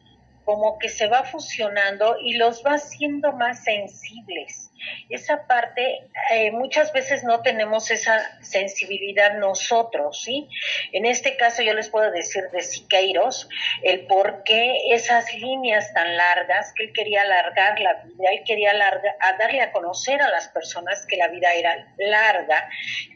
como 0.46 0.78
que 0.80 0.90
se 0.90 1.08
va 1.08 1.24
fusionando 1.24 2.18
y 2.20 2.36
los 2.36 2.64
va 2.66 2.76
haciendo 2.76 3.34
más 3.34 3.64
sensibles 3.64 4.72
esa 5.10 5.46
parte, 5.48 6.10
eh, 6.32 6.52
muchas 6.52 6.92
veces 6.94 7.24
no 7.24 7.42
tenemos 7.42 7.92
esa 7.92 8.20
sensibilidad 8.42 9.38
nosotros, 9.38 10.22
¿sí? 10.24 10.50
En 10.92 11.06
este 11.06 11.38
caso 11.38 11.62
yo 11.62 11.74
les 11.74 11.90
puedo 11.90 12.12
decir 12.12 12.44
de 12.52 12.62
Siqueiros 12.62 13.50
el 13.84 14.06
por 14.08 14.44
qué 14.44 14.74
esas 14.92 15.34
líneas 15.36 15.94
tan 15.94 16.16
largas, 16.16 16.74
que 16.74 16.86
él 16.86 16.94
quería 16.94 17.22
alargar 17.22 17.80
la 17.80 18.04
vida, 18.04 18.30
él 18.32 18.44
quería 18.46 18.72
a 18.72 19.38
darle 19.38 19.62
a 19.62 19.72
conocer 19.72 20.22
a 20.22 20.30
las 20.30 20.48
personas 20.50 21.06
que 21.06 21.18
la 21.18 21.28
vida 21.28 21.54
era 21.54 21.88
larga, 21.98 22.70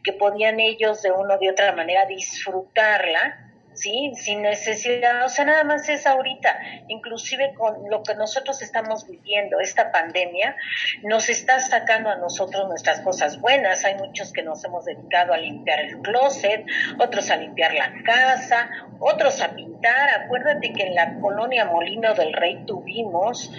que 0.04 0.14
podían 0.14 0.60
ellos 0.60 1.02
de 1.02 1.12
una 1.12 1.36
o 1.36 1.40
de 1.40 1.50
otra 1.50 1.72
manera 1.74 2.06
disfrutarla, 2.06 3.47
¿sí? 3.78 4.12
Sin 4.16 4.42
necesidad, 4.42 5.26
o 5.26 5.30
sea, 5.30 5.46
nada 5.46 5.64
más 5.64 5.88
es 5.90 6.06
ahorita, 6.06 6.60
inclusive 6.88 7.54
con 7.56 7.90
lo 7.90 8.04
que 8.04 8.16
nosotros 8.16 8.62
estamos 8.62 9.08
viviendo, 9.08 9.60
esta 9.60 9.92
pandemia, 9.92 10.56
nos 11.04 11.30
está 11.30 11.60
sacando 11.60 12.10
a 12.10 12.16
nosotros 12.16 12.68
nuestras 12.68 13.02
cosas 13.02 13.40
buenas. 13.40 13.86
Hay 13.86 13.96
muchos 13.96 14.34
que 14.34 14.44
nos 14.44 14.64
hemos 14.66 14.86
dedicado 14.86 15.34
a 15.34 15.38
limpiar 15.38 15.80
el 15.80 16.02
closet, 16.02 16.66
otros 17.00 17.30
a 17.30 17.38
limpiar 17.38 17.74
la 17.74 17.94
casa, 18.04 18.70
otros 19.00 19.42
a 19.42 19.56
pintar. 19.56 20.10
Acuérdate 20.24 20.74
que 20.74 20.84
en 20.84 20.96
la 20.96 21.20
colonia 21.20 21.66
Molino 21.66 22.14
del 22.14 22.34
Rey 22.34 22.64
tuvimos 22.66 23.52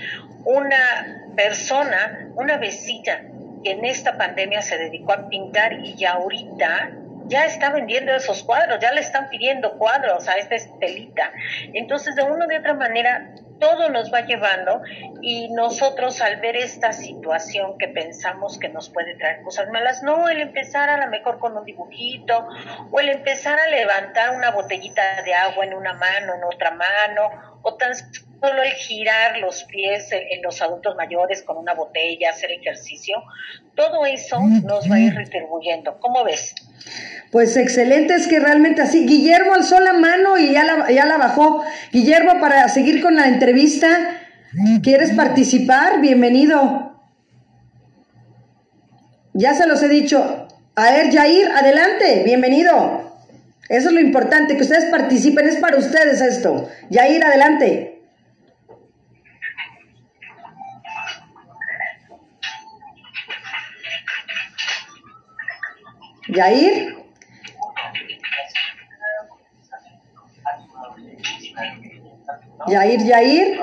una 0.44 1.24
persona, 1.36 2.30
una 2.34 2.56
vecina, 2.58 3.22
que 3.62 3.72
en 3.72 3.84
esta 3.84 4.16
pandemia 4.16 4.62
se 4.62 4.78
dedicó 4.78 5.12
a 5.12 5.28
pintar 5.28 5.72
y 5.84 5.94
ya 5.96 6.12
ahorita 6.12 6.92
ya 7.28 7.44
está 7.44 7.70
vendiendo 7.70 8.12
esos 8.12 8.42
cuadros, 8.42 8.78
ya 8.80 8.92
le 8.92 9.00
están 9.00 9.28
pidiendo 9.28 9.72
cuadros 9.78 10.28
a 10.28 10.32
esta 10.34 10.56
estelita. 10.56 11.32
Entonces, 11.74 12.16
de 12.16 12.22
una 12.22 12.46
de 12.46 12.58
otra 12.58 12.74
manera, 12.74 13.34
todo 13.58 13.88
nos 13.88 14.12
va 14.12 14.20
llevando 14.20 14.82
y 15.20 15.48
nosotros 15.50 16.20
al 16.20 16.36
ver 16.40 16.56
esta 16.56 16.92
situación 16.92 17.76
que 17.78 17.88
pensamos 17.88 18.58
que 18.58 18.68
nos 18.68 18.88
puede 18.88 19.16
traer 19.16 19.42
cosas 19.42 19.68
malas, 19.70 20.02
no, 20.02 20.28
el 20.28 20.40
empezar 20.40 20.88
a 20.88 21.04
lo 21.04 21.10
mejor 21.10 21.38
con 21.38 21.56
un 21.56 21.64
dibujito 21.64 22.48
o 22.90 23.00
el 23.00 23.08
empezar 23.08 23.58
a 23.58 23.68
levantar 23.68 24.34
una 24.34 24.50
botellita 24.50 25.22
de 25.22 25.34
agua 25.34 25.64
en 25.64 25.74
una 25.74 25.92
mano, 25.94 26.34
en 26.34 26.44
otra 26.44 26.70
mano, 26.70 27.58
o 27.62 27.74
tan 27.74 27.92
solo 28.40 28.62
el 28.62 28.72
girar 28.72 29.38
los 29.38 29.64
pies 29.64 30.08
en, 30.12 30.42
los 30.42 30.60
adultos 30.62 30.94
mayores 30.96 31.42
con 31.42 31.56
una 31.56 31.74
botella, 31.74 32.30
hacer 32.30 32.50
ejercicio, 32.52 33.16
todo 33.74 34.06
eso 34.06 34.40
nos 34.40 34.90
va 34.90 34.96
a 34.96 35.00
ir 35.00 35.14
retribuyendo. 35.14 35.98
¿Cómo 36.00 36.24
ves? 36.24 36.54
Pues 37.30 37.56
excelente, 37.56 38.14
es 38.14 38.28
que 38.28 38.40
realmente 38.40 38.82
así. 38.82 39.06
Guillermo 39.06 39.54
alzó 39.54 39.80
la 39.80 39.92
mano 39.92 40.38
y 40.38 40.52
ya 40.52 40.64
la, 40.64 40.90
ya 40.90 41.06
la 41.06 41.16
bajó. 41.16 41.64
Guillermo, 41.92 42.40
para 42.40 42.68
seguir 42.68 43.02
con 43.02 43.16
la 43.16 43.26
entrevista, 43.26 44.20
¿quieres 44.82 45.12
participar? 45.12 46.00
Bienvenido. 46.00 46.96
Ya 49.34 49.54
se 49.54 49.66
los 49.66 49.82
he 49.82 49.88
dicho. 49.88 50.48
A 50.74 50.92
ver, 50.92 51.12
Jair, 51.12 51.48
adelante, 51.48 52.22
bienvenido. 52.24 53.08
Eso 53.68 53.88
es 53.88 53.94
lo 53.94 54.00
importante, 54.00 54.56
que 54.56 54.62
ustedes 54.62 54.86
participen, 54.86 55.46
es 55.46 55.56
para 55.56 55.76
ustedes 55.76 56.20
esto. 56.20 56.68
Jair, 56.90 57.22
adelante. 57.22 57.97
Yair. 66.28 66.96
Yair, 72.68 73.04
Yair. 73.04 73.58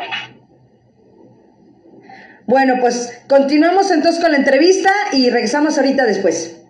Bueno, 2.48 2.76
pues 2.80 3.24
continuamos 3.28 3.90
entonces 3.92 4.22
con 4.22 4.32
la 4.32 4.38
entrevista 4.38 4.92
y 5.14 5.30
regresamos 5.30 5.78
ahorita 5.78 6.06
después. 6.06 6.62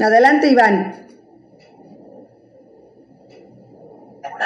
Adelante, 0.00 0.48
Iván. 0.48 1.06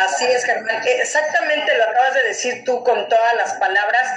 Así 0.04 0.26
es, 0.26 0.44
Germán. 0.44 0.82
Exactamente 0.85 1.74
lo 1.76 1.85
acabas 1.85 2.14
de 2.14 2.22
decir 2.24 2.64
tú 2.64 2.85
con 2.85 3.09
todas 3.09 3.35
las 3.35 3.54
palabras. 3.54 4.09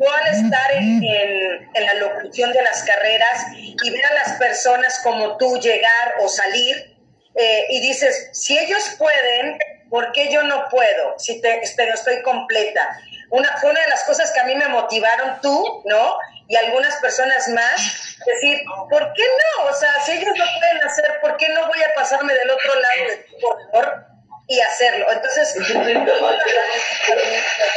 Yo 0.00 0.12
al 0.12 0.26
estar 0.26 0.72
en, 0.72 1.70
la 1.74 1.94
locución 1.94 2.52
de 2.52 2.62
las 2.62 2.82
carreras 2.82 3.46
y 3.54 3.90
ver 3.90 4.04
a 4.06 4.14
las 4.14 4.32
personas 4.38 5.00
como 5.04 5.36
tú 5.36 5.58
llegar 5.58 6.14
o 6.20 6.28
salir, 6.28 6.96
eh, 7.36 7.66
y 7.68 7.80
dices, 7.80 8.30
si 8.32 8.58
ellos 8.58 8.94
pueden, 8.98 9.58
¿por 9.90 10.12
qué 10.12 10.32
yo 10.32 10.42
no 10.42 10.68
puedo? 10.68 11.18
Si 11.18 11.40
te, 11.40 11.60
este, 11.60 11.86
no 11.86 11.94
estoy 11.94 12.22
completa. 12.22 12.98
Una, 13.30 13.56
fue 13.58 13.70
una 13.70 13.80
de 13.80 13.88
las 13.88 14.04
cosas 14.04 14.30
que 14.32 14.40
a 14.40 14.44
mí 14.44 14.54
me 14.54 14.68
motivaron 14.68 15.40
tú, 15.40 15.82
¿no? 15.84 16.16
Y 16.48 16.56
algunas 16.56 16.94
personas 16.96 17.48
más, 17.48 18.16
decir, 18.26 18.60
¿por 18.90 19.12
qué 19.14 19.22
no? 19.22 19.64
O 19.70 19.72
sea, 19.74 20.00
si 20.04 20.12
ellos 20.12 20.36
lo 20.36 20.44
pueden 20.58 20.84
hacer, 20.84 21.20
¿por 21.20 21.36
qué 21.36 21.48
no 21.48 21.66
voy 21.66 21.82
a 21.82 21.94
pasarme 21.94 22.34
del 22.34 22.50
otro 22.50 22.74
lado 22.74 23.08
del 23.08 23.26
corredor 23.40 24.13
y 24.46 24.60
hacerlo. 24.60 25.06
Entonces, 25.10 25.54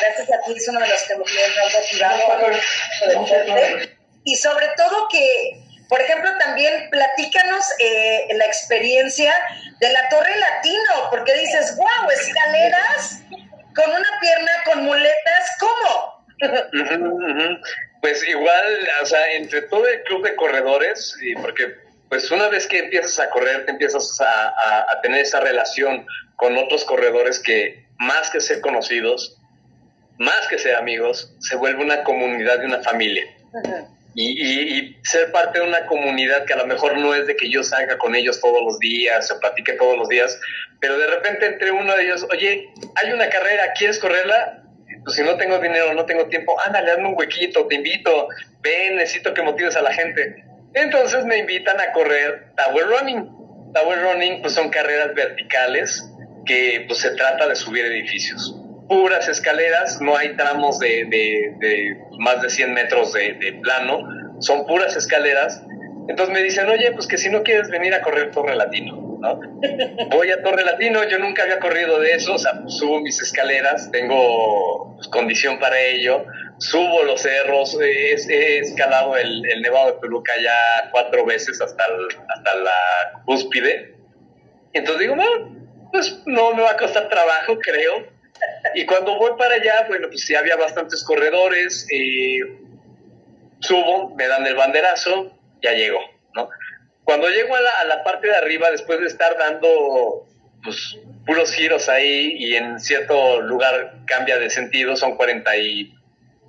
gracias 0.01 0.31
a 0.31 0.45
ti, 0.45 0.53
es 0.55 0.67
uno 0.67 0.79
de 0.81 0.87
los 0.87 1.01
que 1.03 1.15
me 1.15 1.23
han 1.23 1.51
motivado. 1.73 2.51
Y 4.23 4.35
sobre 4.35 4.67
todo 4.75 5.07
que, 5.09 5.57
por 5.87 6.01
ejemplo, 6.01 6.29
también 6.39 6.89
platícanos 6.89 7.65
eh, 7.79 8.27
la 8.33 8.45
experiencia 8.45 9.33
de 9.79 9.91
la 9.91 10.09
Torre 10.09 10.35
Latino, 10.37 11.09
porque 11.09 11.33
dices, 11.35 11.77
wow, 11.77 12.09
escaleras 12.11 13.21
con 13.73 13.89
una 13.89 14.19
pierna, 14.19 14.51
con 14.65 14.83
muletas, 14.83 15.55
¿cómo? 15.59 16.25
Pues 18.01 18.27
igual, 18.27 18.89
o 19.01 19.05
sea, 19.05 19.31
entre 19.31 19.61
todo 19.63 19.87
el 19.87 20.03
club 20.03 20.23
de 20.23 20.35
corredores, 20.35 21.15
y 21.21 21.35
porque 21.35 21.86
pues 22.09 22.31
una 22.31 22.47
vez 22.47 22.67
que 22.67 22.79
empiezas 22.79 23.19
a 23.19 23.29
correr, 23.29 23.65
te 23.65 23.71
empiezas 23.71 24.19
a, 24.21 25.01
tener 25.01 25.21
esa 25.21 25.39
relación 25.39 26.05
con 26.35 26.57
otros 26.57 26.83
corredores 26.85 27.39
que 27.39 27.85
más 27.97 28.29
que 28.29 28.39
ser 28.39 28.61
conocidos, 28.61 29.37
más 30.17 30.47
que 30.49 30.57
ser 30.57 30.75
amigos, 30.75 31.33
se 31.39 31.55
vuelve 31.55 31.83
una 31.83 32.03
comunidad 32.03 32.61
y 32.61 32.65
una 32.65 32.81
familia. 32.81 33.25
y, 34.15 34.95
ser 35.03 35.31
parte 35.31 35.59
de 35.59 35.65
una 35.65 35.85
comunidad 35.85 36.45
que 36.45 36.53
a 36.53 36.57
lo 36.57 36.65
mejor 36.65 36.97
no 36.97 37.13
es 37.13 37.27
de 37.27 37.35
que 37.35 37.49
yo 37.49 37.63
salga 37.63 37.97
con 37.97 38.15
ellos 38.15 38.41
todos 38.41 38.63
los 38.63 38.79
días 38.79 39.31
o 39.31 39.39
platique 39.39 39.73
todos 39.73 39.97
los 39.97 40.09
días, 40.09 40.39
pero 40.79 40.97
de 40.97 41.07
repente 41.07 41.45
entre 41.45 41.71
uno 41.71 41.95
de 41.95 42.03
ellos, 42.03 42.25
oye, 42.31 42.69
hay 42.95 43.11
una 43.11 43.29
carrera, 43.29 43.73
¿quieres 43.77 43.99
correrla? 43.99 44.63
Pues 45.03 45.15
si 45.15 45.23
no 45.23 45.37
tengo 45.37 45.59
dinero, 45.59 45.93
no 45.93 46.05
tengo 46.05 46.25
tiempo, 46.27 46.59
ándale, 46.65 46.91
hazme 46.91 47.09
un 47.09 47.15
huequito, 47.17 47.67
te 47.67 47.75
invito, 47.75 48.27
ven, 48.61 48.95
necesito 48.95 49.33
que 49.33 49.41
motives 49.41 49.75
a 49.75 49.81
la 49.81 49.93
gente 49.93 50.43
entonces 50.73 51.25
me 51.25 51.37
invitan 51.37 51.79
a 51.79 51.91
correr 51.91 52.53
Tower 52.55 52.85
Running. 52.87 53.37
Tower 53.73 54.01
Running 54.01 54.41
pues 54.41 54.53
son 54.53 54.69
carreras 54.69 55.13
verticales 55.13 56.09
que 56.45 56.85
pues 56.87 56.99
se 56.99 57.11
trata 57.11 57.47
de 57.47 57.55
subir 57.55 57.85
edificios. 57.85 58.55
Puras 58.87 59.27
escaleras, 59.27 59.99
no 60.01 60.15
hay 60.15 60.35
tramos 60.37 60.79
de, 60.79 61.97
más 62.19 62.41
de 62.41 62.49
100 62.49 62.73
metros 62.73 63.13
de, 63.13 63.59
plano, 63.61 64.07
son 64.39 64.65
puras 64.65 64.95
escaleras. 64.95 65.61
Entonces 66.07 66.33
me 66.33 66.41
dicen, 66.41 66.69
oye, 66.69 66.91
pues 66.93 67.05
que 67.05 67.17
si 67.17 67.29
no 67.29 67.43
quieres 67.43 67.69
venir 67.69 67.93
a 67.93 68.01
correr 68.01 68.31
Torre 68.31 68.55
Latino, 68.55 69.19
¿no? 69.19 69.39
Voy 70.09 70.31
a 70.31 70.41
Torre 70.41 70.63
Latino, 70.63 71.03
yo 71.03 71.19
nunca 71.19 71.43
había 71.43 71.59
corrido 71.59 71.99
de 71.99 72.13
eso, 72.13 72.35
o 72.35 72.37
sea, 72.37 72.61
subo 72.67 73.01
mis 73.01 73.21
escaleras, 73.21 73.91
tengo 73.91 74.95
pues, 74.95 75.09
condición 75.09 75.59
para 75.59 75.77
ello, 75.81 76.25
subo 76.59 77.03
los 77.03 77.21
cerros, 77.21 77.77
he, 77.81 78.59
escalado 78.59 79.15
el, 79.15 79.41
Nevado 79.61 79.93
de 79.93 79.99
Peluca 79.99 80.33
ya 80.41 80.89
cuatro 80.91 81.25
veces 81.25 81.61
hasta, 81.61 81.83
hasta 81.83 82.55
la 82.55 83.21
cúspide. 83.25 83.95
Entonces 84.73 85.01
digo, 85.01 85.15
no, 85.15 85.23
pues 85.91 86.21
no 86.25 86.53
me 86.53 86.63
va 86.63 86.71
a 86.71 86.77
costar 86.77 87.09
trabajo, 87.09 87.57
creo. 87.59 88.07
Y 88.75 88.85
cuando 88.85 89.17
voy 89.17 89.31
para 89.37 89.55
allá, 89.55 89.85
bueno, 89.87 90.07
pues 90.09 90.21
sí 90.21 90.35
había 90.35 90.55
bastantes 90.55 91.03
corredores, 91.03 91.87
subo, 93.59 94.15
me 94.15 94.27
dan 94.27 94.45
el 94.45 94.55
banderazo, 94.55 95.31
ya 95.61 95.71
llego, 95.73 95.99
¿no? 96.35 96.49
Cuando 97.03 97.29
llego 97.29 97.55
a 97.55 97.61
la, 97.61 97.69
a 97.81 97.85
la 97.85 98.03
parte 98.03 98.27
de 98.27 98.35
arriba, 98.35 98.69
después 98.69 98.99
de 98.99 99.07
estar 99.07 99.37
dando, 99.37 100.27
pues, 100.63 100.99
puros 101.25 101.51
giros 101.53 101.89
ahí 101.89 102.35
y 102.37 102.55
en 102.55 102.79
cierto 102.79 103.41
lugar 103.41 103.95
cambia 104.05 104.37
de 104.37 104.49
sentido, 104.49 104.95
son 104.95 105.15
40 105.15 105.57
y 105.57 105.96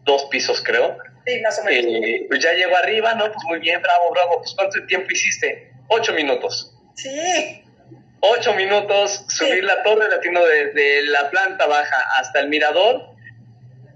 dos 0.09 0.25
pisos, 0.25 0.61
creo. 0.65 0.97
Sí, 1.25 1.41
más 1.43 1.59
o 1.61 1.65
menos. 1.65 1.93
Eh, 2.05 2.27
pues 2.29 2.43
ya 2.43 2.53
llego 2.55 2.77
arriba, 2.77 3.15
¿no? 3.15 3.27
Pues 3.27 3.45
muy 3.47 3.61
bien, 3.61 3.81
bravo, 3.81 4.11
bravo. 4.11 4.39
Pues 4.39 4.55
¿cuánto 4.57 4.85
tiempo 4.87 5.07
hiciste? 5.13 5.71
Ocho 5.89 6.13
minutos. 6.15 6.75
Sí. 6.97 7.63
Ocho 8.21 8.53
minutos, 8.55 9.25
subir 9.29 9.63
la 9.63 9.83
torre 9.85 10.09
latino 10.09 10.41
desde 10.45 11.03
la 11.07 11.31
planta 11.31 11.67
baja 11.67 11.97
hasta 12.19 12.41
el 12.41 12.49
mirador, 12.49 13.11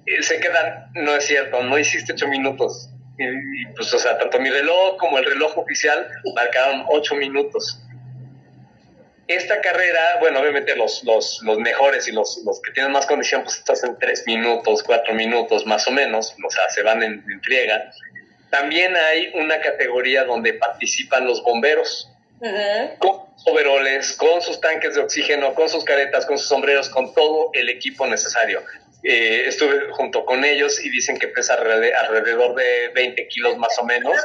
eh, 0.07 0.22
se 0.22 0.38
quedan, 0.38 0.92
no 0.94 1.16
es 1.16 1.27
cierto, 1.27 1.61
no 1.64 1.77
hiciste 1.77 2.12
ocho 2.12 2.29
minutos. 2.29 2.88
y, 3.18 3.66
pues, 3.75 3.92
o 3.92 3.98
sea, 3.98 4.18
tanto 4.18 4.38
mi 4.38 4.48
reloj 4.48 4.96
como 4.98 5.18
el 5.18 5.25
reloj 5.25 5.59
oficial 5.59 6.07
marcaron 6.35 6.85
ocho 6.88 7.14
minutos 7.16 7.82
esta 9.35 9.61
carrera, 9.61 10.18
bueno, 10.21 10.40
obviamente 10.40 10.75
los, 10.77 11.03
los, 11.05 11.40
los 11.42 11.59
mejores 11.59 12.09
y 12.09 12.12
los, 12.12 12.42
los, 12.45 12.61
que 12.61 12.73
tienen 12.73 12.92
más 12.92 13.07
condición, 13.07 13.42
pues 13.42 13.59
estás 13.59 13.85
en 13.85 13.99
tres 13.99 14.25
minutos, 14.27 14.83
cuatro 14.83 15.14
minutos 15.14 15.66
más 15.66 15.87
o 15.88 15.90
menos, 15.90 16.35
o 16.45 16.51
sea, 16.51 16.68
se 16.71 16.83
van 16.83 17.03
en, 17.03 17.25
friega. 17.42 17.92
También 18.51 18.95
hay 18.97 19.33
una 19.35 19.61
categoría 19.61 20.25
donde 20.25 20.55
participan 20.55 21.27
los 21.27 21.42
bomberos, 21.42 22.09
con 22.99 23.27
sus 23.37 23.47
overoles, 23.47 24.12
con 24.12 24.42
sus 24.42 24.61
tanques 24.61 24.95
de 24.95 25.01
oxígeno, 25.01 25.55
con 25.55 25.68
sus 25.68 25.85
caretas, 25.85 26.27
con 26.27 26.38
sus 26.38 26.49
sombreros, 26.49 26.88
con 26.88 27.14
todo 27.14 27.51
el 27.53 27.68
equipo 27.68 28.07
necesario. 28.07 28.62
Eh, 29.05 29.45
estuve 29.47 29.90
junto 29.92 30.25
con 30.25 30.45
ellos 30.45 30.85
y 30.85 30.90
dicen 30.90 31.18
que 31.18 31.29
pesa 31.29 31.55
alrededor 31.55 32.55
de 32.55 32.88
20 32.95 33.29
kilos 33.29 33.57
más 33.59 33.79
o 33.79 33.85
menos. 33.85 34.16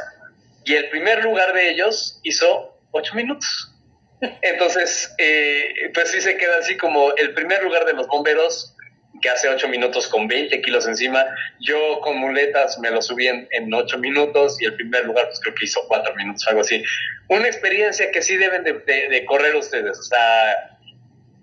Y 0.64 0.74
el 0.74 0.88
primer 0.90 1.24
lugar 1.24 1.52
de 1.52 1.70
ellos 1.70 2.20
hizo 2.22 2.78
ocho 2.90 3.14
minutos. 3.14 3.72
Entonces, 4.20 5.14
eh, 5.18 5.90
pues 5.94 6.10
sí 6.10 6.20
se 6.20 6.36
queda 6.36 6.58
así 6.58 6.76
como 6.76 7.14
el 7.16 7.34
primer 7.34 7.62
lugar 7.62 7.84
de 7.84 7.92
los 7.92 8.06
bomberos, 8.06 8.74
que 9.20 9.28
hace 9.28 9.48
ocho 9.48 9.68
minutos 9.68 10.06
con 10.08 10.28
20 10.28 10.60
kilos 10.62 10.86
encima. 10.86 11.24
Yo 11.60 12.00
con 12.00 12.18
muletas 12.18 12.78
me 12.78 12.90
lo 12.90 13.02
subí 13.02 13.26
en, 13.26 13.74
ocho 13.74 13.98
minutos 13.98 14.60
y 14.60 14.66
el 14.66 14.74
primer 14.74 15.06
lugar 15.06 15.26
pues 15.26 15.40
creo 15.40 15.54
que 15.54 15.64
hizo 15.64 15.80
cuatro 15.88 16.14
minutos, 16.14 16.46
algo 16.48 16.60
así. 16.60 16.82
Una 17.28 17.46
experiencia 17.46 18.10
que 18.10 18.22
sí 18.22 18.36
deben 18.36 18.64
de, 18.64 19.24
correr 19.26 19.56
ustedes. 19.56 19.98
O 19.98 20.02
sea, 20.02 20.78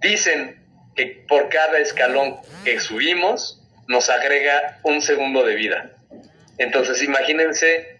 dicen 0.01 0.63
que 0.95 1.23
por 1.27 1.49
cada 1.49 1.79
escalón 1.79 2.37
que 2.63 2.79
subimos 2.79 3.61
nos 3.87 4.09
agrega 4.09 4.79
un 4.83 5.01
segundo 5.01 5.45
de 5.45 5.55
vida. 5.55 5.91
Entonces 6.57 7.03
imagínense 7.03 7.94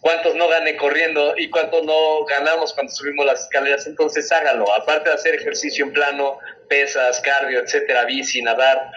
cuántos 0.00 0.34
no 0.36 0.48
gané 0.48 0.76
corriendo 0.76 1.34
y 1.36 1.50
cuántos 1.50 1.84
no 1.84 2.24
ganamos 2.24 2.72
cuando 2.72 2.92
subimos 2.92 3.26
las 3.26 3.42
escaleras, 3.42 3.86
entonces 3.86 4.30
háganlo. 4.32 4.72
Aparte 4.74 5.08
de 5.08 5.14
hacer 5.14 5.34
ejercicio 5.34 5.84
en 5.84 5.92
plano, 5.92 6.38
pesas, 6.68 7.20
cardio, 7.20 7.60
etcétera, 7.60 8.04
bici, 8.04 8.42
nadar, 8.42 8.90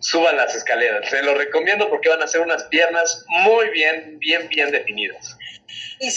suban 0.00 0.36
las 0.36 0.54
escaleras. 0.54 1.08
Se 1.08 1.22
lo 1.22 1.34
recomiendo 1.34 1.88
porque 1.88 2.08
van 2.08 2.22
a 2.22 2.26
ser 2.26 2.40
unas 2.40 2.64
piernas 2.64 3.24
muy 3.28 3.70
bien, 3.70 4.18
bien, 4.18 4.48
bien 4.48 4.70
definidas. 4.70 5.36
Y, 6.00 6.10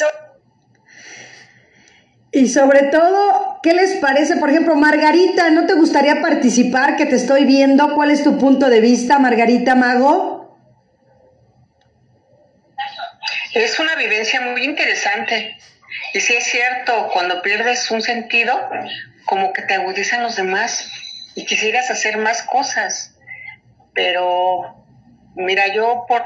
y 2.32 2.48
sobre 2.48 2.84
todo, 2.84 3.60
¿qué 3.64 3.74
les 3.74 3.98
parece? 3.98 4.38
Por 4.38 4.50
ejemplo, 4.50 4.76
Margarita, 4.76 5.50
¿no 5.50 5.66
te 5.66 5.74
gustaría 5.74 6.22
participar? 6.22 6.96
Que 6.96 7.06
te 7.06 7.16
estoy 7.16 7.46
viendo. 7.46 7.96
¿Cuál 7.96 8.12
es 8.12 8.24
tu 8.24 8.38
punto 8.38 8.70
de 8.70 8.82
vista, 8.82 9.20
Margarita 9.20 9.76
Mago? 9.76 10.39
Es 13.60 13.78
una 13.78 13.96
vivencia 13.96 14.40
muy 14.40 14.64
interesante. 14.64 15.58
Y 16.14 16.22
sí 16.22 16.34
es 16.34 16.46
cierto, 16.46 17.10
cuando 17.12 17.42
pierdes 17.42 17.92
un 17.92 18.02
sentido, 18.02 18.58
como 19.26 19.52
que 19.52 19.64
te 19.64 19.74
agudizan 19.74 20.24
los 20.24 20.38
demás 20.38 20.90
y 21.36 21.46
quisieras 21.46 21.92
hacer 21.92 22.16
más 22.18 22.42
cosas. 22.44 23.16
Pero, 23.94 24.82
mira, 25.36 25.68
yo 25.74 26.06
por 26.08 26.24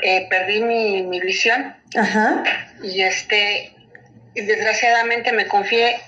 eh, 0.00 0.26
perdí 0.30 0.62
mi, 0.62 1.02
mi 1.02 1.20
visión. 1.20 1.76
Ajá. 1.94 2.42
Y 2.82 3.02
este, 3.02 3.74
desgraciadamente 4.34 5.32
me 5.32 5.46
confié 5.46 6.00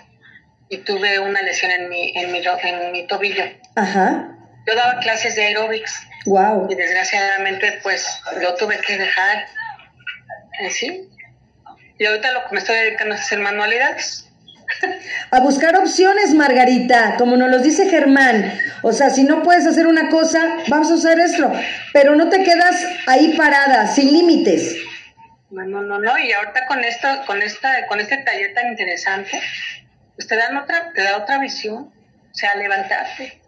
y 0.70 0.78
tuve 0.78 1.18
una 1.18 1.42
lesión 1.42 1.70
en 1.70 1.90
mi, 1.90 2.16
en 2.16 2.32
mi, 2.32 2.42
en 2.42 2.92
mi 2.92 3.06
tobillo. 3.06 3.44
Ajá. 3.76 4.30
Yo 4.66 4.74
daba 4.74 5.00
clases 5.00 5.34
de 5.36 5.48
aerobics. 5.48 6.00
Wow. 6.24 6.68
Y 6.70 6.76
desgraciadamente, 6.76 7.80
pues, 7.82 8.22
lo 8.40 8.54
tuve 8.54 8.78
que 8.78 8.96
dejar 8.96 9.46
¿Sí? 10.70 11.08
Y 11.98 12.06
ahorita 12.06 12.32
lo 12.32 12.44
que 12.44 12.52
me 12.52 12.58
estoy 12.58 12.76
dedicando 12.76 13.14
es 13.14 13.22
hacer 13.22 13.38
manualidades. 13.38 14.28
A 15.30 15.40
buscar 15.40 15.76
opciones, 15.76 16.34
Margarita, 16.34 17.16
como 17.18 17.36
nos 17.36 17.50
lo 17.50 17.58
dice 17.58 17.88
Germán. 17.88 18.58
O 18.82 18.92
sea, 18.92 19.10
si 19.10 19.24
no 19.24 19.42
puedes 19.42 19.66
hacer 19.66 19.86
una 19.86 20.08
cosa, 20.08 20.58
vamos 20.68 20.90
a 20.90 20.94
hacer 20.94 21.18
esto. 21.20 21.52
Pero 21.92 22.16
no 22.16 22.28
te 22.28 22.42
quedas 22.42 22.76
ahí 23.06 23.34
parada, 23.36 23.86
sin 23.86 24.12
límites. 24.12 24.76
No, 25.50 25.64
no, 25.64 25.98
no, 25.98 26.18
y 26.18 26.32
ahorita 26.32 26.66
con 26.66 26.82
esto, 26.82 27.08
con 27.26 27.40
esta, 27.40 27.86
con 27.86 28.00
este 28.00 28.16
taller 28.18 28.54
tan 28.54 28.68
interesante, 28.68 29.40
pues 30.16 30.26
te 30.26 30.36
dan 30.36 30.56
otra, 30.56 30.92
te 30.92 31.02
da 31.02 31.18
otra 31.18 31.38
visión, 31.38 31.92
o 31.92 32.34
sea, 32.34 32.56
levantarte. 32.56 33.40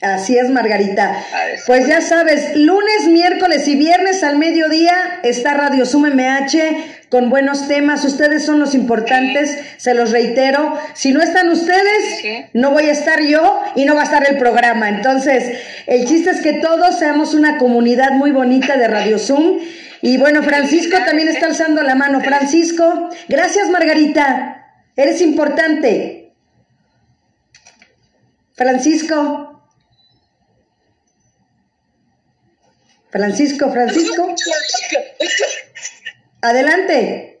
Así 0.00 0.38
es, 0.38 0.48
Margarita. 0.48 1.22
Pues 1.66 1.86
ya 1.86 2.00
sabes, 2.00 2.56
lunes, 2.56 3.06
miércoles 3.08 3.68
y 3.68 3.76
viernes 3.76 4.24
al 4.24 4.38
mediodía 4.38 4.94
está 5.22 5.52
Radio 5.52 5.84
Sum 5.84 6.06
MH 6.06 7.08
con 7.10 7.28
buenos 7.28 7.68
temas. 7.68 8.02
Ustedes 8.06 8.46
son 8.46 8.60
los 8.60 8.74
importantes, 8.74 9.58
se 9.76 9.92
los 9.92 10.10
reitero. 10.10 10.72
Si 10.94 11.12
no 11.12 11.20
están 11.20 11.50
ustedes, 11.50 12.48
no 12.54 12.70
voy 12.70 12.84
a 12.84 12.92
estar 12.92 13.20
yo 13.20 13.60
y 13.76 13.84
no 13.84 13.94
va 13.94 14.00
a 14.00 14.04
estar 14.04 14.26
el 14.26 14.38
programa. 14.38 14.88
Entonces, 14.88 15.58
el 15.86 16.06
chiste 16.06 16.30
es 16.30 16.40
que 16.40 16.54
todos 16.54 16.98
seamos 16.98 17.34
una 17.34 17.58
comunidad 17.58 18.12
muy 18.12 18.30
bonita 18.30 18.78
de 18.78 18.88
Radio 18.88 19.18
Zoom. 19.18 19.58
Y 20.00 20.16
bueno, 20.16 20.42
Francisco 20.42 20.96
también 21.04 21.28
está 21.28 21.44
alzando 21.44 21.82
la 21.82 21.94
mano. 21.94 22.22
Francisco, 22.22 23.10
gracias, 23.28 23.68
Margarita. 23.68 24.64
Eres 24.96 25.20
importante. 25.20 26.32
Francisco. 28.54 29.49
Francisco, 33.10 33.70
Francisco. 33.72 34.34
Adelante. 36.42 37.40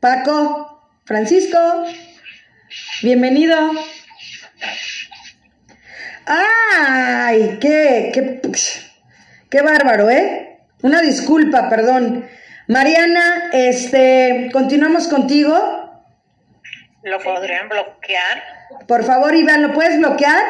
Paco, 0.00 0.82
Francisco, 1.04 1.58
bienvenido. 3.02 3.56
¡Ay! 6.24 7.58
¡Qué, 7.60 8.10
qué, 8.14 8.40
qué 9.50 9.62
bárbaro, 9.62 10.08
eh! 10.08 10.58
Una 10.82 11.02
disculpa, 11.02 11.68
perdón. 11.68 12.26
Mariana, 12.66 13.50
este, 13.52 14.48
continuamos 14.52 15.08
contigo. 15.08 16.02
¿Lo 17.02 17.18
podrían 17.18 17.68
bloquear? 17.68 18.42
Por 18.86 19.04
favor, 19.04 19.34
Iván, 19.34 19.62
¿lo 19.62 19.74
puedes 19.74 19.98
bloquear? 19.98 20.42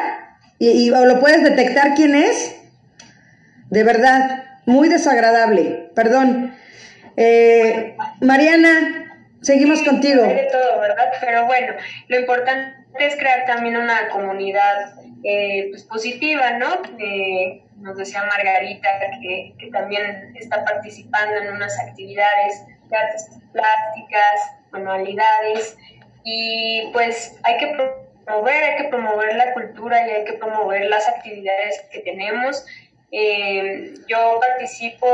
¿Y, 0.59 0.91
o 0.91 1.05
lo 1.05 1.19
puedes 1.19 1.43
detectar 1.43 1.95
quién 1.95 2.15
es? 2.15 2.60
De 3.71 3.83
verdad, 3.83 4.43
muy 4.65 4.89
desagradable. 4.89 5.89
Perdón. 5.95 6.53
Eh, 7.15 7.95
Mariana, 8.19 9.15
seguimos 9.41 9.81
contigo. 9.81 10.23
De 10.23 10.49
todo, 10.51 10.81
¿verdad? 10.81 11.09
Pero 11.21 11.45
bueno, 11.45 11.73
lo 12.09 12.19
importante 12.19 12.75
es 12.99 13.15
crear 13.15 13.45
también 13.45 13.77
una 13.77 14.09
comunidad 14.09 14.93
eh, 15.23 15.67
pues, 15.71 15.85
positiva, 15.85 16.51
¿no? 16.57 16.81
Eh, 16.99 17.63
nos 17.77 17.95
decía 17.95 18.25
Margarita 18.25 18.89
que, 19.21 19.53
que, 19.57 19.71
también 19.71 20.33
está 20.35 20.65
participando 20.65 21.37
en 21.37 21.55
unas 21.55 21.73
actividades 21.79 22.65
de 22.89 22.97
artes 22.97 23.29
plásticas, 23.53 24.57
manualidades, 24.71 25.77
y 26.25 26.89
pues 26.91 27.39
hay 27.43 27.57
que 27.57 27.67
promover, 28.25 28.63
hay 28.63 28.77
que 28.83 28.89
promover 28.89 29.33
la 29.35 29.53
cultura 29.53 30.05
y 30.05 30.11
hay 30.11 30.25
que 30.25 30.33
promover 30.33 30.85
las 30.87 31.07
actividades 31.07 31.81
que 31.91 31.99
tenemos 31.99 32.65
eh, 33.11 33.93
yo 34.07 34.39
participo 34.39 35.07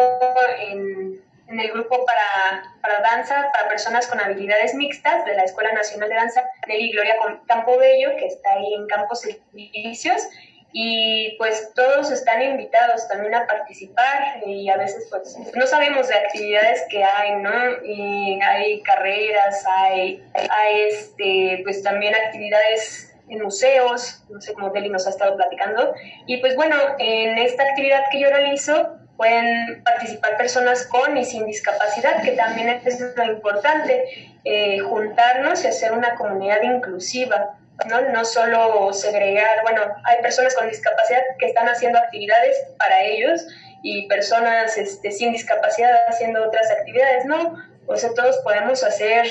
en, 0.59 1.21
el 1.47 1.71
grupo 1.71 2.05
para, 2.05 2.75
para, 2.81 3.01
danza 3.01 3.49
para 3.53 3.69
personas 3.69 4.05
con 4.07 4.19
habilidades 4.19 4.75
mixtas 4.75 5.25
de 5.25 5.33
la 5.33 5.43
Escuela 5.43 5.71
Nacional 5.71 6.09
de 6.09 6.15
Danza 6.15 6.43
Nelly 6.67 6.91
Gloria 6.91 7.15
Campo 7.47 7.77
Bello, 7.77 8.15
que 8.17 8.27
está 8.27 8.51
ahí 8.53 8.73
en 8.73 8.85
Campos 8.87 9.21
Servicios. 9.21 10.27
Y 10.73 11.35
pues 11.37 11.71
todos 11.73 12.11
están 12.11 12.41
invitados 12.41 13.07
también 13.07 13.33
a 13.33 13.47
participar 13.47 14.43
y 14.45 14.69
a 14.69 14.75
veces 14.75 15.07
pues 15.09 15.35
no 15.55 15.65
sabemos 15.65 16.09
de 16.09 16.15
actividades 16.15 16.83
que 16.89 17.03
hay, 17.03 17.37
¿no? 17.37 17.83
Y 17.83 18.39
hay 18.41 18.83
carreras, 18.83 19.65
hay, 19.65 20.21
hay 20.35 20.81
este, 20.89 21.61
pues 21.63 21.81
también 21.81 22.13
actividades 22.13 23.16
en 23.29 23.43
museos, 23.43 24.23
no 24.29 24.39
sé 24.41 24.53
cómo 24.53 24.69
Deli 24.69 24.89
nos 24.89 25.07
ha 25.07 25.09
estado 25.09 25.35
platicando. 25.35 25.93
Y 26.25 26.37
pues 26.37 26.55
bueno, 26.55 26.75
en 26.99 27.37
esta 27.37 27.63
actividad 27.63 28.03
que 28.11 28.19
yo 28.19 28.29
realizo 28.29 28.97
pueden 29.17 29.83
participar 29.83 30.37
personas 30.37 30.85
con 30.87 31.17
y 31.17 31.25
sin 31.25 31.45
discapacidad, 31.45 32.21
que 32.21 32.31
también 32.31 32.81
es 32.85 33.01
lo 33.15 33.23
importante, 33.25 34.35
eh, 34.43 34.79
juntarnos 34.79 35.63
y 35.63 35.67
hacer 35.67 35.91
una 35.91 36.15
comunidad 36.15 36.61
inclusiva. 36.61 37.57
¿no? 37.87 38.01
no 38.01 38.25
solo 38.25 38.91
segregar, 38.91 39.61
bueno, 39.61 39.81
hay 40.03 40.19
personas 40.23 40.55
con 40.55 40.67
discapacidad 40.67 41.21
que 41.37 41.45
están 41.45 41.69
haciendo 41.69 41.99
actividades 41.99 42.57
para 42.79 43.03
ellos 43.03 43.45
y 43.83 44.07
personas 44.07 44.75
este, 44.77 45.11
sin 45.11 45.31
discapacidad 45.31 45.91
haciendo 46.07 46.43
otras 46.43 46.71
actividades, 46.71 47.25
no, 47.25 47.55
o 47.85 47.95
sea, 47.95 48.13
todos 48.15 48.37
podemos 48.39 48.83
hacer 48.83 49.27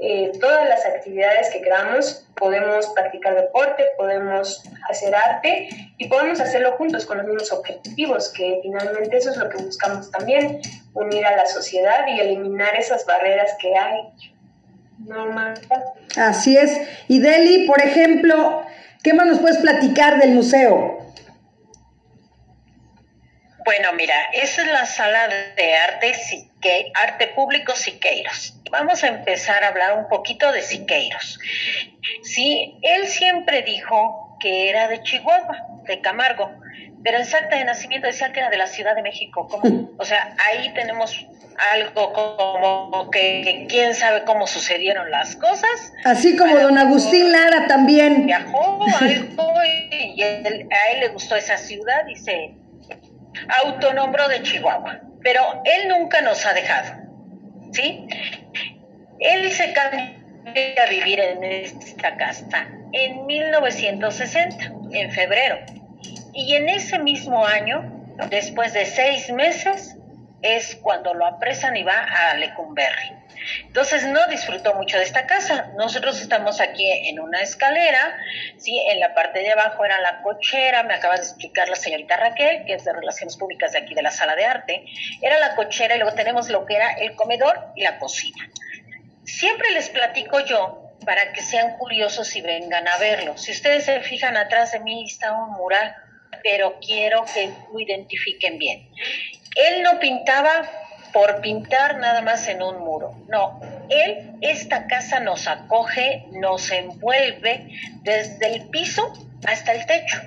eh, 0.00 0.32
todas 0.40 0.68
las 0.68 0.84
actividades 0.84 1.50
que 1.50 1.62
queramos, 1.62 2.26
podemos 2.34 2.88
practicar 2.94 3.36
deporte, 3.36 3.84
podemos 3.96 4.62
hacer 4.90 5.14
arte 5.14 5.68
y 5.98 6.08
podemos 6.08 6.40
hacerlo 6.40 6.72
juntos 6.72 7.06
con 7.06 7.18
los 7.18 7.26
mismos 7.26 7.52
objetivos, 7.52 8.32
que 8.32 8.58
finalmente 8.62 9.16
eso 9.16 9.30
es 9.30 9.36
lo 9.36 9.48
que 9.48 9.62
buscamos 9.62 10.10
también, 10.10 10.60
unir 10.94 11.24
a 11.24 11.36
la 11.36 11.46
sociedad 11.46 12.06
y 12.08 12.20
eliminar 12.20 12.74
esas 12.76 13.06
barreras 13.06 13.52
que 13.60 13.76
hay. 13.76 14.00
Así 16.16 16.56
es. 16.56 16.72
Y 17.08 17.20
Deli, 17.20 17.66
por 17.66 17.80
ejemplo, 17.80 18.62
¿qué 19.02 19.12
más 19.14 19.26
nos 19.26 19.38
puedes 19.38 19.58
platicar 19.58 20.20
del 20.20 20.32
museo? 20.32 21.03
Bueno, 23.64 23.92
mira, 23.94 24.14
esa 24.32 24.62
es 24.62 24.68
la 24.68 24.84
sala 24.84 25.28
de 25.56 25.76
arte, 25.76 26.12
arte 27.02 27.28
público 27.28 27.72
Siqueiros. 27.74 28.54
Vamos 28.70 29.02
a 29.02 29.08
empezar 29.08 29.64
a 29.64 29.68
hablar 29.68 29.96
un 29.96 30.08
poquito 30.08 30.52
de 30.52 30.60
Siqueiros. 30.60 31.38
Sí, 32.22 32.76
él 32.82 33.06
siempre 33.06 33.62
dijo 33.62 34.36
que 34.38 34.68
era 34.68 34.88
de 34.88 35.02
Chihuahua, 35.02 35.56
de 35.86 36.00
Camargo, 36.02 36.50
pero 37.02 37.18
en 37.18 37.22
acta 37.22 37.56
de 37.56 37.64
nacimiento 37.64 38.06
decía 38.06 38.32
que 38.32 38.40
era 38.40 38.50
de 38.50 38.58
la 38.58 38.66
Ciudad 38.66 38.94
de 38.94 39.02
México. 39.02 39.48
O 39.96 40.04
sea, 40.04 40.34
ahí 40.50 40.74
tenemos 40.74 41.24
algo 41.72 42.12
como 42.12 43.10
que, 43.10 43.66
quién 43.70 43.94
sabe 43.94 44.24
cómo 44.24 44.46
sucedieron 44.46 45.08
las 45.10 45.36
cosas. 45.36 45.92
Así 46.04 46.36
como 46.36 46.58
don 46.58 46.76
Agustín 46.76 47.30
Lara 47.30 47.68
también. 47.68 48.26
Viajó 48.26 48.84
algo 49.00 49.52
y 49.92 50.20
a 50.20 50.38
él 50.48 51.00
le 51.00 51.08
gustó 51.08 51.36
esa 51.36 51.56
ciudad 51.56 52.06
y 52.08 52.16
se 52.16 52.54
autonombró 53.64 54.28
de 54.28 54.42
Chihuahua, 54.42 55.00
pero 55.22 55.62
él 55.64 55.88
nunca 55.88 56.20
nos 56.22 56.44
ha 56.46 56.52
dejado, 56.52 56.92
¿sí? 57.72 58.06
Él 59.20 59.50
se 59.50 59.72
cambió 59.72 60.14
a 60.84 60.90
vivir 60.90 61.20
en 61.20 61.42
esta 61.44 62.16
casa 62.16 62.66
en 62.92 63.26
1960, 63.26 64.72
en 64.92 65.10
febrero, 65.10 65.58
y 66.32 66.54
en 66.54 66.68
ese 66.68 66.98
mismo 66.98 67.44
año, 67.44 68.14
después 68.30 68.72
de 68.72 68.86
seis 68.86 69.30
meses, 69.32 69.96
es 70.44 70.76
cuando 70.76 71.14
lo 71.14 71.26
apresan 71.26 71.74
y 71.74 71.82
va 71.82 71.98
a 71.98 72.34
Lecumberri. 72.34 73.12
Entonces 73.62 74.06
no 74.06 74.26
disfrutó 74.28 74.74
mucho 74.74 74.98
de 74.98 75.04
esta 75.04 75.26
casa. 75.26 75.72
Nosotros 75.76 76.20
estamos 76.20 76.60
aquí 76.60 76.86
en 77.08 77.18
una 77.18 77.40
escalera, 77.40 78.18
¿sí? 78.58 78.78
en 78.90 79.00
la 79.00 79.14
parte 79.14 79.40
de 79.40 79.52
abajo 79.52 79.84
era 79.86 80.00
la 80.00 80.22
cochera, 80.22 80.82
me 80.82 80.94
acaba 80.94 81.14
de 81.14 81.22
explicar 81.22 81.68
la 81.68 81.76
señorita 81.76 82.16
Raquel, 82.16 82.64
que 82.66 82.74
es 82.74 82.84
de 82.84 82.92
Relaciones 82.92 83.38
Públicas 83.38 83.72
de 83.72 83.78
aquí 83.78 83.94
de 83.94 84.02
la 84.02 84.10
sala 84.10 84.36
de 84.36 84.44
arte. 84.44 84.84
Era 85.22 85.38
la 85.38 85.56
cochera 85.56 85.96
y 85.96 85.98
luego 85.98 86.14
tenemos 86.14 86.50
lo 86.50 86.66
que 86.66 86.76
era 86.76 86.92
el 86.92 87.16
comedor 87.16 87.72
y 87.74 87.82
la 87.82 87.98
cocina. 87.98 88.50
Siempre 89.24 89.70
les 89.72 89.88
platico 89.88 90.40
yo 90.40 90.92
para 91.06 91.32
que 91.32 91.40
sean 91.40 91.78
curiosos 91.78 92.36
y 92.36 92.42
vengan 92.42 92.86
a 92.86 92.98
verlo. 92.98 93.38
Si 93.38 93.50
ustedes 93.50 93.84
se 93.84 94.00
fijan 94.00 94.36
atrás 94.36 94.72
de 94.72 94.80
mí 94.80 95.04
está 95.04 95.32
un 95.32 95.52
mural, 95.52 95.96
pero 96.42 96.78
quiero 96.80 97.24
que 97.32 97.50
lo 97.72 97.80
identifiquen 97.80 98.58
bien. 98.58 98.90
Él 99.54 99.82
no 99.82 99.98
pintaba 100.00 100.68
por 101.12 101.40
pintar 101.40 101.98
nada 101.98 102.22
más 102.22 102.48
en 102.48 102.60
un 102.62 102.80
muro. 102.80 103.14
No, 103.28 103.60
él, 103.88 104.32
esta 104.40 104.86
casa 104.88 105.20
nos 105.20 105.46
acoge, 105.46 106.26
nos 106.32 106.70
envuelve 106.72 107.68
desde 108.02 108.54
el 108.54 108.68
piso 108.68 109.12
hasta 109.46 109.72
el 109.72 109.86
techo. 109.86 110.20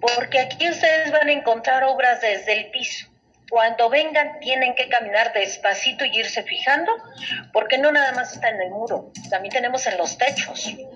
Porque 0.00 0.40
aquí 0.40 0.68
ustedes 0.68 1.12
van 1.12 1.28
a 1.28 1.32
encontrar 1.32 1.84
obras 1.84 2.20
desde 2.22 2.52
el 2.52 2.70
piso. 2.70 3.06
Cuando 3.50 3.90
vengan 3.90 4.40
tienen 4.40 4.74
que 4.74 4.88
caminar 4.88 5.34
despacito 5.34 6.06
y 6.06 6.18
irse 6.18 6.42
fijando, 6.42 6.90
porque 7.52 7.76
no 7.76 7.92
nada 7.92 8.12
más 8.12 8.32
está 8.32 8.48
en 8.48 8.62
el 8.62 8.70
muro, 8.70 9.12
también 9.28 9.52
tenemos 9.52 9.86
en 9.86 9.98
los 9.98 10.16
techos. 10.16 10.62
¿sí? 10.62 10.88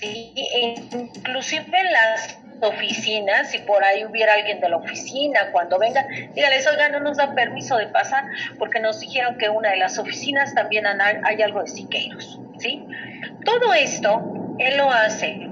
E 0.00 0.74
inclusive 0.92 1.82
las 1.84 2.38
oficinas, 2.60 3.50
si 3.50 3.58
por 3.58 3.82
ahí 3.84 4.04
hubiera 4.04 4.34
alguien 4.34 4.60
de 4.60 4.68
la 4.68 4.76
oficina, 4.76 5.50
cuando 5.52 5.78
venga, 5.78 6.06
dígales, 6.34 6.66
oiga, 6.66 6.88
no 6.88 7.00
nos 7.00 7.16
dan 7.16 7.34
permiso 7.34 7.76
de 7.76 7.86
pasar 7.86 8.24
porque 8.58 8.80
nos 8.80 9.00
dijeron 9.00 9.38
que 9.38 9.48
una 9.48 9.70
de 9.70 9.76
las 9.78 9.98
oficinas 9.98 10.54
también 10.54 10.84
hay 10.86 11.42
algo 11.42 11.62
de 11.62 11.68
Siqueiros, 11.68 12.38
¿sí? 12.58 12.86
Todo 13.44 13.72
esto 13.74 14.56
él 14.58 14.76
lo 14.76 14.90
hace, 14.90 15.48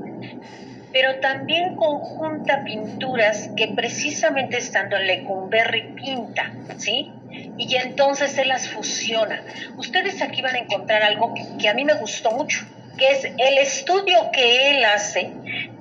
pero 0.93 1.17
también 1.21 1.77
conjunta 1.77 2.63
pinturas 2.65 3.51
que 3.57 3.69
precisamente 3.69 4.59
estando 4.59 4.97
en 4.97 5.07
Lecumberri 5.07 5.95
pinta, 5.95 6.53
¿sí? 6.77 7.13
Y 7.57 7.77
entonces 7.77 8.37
él 8.39 8.49
las 8.49 8.69
fusiona. 8.69 9.43
Ustedes 9.77 10.23
aquí 10.23 10.43
van 10.43 10.57
a 10.57 10.59
encontrar 10.59 11.03
algo 11.03 11.35
que 11.59 11.69
a 11.69 11.75
mí 11.75 11.85
me 11.85 11.95
gustó 11.95 12.31
mucho 12.33 12.67
que 12.99 13.09
es 13.13 13.25
el 13.25 13.59
estudio 13.59 14.31
que 14.33 14.71
él 14.71 14.85
hace 14.85 15.31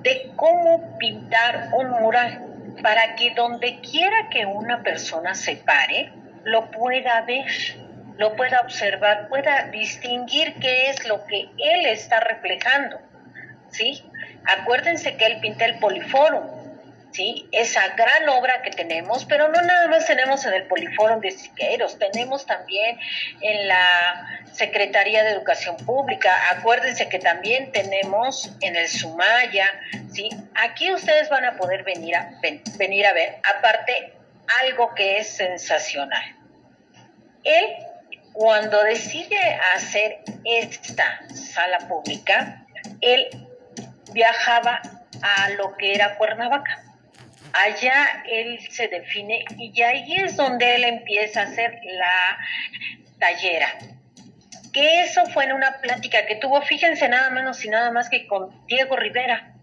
de 0.03 0.32
cómo 0.36 0.97
pintar 0.97 1.70
un 1.74 1.89
mural 1.89 2.45
para 2.82 3.15
que 3.15 3.34
donde 3.34 3.80
quiera 3.82 4.30
que 4.30 4.45
una 4.45 4.84
persona 4.84 5.34
se 5.34 5.57
pare, 5.57 6.11
lo 6.43 6.70
pueda 6.72 7.22
ver, 7.22 7.45
lo 8.18 8.36
pueda 8.36 8.59
observar, 8.63 9.28
pueda 9.28 9.68
distinguir 9.72 10.53
qué 10.61 10.89
es 10.89 11.07
lo 11.07 11.26
que 11.26 11.49
él 11.57 11.86
está 11.88 12.20
reflejando. 12.20 12.99
¿Sí? 13.70 14.03
Acuérdense 14.45 15.18
que 15.18 15.26
él 15.26 15.39
pinta 15.41 15.65
el 15.65 15.80
poliforum, 15.80 16.57
¿sí? 17.18 17.49
Esa 17.51 17.88
gran 17.95 18.30
obra 18.30 18.61
que 18.61 18.70
tenemos, 18.70 19.26
pero 19.26 19.47
no 19.47 19.59
nada 19.59 19.88
más 19.88 20.05
tenemos 20.05 20.45
en 20.45 20.53
el 20.53 20.68
Poliforum 20.68 21.20
de 21.20 21.32
Siqueiros, 21.32 21.97
tenemos 21.97 22.45
también 22.45 22.99
en 23.41 23.68
la 23.68 24.43
Secretaría 24.53 25.24
de 25.24 25.32
Educación 25.32 25.78
Pública, 25.78 26.32
acuérdense 26.51 27.09
que 27.09 27.18
también 27.18 27.72
tenemos 27.72 28.51
en 28.61 28.76
el 28.76 28.88
Sumaya, 28.88 29.68
¿sí? 30.13 30.30
Aquí 30.53 30.91
ustedes 30.91 31.28
van 31.30 31.43
a 31.45 31.57
poder 31.57 31.84
venir 31.84 32.15
a, 32.15 32.39
venir 32.78 33.07
a 33.07 33.13
ver, 33.13 33.38
aparte, 33.57 34.13
algo 34.61 34.93
que 34.93 35.18
es 35.18 35.28
sensacional. 35.28 36.24
Él, 37.43 37.65
cuando 38.34 38.84
decide 38.84 39.39
hacer 39.76 40.20
esta 40.45 41.20
sala 41.34 41.80
pública, 41.88 42.63
él 43.01 43.28
viajaba 44.11 44.82
a 45.24 45.49
lo 45.49 45.76
que 45.78 45.95
era 45.95 46.15
Cuernavaca 46.18 46.84
allá 47.66 48.24
él 48.30 48.60
se 48.70 48.88
define 48.88 49.43
y 49.58 49.82
ahí 49.82 50.16
es 50.16 50.36
donde 50.36 50.76
él 50.76 50.84
empieza 50.84 51.41
a 51.41 51.43
hacer 51.43 51.80
la 51.84 52.38
tallera. 53.20 53.68
Que 54.74 55.01
eso 55.01 55.26
fue 55.28 55.45
en 55.45 55.53
una 55.53 55.80
plática 55.82 56.26
que 56.26 56.36
tuvo, 56.36 56.62
fíjense 56.62 57.08
nada 57.08 57.30
menos 57.32 57.64
y 57.66 57.70
nada 57.70 57.91
más 57.91 58.10
que 58.10 58.28
con 58.28 58.66
Diego 58.68 58.95
Rivera, 58.95 59.53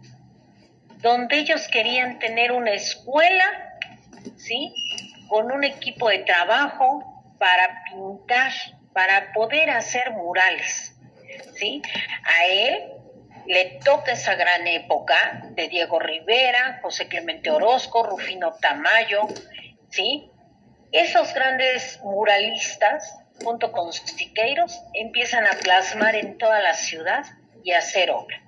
donde 0.99 1.39
ellos 1.39 1.69
querían 1.69 2.19
tener 2.19 2.53
una 2.53 2.73
escuela, 2.73 3.45
¿sí? 4.37 4.73
Con 5.29 5.53
un 5.53 5.63
equipo 5.63 6.09
de 6.09 6.19
trabajo 6.21 7.25
para 7.39 7.85
pintar, 7.85 8.53
para 8.93 9.33
poder 9.33 9.71
hacer 9.71 10.11
murales, 10.13 10.97
¿sí? 11.55 11.83
A 12.25 12.47
él 12.47 12.83
le 13.47 13.79
toca 13.85 14.13
esa 14.13 14.35
gran 14.35 14.67
época 14.67 15.43
de 15.51 15.69
Diego 15.69 15.99
Rivera, 15.99 16.81
José 16.83 17.09
Clemente 17.09 17.51
Orozco, 17.51 18.03
Rufino 18.03 18.55
Tamayo, 18.61 19.23
¿sí? 19.91 20.31
Esos 20.93 21.35
grandes 21.35 22.01
muralistas, 22.03 23.19
junto 23.43 23.73
con 23.73 23.93
Siqueiros, 23.93 24.81
empiezan 24.93 25.45
a 25.47 25.51
plasmar 25.51 26.15
en 26.15 26.39
toda 26.39 26.61
la 26.61 26.75
ciudad 26.75 27.25
y 27.65 27.73
a 27.73 27.79
hacer 27.79 28.11
obra. 28.11 28.44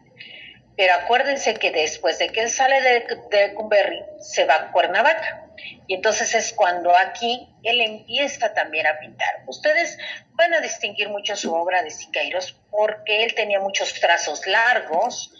Pero 0.76 0.94
acuérdense 0.94 1.54
que 1.54 1.70
después 1.70 2.18
de 2.18 2.28
que 2.28 2.40
él 2.40 2.50
sale 2.50 2.80
de, 2.82 3.06
de 3.30 3.54
Cumberry, 3.54 4.02
se 4.20 4.44
va 4.44 4.54
a 4.56 4.72
Cuernavaca. 4.72 5.42
Y 5.86 5.94
entonces 5.94 6.34
es 6.34 6.52
cuando 6.52 6.94
aquí 6.96 7.48
él 7.62 7.80
empieza 7.80 8.52
también 8.52 8.86
a 8.86 8.98
pintar. 8.98 9.42
Ustedes 9.46 9.96
van 10.32 10.52
a 10.52 10.60
distinguir 10.60 11.08
mucho 11.08 11.34
su 11.34 11.54
obra 11.54 11.82
de 11.82 11.90
Siqueiros 11.90 12.52
porque 12.70 13.24
él 13.24 13.34
tenía 13.34 13.60
muchos 13.60 13.98
trazos 14.00 14.46
largos, 14.46 15.32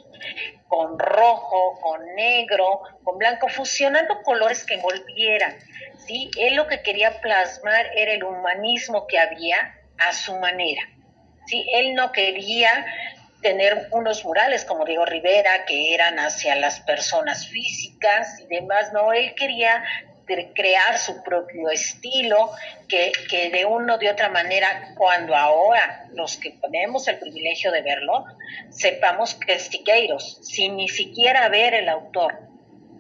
con 0.69 0.99
rojo, 0.99 1.79
con 1.81 2.15
negro, 2.15 2.83
con 3.05 3.19
blanco, 3.19 3.49
fusionando 3.49 4.23
colores 4.23 4.65
que 4.65 4.75
envolvieran. 4.75 5.57
¿sí? 6.07 6.31
Él 6.39 6.55
lo 6.55 6.67
que 6.67 6.83
quería 6.83 7.21
plasmar 7.21 7.87
era 7.95 8.13
el 8.13 8.25
humanismo 8.25 9.07
que 9.07 9.19
había 9.19 9.79
a 9.99 10.13
su 10.13 10.35
manera. 10.37 10.83
¿sí? 11.47 11.67
Él 11.73 11.95
no 11.95 12.13
quería 12.13 12.87
tener 13.47 13.87
unos 13.93 14.25
murales 14.25 14.65
como 14.65 14.85
Diego 14.85 15.05
Rivera 15.05 15.65
que 15.67 15.95
eran 15.95 16.19
hacia 16.19 16.57
las 16.57 16.81
personas 16.81 17.47
físicas 17.47 18.41
y 18.41 18.47
demás, 18.53 18.93
no, 18.93 19.13
él 19.13 19.37
quería 19.37 19.85
crear 20.27 20.99
su 20.99 21.23
propio 21.23 21.71
estilo, 21.71 22.51
que, 22.89 23.13
que 23.31 23.51
de 23.51 23.65
uno 23.65 23.99
de 23.99 24.11
otra 24.11 24.31
manera, 24.31 24.93
cuando 24.97 25.37
ahora 25.37 26.07
los 26.13 26.39
que 26.39 26.59
tenemos 26.61 27.07
el 27.07 27.21
privilegio 27.21 27.71
de 27.71 27.83
verlo, 27.83 28.25
sepamos 28.71 29.37
que 29.37 29.53
es 29.53 29.63
Siqueiros, 29.69 30.41
sin 30.43 30.77
ni 30.77 30.89
siquiera 30.89 31.49
ver 31.49 31.75
el 31.75 31.89
autor, 31.89 32.41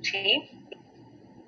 ¿sí? 0.03 0.49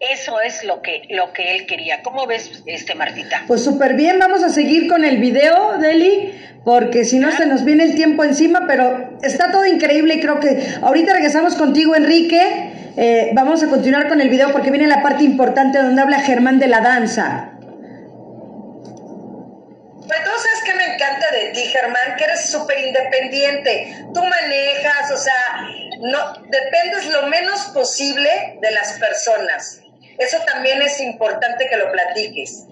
Eso 0.01 0.41
es 0.41 0.63
lo 0.63 0.81
que, 0.81 1.03
lo 1.11 1.33
que 1.33 1.57
él 1.57 1.67
quería. 1.67 2.03
¿Cómo 2.03 2.27
ves, 2.27 2.63
este 2.67 2.95
Martita? 2.95 3.43
Pues 3.49 3.65
súper 3.65 3.95
bien, 3.95 4.21
vamos 4.21 4.45
a 4.45 4.49
seguir 4.49 4.89
con 4.89 5.05
el 5.05 5.19
video, 5.19 5.77
Deli, 5.79 6.33
porque 6.65 7.05
si 7.05 7.19
no 7.19 7.33
se 7.33 7.47
nos 7.47 7.65
viene 7.65 7.83
el 7.83 7.97
tiempo 7.97 8.23
encima, 8.23 8.65
pero 8.69 9.19
está 9.23 9.51
todo 9.51 9.67
increíble 9.67 10.15
y 10.15 10.21
creo 10.21 10.39
que 10.39 10.63
ahorita 10.83 11.15
regresamos 11.15 11.57
contigo, 11.57 11.97
Enrique. 11.97 12.93
Eh, 12.97 13.31
vamos 13.33 13.63
a 13.65 13.69
continuar 13.69 14.09
con 14.09 14.21
el 14.21 14.29
video 14.29 14.53
porque 14.53 14.71
viene 14.71 14.87
la 14.87 15.03
parte 15.03 15.25
importante 15.25 15.79
donde 15.79 16.01
habla 16.01 16.21
Germán 16.21 16.61
de 16.61 16.69
la 16.69 16.81
danza. 16.81 17.55
Pues 20.07 20.25
tú 20.25 20.31
sabes 20.31 20.65
que 20.65 20.75
me 20.75 20.95
encanta 20.95 21.27
de 21.33 21.53
ti, 21.55 21.61
Germán, 21.61 22.17
que 22.17 22.25
eres 22.25 22.49
súper 22.49 22.79
independiente. 22.87 23.97
Tú 24.15 24.23
manejas, 24.23 25.11
o 25.13 25.17
sea, 25.17 25.69
no 26.03 26.35
dependes 26.49 27.07
lo 27.13 27.27
menos 27.27 27.67
posible 27.75 28.59
de 28.61 28.71
las 28.71 28.93
personas. 28.93 29.83
Eso 30.19 30.39
también 30.47 30.83
es 30.83 31.01
importante 31.01 31.69
que 31.69 31.77
lo 31.77 31.91
platiques. 31.93 32.67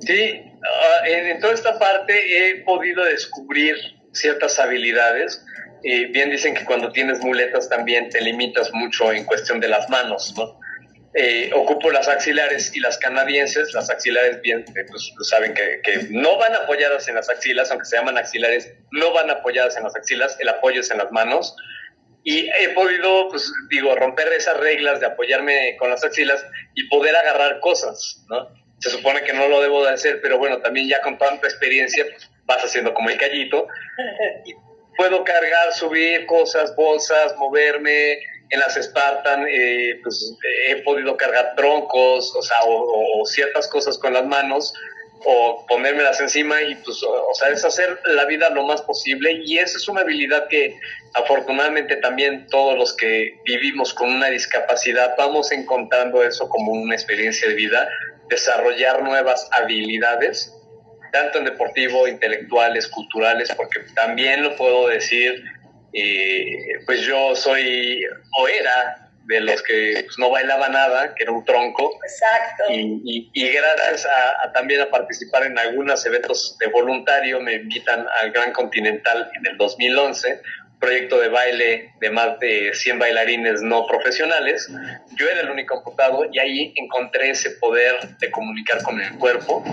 Sí, 0.00 0.52
ah, 0.62 1.08
en 1.08 1.40
toda 1.40 1.54
esta 1.54 1.78
parte 1.78 2.14
he 2.14 2.56
podido 2.62 3.04
descubrir 3.04 3.76
ciertas 4.12 4.58
habilidades. 4.58 5.44
Y 5.82 6.06
bien 6.06 6.30
dicen 6.30 6.54
que 6.54 6.64
cuando 6.64 6.92
tienes 6.92 7.20
muletas 7.20 7.68
también 7.68 8.08
te 8.10 8.20
limitas 8.20 8.72
mucho 8.72 9.12
en 9.12 9.24
cuestión 9.24 9.58
de 9.60 9.68
las 9.68 9.88
manos, 9.88 10.32
¿no? 10.36 10.60
Eh, 11.14 11.50
ocupo 11.54 11.90
las 11.90 12.08
axilares 12.08 12.74
y 12.74 12.80
las 12.80 12.96
canadienses, 12.96 13.74
las 13.74 13.90
axilares 13.90 14.40
bien, 14.40 14.60
eh, 14.60 14.84
pues, 14.88 15.12
saben 15.28 15.52
que, 15.52 15.80
que, 15.82 16.06
no 16.08 16.38
van 16.38 16.54
apoyadas 16.54 17.06
en 17.08 17.16
las 17.16 17.28
axilas, 17.28 17.70
aunque 17.70 17.84
se 17.84 17.96
llaman 17.96 18.16
axilares, 18.16 18.72
no 18.92 19.12
van 19.12 19.28
apoyadas 19.28 19.76
en 19.76 19.82
las 19.82 19.94
axilas, 19.94 20.36
el 20.40 20.48
apoyo 20.48 20.80
es 20.80 20.90
en 20.90 20.98
las 20.98 21.12
manos 21.12 21.54
y 22.24 22.48
he 22.48 22.68
podido, 22.70 23.28
pues 23.28 23.52
digo, 23.68 23.94
romper 23.96 24.28
esas 24.32 24.56
reglas 24.58 25.00
de 25.00 25.06
apoyarme 25.06 25.76
con 25.78 25.90
las 25.90 26.04
axilas 26.04 26.44
y 26.74 26.88
poder 26.88 27.16
agarrar 27.16 27.58
cosas, 27.60 28.24
¿no? 28.28 28.48
Se 28.78 28.90
supone 28.90 29.22
que 29.22 29.32
no 29.32 29.48
lo 29.48 29.60
debo 29.60 29.84
de 29.84 29.92
hacer, 29.92 30.20
pero 30.22 30.38
bueno, 30.38 30.58
también 30.58 30.88
ya 30.88 31.00
con 31.02 31.18
tanta 31.18 31.46
experiencia 31.46 32.04
pues, 32.04 32.30
vas 32.44 32.64
haciendo 32.64 32.94
como 32.94 33.10
el 33.10 33.16
callito. 33.16 33.66
Y 34.44 34.54
puedo 34.96 35.24
cargar, 35.24 35.72
subir 35.72 36.26
cosas, 36.26 36.74
bolsas, 36.76 37.36
moverme. 37.36 38.18
En 38.50 38.60
las 38.60 38.74
Spartan, 38.74 39.46
eh, 39.48 39.98
pues 40.02 40.36
he 40.68 40.82
podido 40.82 41.16
cargar 41.16 41.54
troncos, 41.56 42.36
o 42.36 42.42
sea, 42.42 42.58
o 42.66 43.24
ciertas 43.24 43.66
cosas 43.66 43.96
con 43.96 44.12
las 44.12 44.26
manos 44.26 44.74
o 45.24 45.64
ponérmelas 45.66 46.20
encima 46.20 46.60
y 46.62 46.74
pues, 46.76 47.02
o, 47.02 47.34
sea, 47.34 47.48
es 47.48 47.64
hacer 47.64 47.98
la 48.04 48.24
vida 48.26 48.50
lo 48.50 48.64
más 48.64 48.82
posible. 48.82 49.40
Y 49.44 49.58
esa 49.58 49.76
es 49.76 49.88
una 49.88 50.02
habilidad 50.02 50.48
que 50.48 50.78
afortunadamente 51.14 51.96
también 51.96 52.46
todos 52.48 52.78
los 52.78 52.96
que 52.96 53.38
vivimos 53.44 53.94
con 53.94 54.10
una 54.10 54.28
discapacidad 54.28 55.14
vamos 55.16 55.52
encontrando 55.52 56.22
eso 56.22 56.48
como 56.48 56.72
una 56.72 56.94
experiencia 56.94 57.48
de 57.48 57.54
vida, 57.54 57.88
desarrollar 58.28 59.02
nuevas 59.02 59.48
habilidades, 59.52 60.54
tanto 61.12 61.38
en 61.38 61.44
deportivo, 61.44 62.08
intelectuales, 62.08 62.88
culturales, 62.88 63.52
porque 63.54 63.80
también 63.94 64.42
lo 64.42 64.56
puedo 64.56 64.88
decir, 64.88 65.44
eh, 65.92 66.80
pues 66.86 67.02
yo 67.02 67.36
soy 67.36 68.02
o 68.38 68.48
era 68.48 69.11
de 69.26 69.40
los 69.40 69.62
que 69.62 70.02
pues, 70.04 70.18
no 70.18 70.30
bailaba 70.30 70.68
nada, 70.68 71.14
que 71.14 71.24
era 71.24 71.32
un 71.32 71.44
tronco. 71.44 71.98
Exacto. 72.02 72.64
Y, 72.70 73.30
y, 73.32 73.48
gracias 73.48 74.06
a, 74.06 74.52
también 74.52 74.80
a 74.80 74.90
participar 74.90 75.44
en 75.44 75.58
algunos 75.58 76.04
eventos 76.06 76.56
de 76.58 76.66
voluntario, 76.66 77.40
me 77.40 77.54
invitan 77.54 78.06
al 78.20 78.32
Gran 78.32 78.52
Continental 78.52 79.30
en 79.36 79.46
el 79.52 79.56
2011, 79.56 80.40
proyecto 80.80 81.20
de 81.20 81.28
baile 81.28 81.92
de 82.00 82.10
más 82.10 82.38
de 82.40 82.74
100 82.74 82.98
bailarines 82.98 83.62
no 83.62 83.86
profesionales. 83.86 84.68
Yo 85.16 85.28
era 85.28 85.40
el 85.40 85.50
único 85.50 85.78
amputado 85.78 86.26
y 86.30 86.38
ahí 86.38 86.74
encontré 86.76 87.30
ese 87.30 87.50
poder 87.50 88.16
de 88.18 88.30
comunicar 88.30 88.82
con 88.82 89.00
el 89.00 89.16
cuerpo 89.18 89.64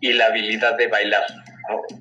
y 0.00 0.12
la 0.12 0.26
habilidad 0.26 0.76
de 0.76 0.88
bailar 0.88 1.24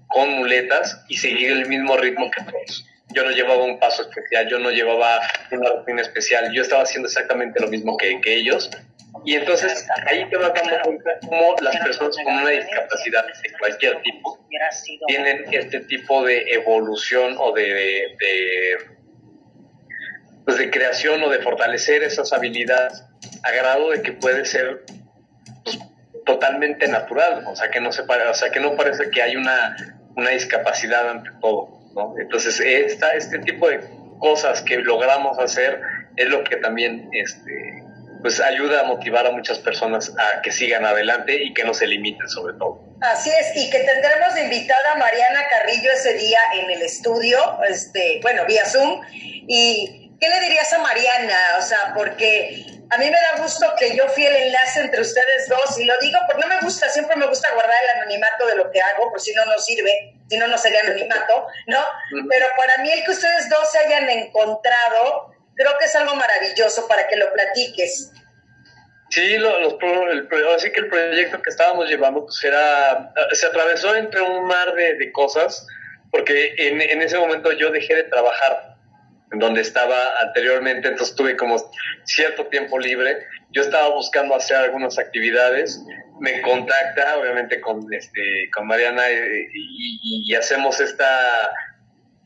con 0.08 0.30
muletas 0.34 1.04
y 1.08 1.18
seguir 1.18 1.52
el 1.52 1.68
mismo 1.68 1.96
ritmo 1.98 2.30
que 2.32 2.44
todos. 2.44 2.86
Yo 3.14 3.24
no 3.24 3.32
llevaba 3.32 3.64
un 3.64 3.80
paso 3.80 4.04
especial, 4.04 4.48
yo 4.48 4.60
no 4.60 4.72
llevaba 4.72 5.20
una 5.52 5.70
rutina 5.70 6.02
especial, 6.02 6.52
yo 6.54 6.62
estaba 6.62 6.84
haciendo 6.84 7.08
exactamente 7.08 7.60
lo 7.60 7.68
mismo 7.68 7.98
que, 7.98 8.20
que 8.22 8.36
ellos. 8.36 8.70
Y 9.26 9.36
entonces 9.36 9.86
ahí 10.08 10.28
te 10.30 10.38
vas 10.38 10.54
dando 10.54 10.82
cuenta 10.84 11.12
cómo 11.22 11.56
las 11.62 11.78
personas 11.78 12.16
con 12.24 12.34
una 12.34 12.50
discapacidad 12.50 13.26
de 13.26 13.58
cualquier 13.60 14.02
tipo 14.02 14.40
tienen 15.08 15.46
este 15.52 15.82
tipo 15.82 16.24
de 16.26 16.44
evolución 16.54 17.36
o 17.38 17.54
de, 17.54 17.64
de, 17.64 18.78
pues 20.46 20.58
de 20.58 20.72
creación 20.72 21.22
o 21.24 21.30
de 21.30 21.40
fortalecer 21.40 22.04
esas 22.04 22.32
habilidades 22.34 23.04
a 23.44 23.52
grado 23.52 23.92
de 23.92 24.02
que 24.02 24.14
puede 24.14 24.46
ser 24.46 24.86
pues, 25.64 25.78
totalmente 26.26 26.88
natural, 26.88 27.46
o 27.48 27.56
sea 27.56 27.70
que 27.70 27.80
no 27.80 27.92
se 27.92 28.02
o 28.02 28.34
sea 28.34 28.50
que 28.50 28.60
no 28.60 28.76
parece 28.76 29.10
que 29.12 29.22
hay 29.22 29.36
una, 29.36 29.76
una 30.16 30.30
discapacidad 30.32 31.10
ante 31.10 31.30
todo. 31.42 31.81
¿No? 31.96 32.14
Entonces, 32.20 32.60
esta, 32.60 33.10
este 33.12 33.40
tipo 33.40 33.70
de 33.70 33.82
cosas 34.20 34.62
que 34.62 34.78
logramos 34.78 35.38
hacer 35.40 35.82
es 36.16 36.28
lo 36.30 36.44
que 36.44 36.58
también 36.58 37.10
este, 37.14 37.84
pues 38.22 38.40
ayuda 38.40 38.82
a 38.82 38.84
motivar 38.84 39.26
a 39.26 39.32
muchas 39.32 39.60
personas 39.60 40.14
a 40.18 40.42
que 40.42 40.52
sigan 40.52 40.86
adelante 40.86 41.44
y 41.44 41.54
que 41.54 41.64
no 41.64 41.74
se 41.74 41.88
limiten 41.88 42.28
sobre 42.30 42.54
todo. 42.58 42.80
Así 43.02 43.32
es, 43.32 43.56
y 43.56 43.70
que 43.70 43.80
tendremos 43.80 44.38
invitada 44.38 44.92
a 44.94 44.96
Mariana 44.96 45.42
Carrillo 45.50 45.92
ese 45.92 46.14
día 46.14 46.40
en 46.54 46.70
el 46.70 46.82
estudio, 46.84 47.40
este, 47.68 48.20
bueno, 48.22 48.46
vía 48.46 48.64
Zoom. 48.66 49.02
¿Y 49.12 50.12
qué 50.20 50.30
le 50.30 50.40
dirías 50.40 50.72
a 50.74 50.78
Mariana? 50.80 51.38
O 51.58 51.62
sea, 51.64 51.94
porque 51.96 52.64
a 52.92 52.98
mí 52.98 53.06
me 53.06 53.12
da 53.12 53.42
gusto 53.42 53.66
que 53.80 53.96
yo 53.96 54.08
fui 54.10 54.26
el 54.26 54.36
enlace 54.36 54.82
entre 54.82 55.02
ustedes 55.02 55.50
dos, 55.50 55.80
y 55.80 55.86
lo 55.86 55.94
digo 56.00 56.20
porque 56.28 56.42
no 56.42 56.48
me 56.48 56.60
gusta, 56.62 56.90
siempre 56.90 57.16
me 57.16 57.26
gusta 57.26 57.52
guardar 57.54 57.74
el 57.84 58.02
anonimato 58.02 58.46
de 58.46 58.56
lo 58.56 58.70
que 58.70 58.82
hago, 58.82 59.10
por 59.10 59.20
si 59.20 59.34
no, 59.34 59.46
no 59.46 59.58
sirve, 59.58 60.14
si 60.32 60.38
no, 60.38 60.48
no 60.48 60.58
sería 60.58 60.80
anonimato, 60.80 61.46
¿no? 61.68 61.80
Pero 62.30 62.46
para 62.56 62.82
mí 62.82 62.90
el 62.90 63.04
que 63.04 63.12
ustedes 63.12 63.50
dos 63.50 63.70
se 63.70 63.80
hayan 63.80 64.10
encontrado, 64.10 65.36
creo 65.56 65.78
que 65.78 65.86
es 65.86 65.96
algo 65.98 66.16
maravilloso 66.16 66.88
para 66.88 67.06
que 67.10 67.18
lo 67.18 67.34
platiques. 67.34 68.14
Sí, 69.10 69.38
los, 69.38 69.76
el, 69.82 70.30
así 70.56 70.72
que 70.72 70.80
el 70.80 70.88
proyecto 70.88 71.42
que 71.42 71.50
estábamos 71.50 71.90
llevando 71.90 72.24
pues 72.24 72.42
era, 72.46 73.12
se 73.34 73.46
atravesó 73.46 73.94
entre 73.94 74.22
un 74.22 74.46
mar 74.48 74.74
de, 74.74 74.94
de 74.94 75.12
cosas, 75.12 75.68
porque 76.12 76.56
en, 76.58 76.80
en, 76.80 77.02
ese 77.02 77.20
momento 77.20 77.52
yo 77.52 77.70
dejé 77.72 77.94
de 77.94 78.04
trabajar 78.06 78.71
donde 79.32 79.62
estaba 79.62 80.20
anteriormente, 80.22 80.90
entonces 80.90 81.16
tuve 81.16 81.38
como 81.38 81.56
cierto 82.04 82.48
tiempo 82.48 82.78
libre. 82.78 83.26
Yo 83.52 83.62
estaba 83.62 83.90
buscando 83.90 84.36
hacer 84.36 84.58
algunas 84.58 85.00
actividades, 85.00 85.82
me 86.20 86.42
contacta 86.42 87.18
obviamente 87.18 87.60
con, 87.62 87.82
este, 87.94 88.50
con 88.54 88.68
Mariana 88.68 89.10
eh, 89.10 89.48
y, 89.54 90.24
y 90.32 90.36
hacemos 90.36 90.80
esta 90.80 91.06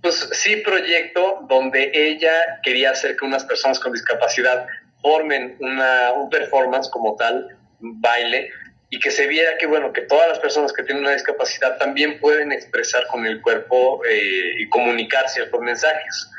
pues 0.06 0.30
sí, 0.34 0.58
proyecto 0.58 1.48
donde 1.50 1.90
ella 1.92 2.60
quería 2.62 2.92
hacer 2.92 3.16
que 3.18 3.26
unas 3.26 3.44
personas 3.44 3.80
con 3.80 3.92
discapacidad 3.92 4.68
formen 5.02 5.58
una, 5.60 6.12
un 6.14 6.30
performance 6.30 6.88
como 6.92 7.16
tal, 7.16 7.58
un 7.82 8.00
baile, 8.02 8.52
y 8.92 9.00
que 9.00 9.10
se 9.10 9.26
viera 9.26 9.58
que, 9.58 9.66
bueno, 9.66 9.92
que 9.94 10.02
todas 10.02 10.28
las 10.30 10.38
personas 10.38 10.72
que 10.74 10.84
tienen 10.84 11.04
una 11.04 11.14
discapacidad 11.14 11.80
también 11.80 12.20
pueden 12.20 12.52
expresar 12.52 13.08
con 13.08 13.26
el 13.26 13.42
cuerpo 13.42 14.06
eh, 14.06 14.60
y 14.60 14.70
comunicar 14.70 15.28
ciertos 15.28 15.60
mensajes. 15.62 16.30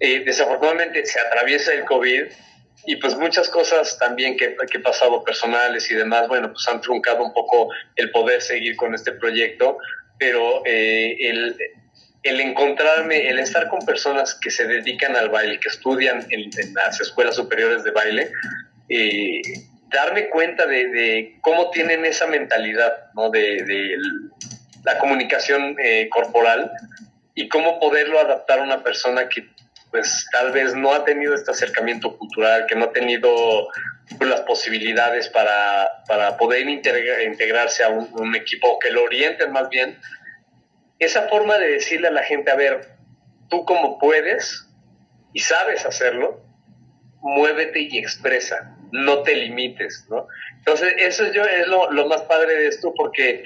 Eh, 0.00 0.22
desafortunadamente 0.24 1.04
se 1.04 1.20
atraviesa 1.20 1.72
el 1.72 1.84
COVID 1.84 2.24
y 2.86 2.96
pues 2.96 3.16
muchas 3.16 3.48
cosas 3.48 3.98
también 3.98 4.36
que, 4.36 4.56
que 4.70 4.78
he 4.78 4.80
pasado 4.80 5.22
personales 5.22 5.90
y 5.90 5.94
demás, 5.94 6.26
bueno, 6.28 6.50
pues 6.52 6.66
han 6.68 6.80
truncado 6.80 7.22
un 7.22 7.34
poco 7.34 7.68
el 7.96 8.10
poder 8.10 8.40
seguir 8.40 8.76
con 8.76 8.94
este 8.94 9.12
proyecto, 9.12 9.76
pero 10.18 10.62
eh, 10.64 11.16
el, 11.20 11.56
el 12.22 12.40
encontrarme, 12.40 13.28
el 13.28 13.38
estar 13.38 13.68
con 13.68 13.80
personas 13.80 14.34
que 14.34 14.50
se 14.50 14.66
dedican 14.66 15.16
al 15.16 15.30
baile, 15.30 15.60
que 15.60 15.68
estudian 15.68 16.26
en, 16.30 16.50
las 16.74 17.00
escuelas 17.00 17.36
superiores 17.36 17.84
de 17.84 17.90
baile, 17.90 18.32
eh, 18.88 19.40
darme 19.88 20.28
cuenta 20.28 20.66
de, 20.66 21.36
cómo 21.40 21.70
tienen 21.70 22.04
esa 22.04 22.26
mentalidad, 22.26 23.10
¿no? 23.14 23.30
De, 23.30 23.96
la 24.82 24.98
comunicación 24.98 25.76
eh, 25.78 26.08
corporal 26.08 26.70
y 27.34 27.48
cómo 27.48 27.78
poderlo 27.78 28.18
adaptar 28.18 28.60
a 28.60 28.62
una 28.62 28.82
persona 28.82 29.28
que 29.28 29.46
pues 29.90 30.26
tal 30.30 30.52
vez 30.52 30.74
no 30.74 30.92
ha 30.92 31.04
tenido 31.04 31.34
este 31.34 31.50
acercamiento 31.50 32.16
cultural, 32.16 32.66
que 32.66 32.76
no 32.76 32.86
ha 32.86 32.92
tenido 32.92 33.68
pues, 34.16 34.30
las 34.30 34.40
posibilidades 34.42 35.28
para, 35.28 36.04
para 36.06 36.36
poder 36.36 36.68
integrarse 36.68 37.82
a 37.82 37.88
un, 37.88 38.34
equipo, 38.34 38.78
que 38.78 38.90
lo 38.90 39.04
orienten 39.04 39.52
más 39.52 39.68
bien 39.68 39.98
esa 40.98 41.28
forma 41.28 41.58
de 41.58 41.68
decirle 41.68 42.08
a 42.08 42.12
la 42.12 42.22
gente, 42.22 42.50
a 42.50 42.56
ver, 42.56 42.88
tú 43.48 43.64
como 43.64 43.98
puedes 43.98 44.68
y 45.32 45.40
sabes 45.40 45.84
hacerlo, 45.86 46.40
muévete 47.20 47.80
y 47.80 47.98
expresa, 47.98 48.76
no 48.92 49.22
te 49.22 49.34
limites, 49.34 50.06
¿no? 50.10 50.28
Entonces, 50.58 50.92
eso 50.98 51.32
yo, 51.32 51.42
es 51.44 51.66
lo, 51.68 51.90
lo 51.90 52.06
más 52.06 52.22
padre 52.22 52.54
de 52.54 52.66
esto 52.68 52.92
porque 52.94 53.42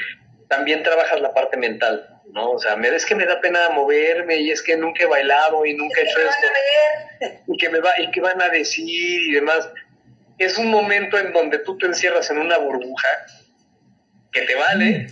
también 0.49 0.83
trabajas 0.83 1.21
la 1.21 1.33
parte 1.33 1.57
mental, 1.57 2.14
¿no? 2.35 2.51
O 2.51 2.59
sea, 2.59 2.77
me, 2.77 2.89
es 2.89 3.07
que 3.07 3.15
me 3.15 3.25
da 3.25 3.41
pena 3.41 3.71
moverme 3.71 4.37
y 4.37 4.51
es 4.51 4.61
que 4.61 4.77
nunca 4.77 5.05
he 5.05 5.07
bailado 5.07 5.65
y 5.65 5.75
nunca 5.75 6.01
he 6.01 6.05
hecho 6.05 6.19
esto. 6.19 7.33
Y 7.47 7.57
que, 7.57 7.69
me 7.71 7.79
va, 7.79 7.93
y 7.99 8.11
que 8.11 8.21
van 8.21 8.43
a 8.43 8.49
decir 8.49 8.87
y 8.87 9.33
demás. 9.33 9.71
Es 10.37 10.59
un 10.59 10.69
momento 10.69 11.17
en 11.17 11.33
donde 11.33 11.61
tú 11.61 11.79
te 11.79 11.87
encierras 11.87 12.29
en 12.31 12.39
una 12.39 12.59
burbuja 12.59 13.09
que 14.33 14.43
te 14.43 14.55
vale 14.57 15.07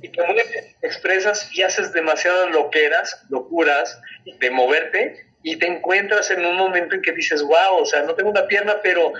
y 0.00 0.08
te 0.08 0.22
mueves, 0.22 0.76
expresas 0.80 1.50
y 1.52 1.60
haces 1.60 1.92
demasiadas 1.92 2.50
loqueras, 2.50 3.22
locuras 3.28 4.00
de 4.40 4.50
moverte 4.50 5.26
y 5.42 5.56
te 5.56 5.66
encuentras 5.66 6.30
en 6.30 6.46
un 6.46 6.56
momento 6.56 6.94
en 6.94 7.02
que 7.02 7.12
dices, 7.12 7.42
wow, 7.42 7.82
o 7.82 7.84
sea, 7.84 8.02
no 8.04 8.14
tengo 8.14 8.30
una 8.30 8.46
pierna, 8.46 8.76
pero 8.82 9.12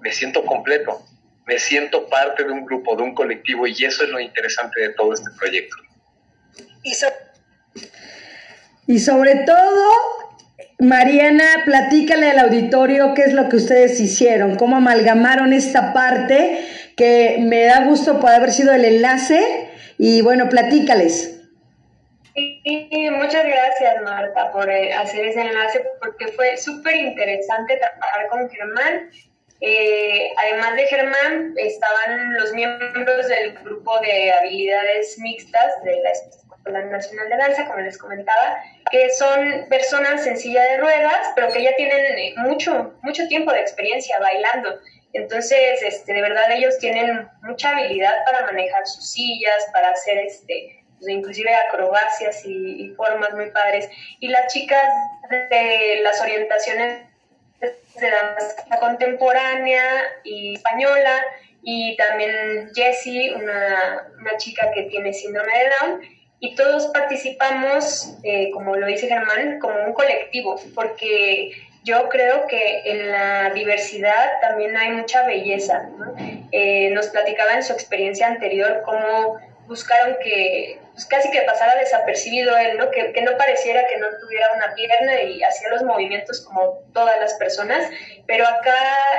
me 0.00 0.12
siento 0.12 0.44
completo, 0.44 1.04
me 1.46 1.58
siento 1.58 2.08
parte 2.08 2.44
de 2.44 2.52
un 2.52 2.64
grupo, 2.64 2.94
de 2.94 3.02
un 3.02 3.14
colectivo 3.14 3.66
y 3.66 3.72
eso 3.84 4.04
es 4.04 4.10
lo 4.10 4.20
interesante 4.20 4.80
de 4.80 4.90
todo 4.94 5.14
este 5.14 5.30
proyecto. 5.36 5.76
Y, 6.82 6.92
y 8.94 8.98
sobre 8.98 9.36
todo, 9.44 9.90
Mariana, 10.78 11.44
platícale 11.64 12.30
al 12.30 12.40
auditorio 12.40 13.14
qué 13.14 13.22
es 13.22 13.32
lo 13.32 13.48
que 13.48 13.56
ustedes 13.56 14.00
hicieron, 14.00 14.56
cómo 14.56 14.76
amalgamaron 14.76 15.52
esta 15.52 15.92
parte 15.92 16.64
que 16.96 17.38
me 17.40 17.64
da 17.64 17.84
gusto 17.84 18.20
poder 18.20 18.36
haber 18.36 18.52
sido 18.52 18.72
el 18.72 18.84
enlace 18.84 19.68
y 19.98 20.22
bueno, 20.22 20.48
platícales. 20.48 21.40
Sí, 22.34 23.10
muchas 23.10 23.44
gracias 23.44 24.02
Marta 24.02 24.50
por 24.52 24.70
eh, 24.70 24.92
hacer 24.94 25.26
ese 25.26 25.42
enlace 25.42 25.84
porque 26.00 26.28
fue 26.28 26.56
súper 26.56 26.96
interesante 26.96 27.76
trabajar 27.76 28.28
con 28.28 28.50
Germán. 28.50 29.10
Eh, 29.60 30.32
además 30.36 30.74
de 30.74 30.86
Germán, 30.86 31.54
estaban 31.56 32.34
los 32.34 32.52
miembros 32.52 33.28
del 33.28 33.52
grupo 33.62 34.00
de 34.00 34.32
habilidades 34.32 35.16
mixtas 35.18 35.84
de 35.84 36.00
la 36.02 36.10
Nacional 36.64 37.28
de 37.28 37.36
Danza, 37.36 37.66
como 37.66 37.80
les 37.80 37.98
comentaba, 37.98 38.62
que 38.90 39.10
son 39.10 39.66
personas 39.68 40.26
en 40.26 40.36
silla 40.36 40.62
de 40.62 40.76
ruedas, 40.78 41.32
pero 41.34 41.52
que 41.52 41.62
ya 41.62 41.74
tienen 41.76 42.18
eh, 42.18 42.34
mucho, 42.36 42.94
mucho 43.02 43.26
tiempo 43.28 43.52
de 43.52 43.60
experiencia 43.60 44.18
bailando. 44.20 44.78
Entonces, 45.12 45.82
este, 45.82 46.12
de 46.12 46.22
verdad 46.22 46.50
ellos 46.52 46.78
tienen 46.78 47.28
mucha 47.42 47.70
habilidad 47.70 48.14
para 48.24 48.46
manejar 48.46 48.86
sus 48.86 49.10
sillas, 49.10 49.66
para 49.72 49.90
hacer 49.90 50.18
este, 50.18 50.82
pues, 50.98 51.08
inclusive 51.08 51.52
acrobacias 51.54 52.44
y, 52.46 52.90
formas 52.96 53.34
muy 53.34 53.50
padres. 53.50 53.88
Y 54.20 54.28
las 54.28 54.52
chicas 54.52 54.88
de 55.30 56.00
las 56.02 56.20
orientaciones 56.20 57.02
de 57.60 58.10
danza 58.10 58.80
contemporánea 58.80 59.84
y 60.24 60.54
española, 60.54 61.24
y 61.64 61.96
también 61.96 62.70
Jessie, 62.74 63.34
una, 63.34 64.08
una 64.18 64.36
chica 64.36 64.70
que 64.72 64.84
tiene 64.84 65.12
síndrome 65.12 65.52
de 65.52 65.70
Down, 65.80 66.21
y 66.44 66.56
todos 66.56 66.88
participamos, 66.88 68.16
eh, 68.24 68.50
como 68.50 68.74
lo 68.74 68.88
dice 68.88 69.06
Germán, 69.06 69.60
como 69.60 69.74
un 69.86 69.92
colectivo, 69.92 70.56
porque 70.74 71.52
yo 71.84 72.08
creo 72.08 72.48
que 72.48 72.82
en 72.84 73.12
la 73.12 73.50
diversidad 73.50 74.40
también 74.40 74.76
hay 74.76 74.90
mucha 74.90 75.24
belleza. 75.24 75.88
Eh, 76.50 76.90
nos 76.90 77.06
platicaba 77.06 77.54
en 77.54 77.62
su 77.62 77.72
experiencia 77.72 78.26
anterior 78.26 78.82
cómo 78.84 79.38
buscaron 79.72 80.18
que 80.22 80.78
pues 80.92 81.06
casi 81.06 81.30
que 81.30 81.40
pasara 81.42 81.74
desapercibido 81.80 82.54
él, 82.58 82.76
¿no? 82.76 82.90
Que, 82.90 83.12
que, 83.14 83.22
no 83.22 83.38
pareciera 83.38 83.86
que 83.86 83.96
no 83.96 84.06
tuviera 84.20 84.46
una 84.54 84.74
pierna 84.74 85.22
y 85.22 85.42
hacía 85.42 85.70
los 85.70 85.82
movimientos 85.82 86.42
como 86.42 86.80
todas 86.92 87.18
las 87.18 87.32
personas, 87.34 87.88
pero 88.26 88.46
acá 88.46 88.76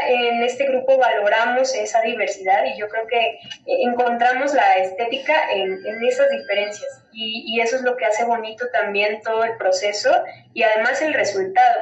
en 0.07 0.43
este 0.43 0.65
grupo 0.65 0.99
valoramos 0.99 1.73
esa 1.73 2.01
diversidad 2.01 2.65
y 2.65 2.77
yo 2.79 2.87
creo 2.89 3.07
que 3.07 3.39
encontramos 3.65 4.53
la 4.53 4.75
estética 4.75 5.51
en, 5.51 5.83
en 5.83 6.05
esas 6.05 6.29
diferencias 6.29 7.01
y, 7.11 7.43
y 7.47 7.61
eso 7.61 7.77
es 7.77 7.81
lo 7.81 7.97
que 7.97 8.05
hace 8.05 8.23
bonito 8.23 8.67
también 8.69 9.21
todo 9.21 9.43
el 9.43 9.57
proceso 9.57 10.11
y 10.53 10.61
además 10.61 11.01
el 11.01 11.15
resultado 11.15 11.79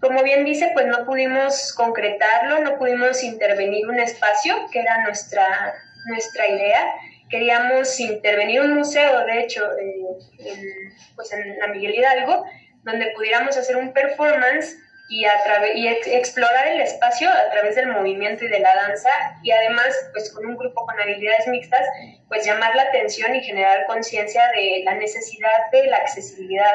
como 0.00 0.22
bien 0.22 0.46
dice, 0.46 0.70
pues 0.72 0.86
no 0.86 1.04
pudimos 1.04 1.74
concretarlo, 1.74 2.60
no 2.60 2.78
pudimos 2.78 3.22
intervenir 3.22 3.86
un 3.86 3.98
espacio, 4.00 4.54
que 4.72 4.80
era 4.80 5.02
nuestra, 5.02 5.74
nuestra 6.06 6.48
idea. 6.48 6.94
Queríamos 7.30 7.98
intervenir 8.00 8.60
un 8.60 8.74
museo, 8.74 9.24
de 9.24 9.40
hecho, 9.40 9.62
en, 9.78 10.92
pues 11.14 11.32
en 11.32 11.58
la 11.58 11.68
Miguel 11.68 11.94
Hidalgo, 11.94 12.44
donde 12.82 13.12
pudiéramos 13.14 13.56
hacer 13.56 13.76
un 13.76 13.92
performance 13.92 14.76
y, 15.10 15.24
a 15.24 15.32
y 15.74 15.88
explorar 15.88 16.68
el 16.68 16.80
espacio 16.80 17.28
a 17.28 17.50
través 17.50 17.74
del 17.74 17.88
movimiento 17.88 18.44
y 18.44 18.48
de 18.48 18.60
la 18.60 18.74
danza 18.74 19.10
y 19.42 19.50
además 19.50 19.88
pues 20.12 20.32
con 20.32 20.46
un 20.46 20.56
grupo 20.56 20.86
con 20.86 21.00
habilidades 21.00 21.48
mixtas 21.48 21.84
pues 22.28 22.46
llamar 22.46 22.76
la 22.76 22.82
atención 22.82 23.34
y 23.34 23.42
generar 23.42 23.86
conciencia 23.86 24.40
de 24.54 24.82
la 24.84 24.94
necesidad 24.94 25.50
de 25.72 25.88
la 25.88 25.96
accesibilidad 25.96 26.72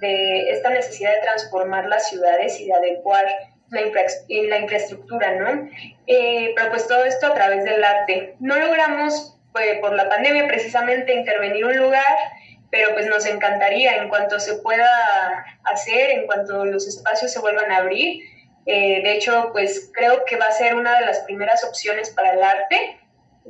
de 0.00 0.50
esta 0.50 0.70
necesidad 0.70 1.12
de 1.14 1.20
transformar 1.20 1.86
las 1.86 2.08
ciudades 2.08 2.58
y 2.58 2.66
de 2.66 2.72
adecuar 2.72 3.24
la, 3.70 3.80
la 3.80 4.58
infraestructura, 4.58 5.34
¿no? 5.36 5.70
Eh, 6.06 6.52
pero 6.56 6.70
pues 6.70 6.86
todo 6.86 7.04
esto 7.04 7.26
a 7.26 7.34
través 7.34 7.64
del 7.64 7.82
arte. 7.82 8.36
No 8.40 8.56
logramos 8.56 9.33
pues, 9.54 9.78
por 9.78 9.94
la 9.94 10.08
pandemia 10.08 10.48
precisamente 10.48 11.14
intervenir 11.14 11.64
un 11.64 11.76
lugar, 11.76 12.04
pero 12.72 12.92
pues 12.92 13.06
nos 13.06 13.24
encantaría 13.24 13.98
en 13.98 14.08
cuanto 14.08 14.40
se 14.40 14.56
pueda 14.56 14.90
hacer, 15.62 16.10
en 16.10 16.26
cuanto 16.26 16.64
los 16.64 16.88
espacios 16.88 17.32
se 17.32 17.38
vuelvan 17.38 17.70
a 17.70 17.76
abrir. 17.76 18.20
Eh, 18.66 19.00
de 19.04 19.12
hecho, 19.12 19.50
pues 19.52 19.92
creo 19.94 20.24
que 20.24 20.34
va 20.34 20.46
a 20.46 20.50
ser 20.50 20.74
una 20.74 20.98
de 20.98 21.06
las 21.06 21.20
primeras 21.20 21.62
opciones 21.62 22.10
para 22.10 22.32
el 22.32 22.42
arte, 22.42 22.98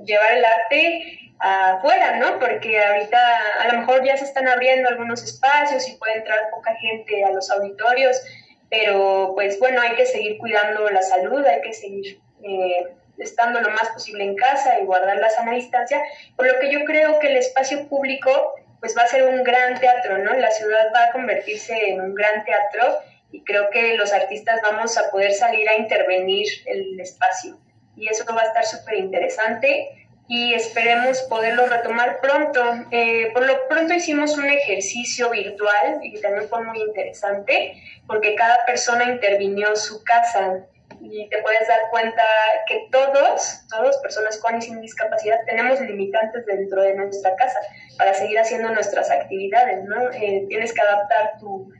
llevar 0.04 0.32
el 0.32 0.44
arte 0.44 1.32
afuera, 1.38 2.18
¿no? 2.18 2.38
Porque 2.38 2.78
ahorita 2.78 3.18
a 3.62 3.72
lo 3.72 3.78
mejor 3.80 4.04
ya 4.04 4.18
se 4.18 4.24
están 4.24 4.46
abriendo 4.46 4.90
algunos 4.90 5.22
espacios 5.22 5.88
y 5.88 5.96
puede 5.96 6.18
entrar 6.18 6.50
poca 6.50 6.74
gente 6.76 7.24
a 7.24 7.30
los 7.30 7.50
auditorios, 7.50 8.20
pero 8.68 9.32
pues 9.34 9.58
bueno, 9.58 9.80
hay 9.80 9.94
que 9.94 10.04
seguir 10.04 10.36
cuidando 10.36 10.86
la 10.90 11.00
salud, 11.00 11.42
hay 11.46 11.62
que 11.62 11.72
seguir 11.72 12.20
eh, 12.42 12.94
estando 13.18 13.60
lo 13.60 13.70
más 13.70 13.88
posible 13.90 14.24
en 14.24 14.36
casa 14.36 14.78
y 14.80 14.84
guardar 14.84 15.18
la 15.18 15.30
sana 15.30 15.52
distancia, 15.52 16.02
por 16.36 16.46
lo 16.46 16.58
que 16.58 16.70
yo 16.70 16.84
creo 16.84 17.18
que 17.18 17.28
el 17.28 17.36
espacio 17.36 17.88
público 17.88 18.54
pues 18.80 18.94
va 18.96 19.02
a 19.02 19.06
ser 19.06 19.24
un 19.24 19.42
gran 19.42 19.80
teatro, 19.80 20.18
¿no? 20.18 20.34
La 20.34 20.50
ciudad 20.50 20.92
va 20.94 21.04
a 21.04 21.12
convertirse 21.12 21.90
en 21.90 22.02
un 22.02 22.14
gran 22.14 22.44
teatro 22.44 22.98
y 23.32 23.42
creo 23.42 23.70
que 23.70 23.96
los 23.96 24.12
artistas 24.12 24.60
vamos 24.62 24.98
a 24.98 25.10
poder 25.10 25.32
salir 25.32 25.66
a 25.68 25.76
intervenir 25.76 26.46
el 26.66 27.00
espacio. 27.00 27.58
Y 27.96 28.08
eso 28.08 28.24
va 28.34 28.42
a 28.42 28.44
estar 28.44 28.66
súper 28.66 28.98
interesante 28.98 30.06
y 30.28 30.54
esperemos 30.54 31.22
poderlo 31.22 31.66
retomar 31.66 32.20
pronto. 32.20 32.62
Eh, 32.90 33.30
por 33.32 33.46
lo 33.46 33.68
pronto 33.68 33.94
hicimos 33.94 34.36
un 34.36 34.50
ejercicio 34.50 35.30
virtual 35.30 36.00
y 36.02 36.20
también 36.20 36.48
fue 36.48 36.62
muy 36.62 36.80
interesante 36.80 37.74
porque 38.06 38.34
cada 38.34 38.64
persona 38.66 39.04
intervinió 39.04 39.74
su 39.76 40.04
casa 40.04 40.66
y 41.04 41.28
te 41.28 41.42
puedes 41.42 41.68
dar 41.68 41.80
cuenta 41.90 42.22
que 42.66 42.88
todos, 42.90 43.60
todas 43.68 43.98
personas 43.98 44.38
con 44.38 44.56
y 44.56 44.62
sin 44.62 44.80
discapacidad, 44.80 45.38
tenemos 45.46 45.80
limitantes 45.80 46.46
dentro 46.46 46.82
de 46.82 46.94
nuestra 46.94 47.34
casa 47.36 47.58
para 47.98 48.14
seguir 48.14 48.38
haciendo 48.38 48.70
nuestras 48.70 49.10
actividades, 49.10 49.84
¿no? 49.84 50.10
Eh, 50.12 50.46
tienes 50.48 50.72
que 50.72 50.80
adaptar 50.80 51.38
tu, 51.38 51.70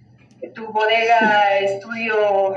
tu 0.55 0.71
bodega, 0.73 1.59
estudio, 1.61 2.57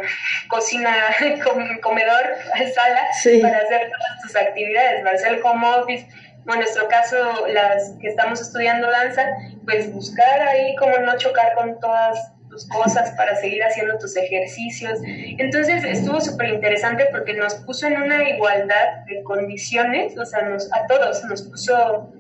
cocina, 0.50 0.94
comedor, 1.82 2.36
sala, 2.74 3.02
para 3.42 3.58
hacer 3.60 3.90
todas 3.90 4.22
tus 4.22 4.36
actividades, 4.36 5.04
para 5.04 5.16
hacer 5.16 5.40
home 5.44 5.68
office. 5.68 6.08
en 6.48 6.60
nuestro 6.60 6.88
caso, 6.88 7.48
las 7.48 7.94
que 8.02 8.10
estamos 8.10 8.42
estudiando 8.42 8.90
danza, 8.90 9.26
pues 9.66 9.92
buscar 9.92 10.42
ahí 10.42 10.76
cómo 10.76 10.98
no 11.00 11.18
chocar 11.18 11.54
con 11.56 11.80
todas 11.80 12.37
cosas, 12.66 13.12
para 13.12 13.36
seguir 13.36 13.64
haciendo 13.64 13.98
tus 13.98 14.16
ejercicios. 14.16 15.00
Entonces 15.06 15.84
estuvo 15.84 16.20
súper 16.22 16.50
interesante 16.50 17.08
porque 17.12 17.34
nos 17.34 17.56
puso 17.56 17.88
en 17.88 18.02
una 18.02 18.30
igualdad 18.30 19.06
de 19.08 19.24
condiciones, 19.24 20.18
o 20.18 20.26
sea, 20.26 20.44
nos, 20.44 20.72
a 20.74 20.88
todos 20.88 21.24
nos 21.26 21.44
puso, 21.44 22.12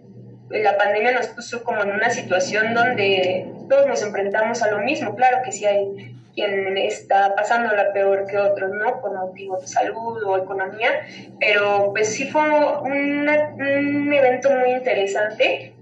la 0.50 0.78
pandemia 0.78 1.14
nos 1.14 1.28
puso 1.28 1.64
como 1.64 1.82
en 1.84 1.92
una 1.92 2.10
situación 2.10 2.74
donde 2.74 3.50
todos 3.70 3.88
nos 3.88 4.02
enfrentamos 4.04 4.62
a 4.62 4.72
lo 4.72 4.80
mismo. 4.80 5.16
Claro 5.16 5.38
que 5.44 5.52
sí 5.52 5.66
hay 5.66 6.14
quien 6.36 6.78
está 6.78 7.34
pasando 7.36 7.76
la 7.76 7.92
peor 7.94 8.28
que 8.28 8.38
otros, 8.38 8.72
¿no? 8.72 9.02
Por 9.02 9.12
motivos 9.16 9.62
de 9.62 9.68
salud 9.68 10.22
o 10.24 10.38
economía, 10.38 10.92
pero 11.40 11.92
pues 11.94 12.14
sí 12.14 12.30
fue 12.30 12.44
un 12.44 14.14
evento 14.14 14.52
muy 14.52 14.74
interesante 14.74 15.74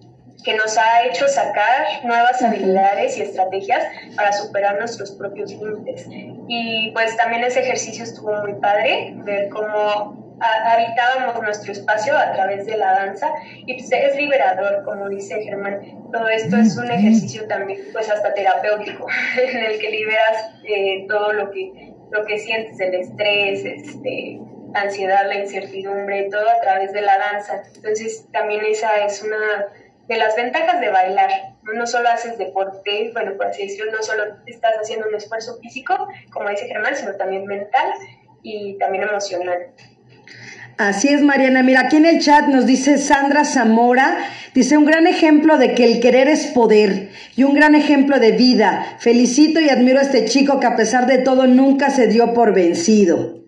que 0.44 0.56
nos 0.56 0.78
ha 0.78 1.06
hecho 1.06 1.28
sacar 1.28 2.04
nuevas 2.04 2.42
habilidades 2.42 3.18
y 3.18 3.22
estrategias 3.22 3.84
para 4.16 4.32
superar 4.32 4.78
nuestros 4.78 5.12
propios 5.12 5.52
límites. 5.52 6.06
Y 6.48 6.92
pues 6.92 7.16
también 7.18 7.44
ese 7.44 7.62
ejercicio 7.62 8.04
estuvo 8.04 8.34
muy 8.42 8.54
padre, 8.56 9.14
ver 9.18 9.50
cómo 9.50 10.26
habitábamos 10.40 11.42
nuestro 11.42 11.72
espacio 11.72 12.18
a 12.18 12.34
través 12.34 12.66
de 12.66 12.78
la 12.78 12.94
danza 12.94 13.30
y 13.66 13.74
pues 13.76 13.92
es 13.92 14.16
liberador, 14.16 14.84
como 14.84 15.10
dice 15.10 15.42
Germán. 15.44 15.80
Todo 16.12 16.28
esto 16.28 16.58
es 16.58 16.78
un 16.78 16.92
ejercicio 16.92 17.48
también 17.48 17.80
pues 17.94 18.10
hasta 18.10 18.34
terapéutico, 18.34 19.08
en 19.42 19.58
el 19.58 19.80
que 19.80 19.90
liberas 19.90 20.54
eh, 20.64 21.06
todo 21.08 21.34
lo 21.34 21.52
que, 21.52 21.94
lo 22.12 22.26
que 22.26 22.40
sientes, 22.40 22.80
el 22.80 22.96
estrés, 22.96 23.66
este, 23.66 24.40
la 24.74 24.82
ansiedad, 24.82 25.28
la 25.28 25.36
incertidumbre, 25.36 26.30
todo 26.30 26.50
a 26.50 26.62
través 26.62 26.92
de 26.92 27.02
la 27.02 27.18
danza. 27.18 27.64
Entonces 27.76 28.28
también 28.32 28.64
esa 28.66 29.06
es 29.06 29.24
una 29.24 29.68
de 30.08 30.18
las 30.18 30.36
ventajas 30.36 30.80
de 30.80 30.90
bailar. 30.90 31.30
No 31.74 31.88
solo 31.88 32.10
haces 32.10 32.38
deporte, 32.38 33.12
bueno, 33.14 33.36
por 33.38 33.48
así 33.48 33.64
decirlo, 33.64 33.92
no 33.92 34.04
solo 34.04 34.24
estás 34.46 34.74
haciendo 34.82 35.08
un 35.08 35.16
esfuerzo 35.16 35.58
físico, 35.60 36.08
como 36.32 36.50
dice 36.50 36.68
Germán, 36.68 36.96
sino 36.96 37.16
también 37.16 37.46
mental 37.46 37.92
y 38.44 38.78
también 38.78 39.04
emocional. 39.04 39.68
Así 40.78 41.08
es, 41.08 41.22
Mariana. 41.22 41.64
Mira, 41.64 41.82
aquí 41.82 41.96
en 41.96 42.06
el 42.06 42.20
chat 42.20 42.48
nos 42.48 42.66
dice 42.66 42.98
Sandra 42.98 43.46
Zamora, 43.46 44.18
dice 44.54 44.78
un 44.78 44.86
gran 44.86 45.08
ejemplo 45.08 45.58
de 45.58 45.74
que 45.74 45.86
el 45.86 46.02
querer 46.02 46.28
es 46.28 46.48
poder 46.48 47.12
y 47.38 47.44
un 47.44 47.56
gran 47.56 47.76
ejemplo 47.76 48.20
de 48.20 48.34
vida. 48.34 48.98
Felicito 49.00 49.62
y 49.62 49.70
admiro 49.70 50.00
a 50.00 50.04
este 50.04 50.26
chico 50.26 50.60
que 50.60 50.68
a 50.68 50.76
pesar 50.76 51.08
de 51.08 51.20
todo 51.20 51.48
nunca 51.48 51.90
se 51.92 52.08
dio 52.08 52.34
por 52.34 52.54
vencido. 52.54 53.45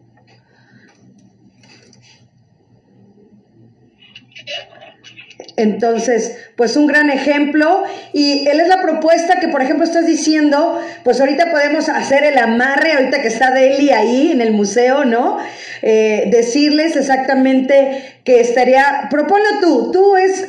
Entonces, 5.57 6.37
pues 6.55 6.77
un 6.77 6.85
gran 6.87 7.09
ejemplo. 7.09 7.83
Y 8.13 8.47
él 8.47 8.59
es 8.61 8.67
la 8.67 8.81
propuesta 8.81 9.39
que, 9.39 9.47
por 9.49 9.61
ejemplo, 9.61 9.83
estás 9.83 10.05
diciendo, 10.05 10.79
pues 11.03 11.19
ahorita 11.19 11.51
podemos 11.51 11.89
hacer 11.89 12.23
el 12.23 12.37
amarre, 12.37 12.93
ahorita 12.93 13.21
que 13.21 13.27
está 13.27 13.51
Deli 13.51 13.89
ahí 13.89 14.31
en 14.31 14.41
el 14.41 14.51
museo, 14.51 15.03
¿no? 15.03 15.39
Eh, 15.81 16.25
decirles 16.27 16.95
exactamente 16.95 18.19
que 18.23 18.39
estaría, 18.39 19.07
proponlo 19.09 19.59
tú, 19.59 19.91
tú 19.91 20.15
es, 20.15 20.47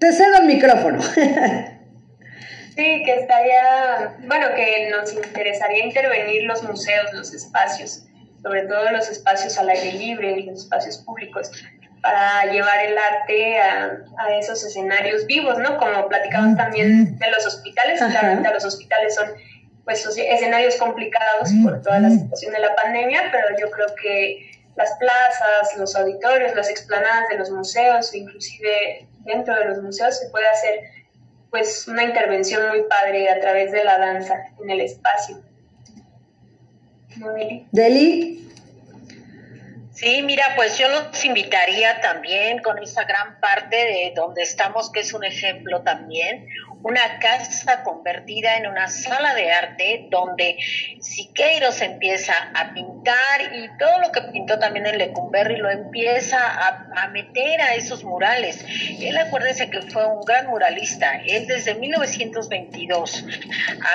te 0.00 0.12
cedo 0.12 0.38
el 0.40 0.46
micrófono. 0.46 0.98
Sí, 2.76 3.02
que 3.06 3.14
estaría, 3.14 4.18
bueno, 4.26 4.48
que 4.54 4.90
nos 4.90 5.10
interesaría 5.10 5.86
intervenir 5.86 6.42
los 6.42 6.62
museos, 6.62 7.10
los 7.14 7.32
espacios, 7.32 8.04
sobre 8.42 8.64
todo 8.66 8.90
los 8.90 9.08
espacios 9.08 9.56
al 9.56 9.70
aire 9.70 9.92
libre 9.92 10.40
y 10.40 10.42
los 10.42 10.64
espacios 10.64 10.98
públicos 10.98 11.50
para 12.06 12.52
llevar 12.52 12.84
el 12.84 12.96
arte 12.96 13.58
a, 13.58 14.38
esos 14.38 14.62
escenarios 14.64 15.26
vivos, 15.26 15.58
¿no? 15.58 15.76
Como 15.76 16.08
platicamos 16.08 16.56
también 16.56 17.18
de 17.18 17.30
los 17.32 17.44
hospitales, 17.44 17.98
claramente 17.98 18.48
los 18.52 18.64
hospitales 18.64 19.14
son 19.14 19.28
pues 19.84 20.06
escenarios 20.06 20.76
complicados 20.76 21.50
por 21.64 21.82
toda 21.82 21.98
la 21.98 22.10
situación 22.10 22.52
de 22.52 22.60
la 22.60 22.74
pandemia, 22.76 23.22
pero 23.32 23.46
yo 23.58 23.70
creo 23.70 23.86
que 24.00 24.50
las 24.76 24.92
plazas, 24.98 25.76
los 25.78 25.96
auditorios, 25.96 26.54
las 26.54 26.70
explanadas 26.70 27.28
de 27.28 27.38
los 27.38 27.50
museos, 27.50 28.14
inclusive 28.14 29.08
dentro 29.24 29.56
de 29.56 29.64
los 29.64 29.82
museos 29.82 30.18
se 30.18 30.28
puede 30.28 30.46
hacer 30.48 30.80
pues 31.50 31.88
una 31.88 32.04
intervención 32.04 32.68
muy 32.68 32.82
padre 32.82 33.30
a 33.30 33.40
través 33.40 33.72
de 33.72 33.82
la 33.82 33.98
danza 33.98 34.34
en 34.62 34.70
el 34.70 34.80
espacio. 34.80 35.42
¿No, 37.16 37.32
Deli? 37.32 37.66
Deli. 37.72 38.45
Sí, 39.96 40.20
mira, 40.22 40.44
pues 40.56 40.76
yo 40.76 40.88
los 40.90 41.24
invitaría 41.24 42.02
también 42.02 42.58
con 42.58 42.76
esa 42.82 43.04
gran 43.04 43.40
parte 43.40 43.76
de 43.76 44.12
donde 44.14 44.42
estamos, 44.42 44.92
que 44.92 45.00
es 45.00 45.14
un 45.14 45.24
ejemplo 45.24 45.82
también, 45.84 46.46
una 46.82 47.18
casa 47.18 47.82
convertida 47.82 48.56
en 48.56 48.66
una 48.66 48.88
sala 48.88 49.34
de 49.34 49.50
arte 49.50 50.06
donde 50.10 50.56
Siqueiros 51.00 51.80
empieza 51.80 52.32
a 52.54 52.72
pintar 52.72 53.54
y 53.54 53.68
todo 53.78 54.00
lo 54.00 54.12
que 54.12 54.22
pintó 54.32 54.58
también 54.58 54.86
en 54.86 54.98
Lecumberri 54.98 55.56
lo 55.56 55.70
empieza 55.70 56.38
a, 56.38 57.08
meter 57.08 57.60
a 57.60 57.74
esos 57.74 58.04
murales. 58.04 58.64
Él 59.00 59.16
acuérdense 59.16 59.70
que 59.70 59.82
fue 59.82 60.06
un 60.06 60.24
gran 60.24 60.46
muralista. 60.48 61.20
Él 61.26 61.46
desde 61.46 61.74
1922 61.74 63.24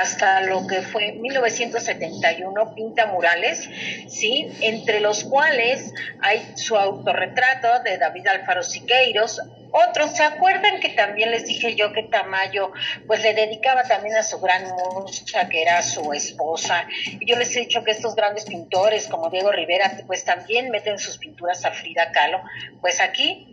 hasta 0.01 0.41
lo 0.41 0.65
que 0.67 0.81
fue 0.81 1.13
1971 1.13 2.75
pinta 2.75 3.07
murales, 3.07 3.69
¿sí? 4.07 4.49
Entre 4.61 4.99
los 4.99 5.23
cuales 5.23 5.93
hay 6.21 6.53
su 6.55 6.77
autorretrato 6.77 7.83
de 7.83 7.97
David 7.97 8.27
Alfaro 8.27 8.63
Siqueiros, 8.63 9.41
otros, 9.71 10.15
¿se 10.15 10.23
acuerdan 10.23 10.79
que 10.79 10.89
también 10.89 11.31
les 11.31 11.45
dije 11.45 11.75
yo 11.75 11.93
que 11.93 12.03
Tamayo 12.03 12.71
pues 13.07 13.21
le 13.23 13.33
dedicaba 13.33 13.83
también 13.83 14.15
a 14.15 14.23
su 14.23 14.39
gran 14.39 14.63
musa, 14.93 15.47
que 15.47 15.61
era 15.61 15.81
su 15.81 16.13
esposa? 16.13 16.87
Y 17.19 17.25
yo 17.25 17.37
les 17.37 17.55
he 17.55 17.61
dicho 17.61 17.83
que 17.83 17.91
estos 17.91 18.15
grandes 18.15 18.45
pintores 18.45 19.07
como 19.07 19.29
Diego 19.29 19.51
Rivera 19.51 19.91
pues 20.07 20.25
también 20.25 20.69
meten 20.69 20.99
sus 20.99 21.17
pinturas 21.17 21.63
a 21.65 21.71
Frida 21.71 22.11
Kahlo. 22.11 22.41
Pues 22.81 22.99
aquí 22.99 23.51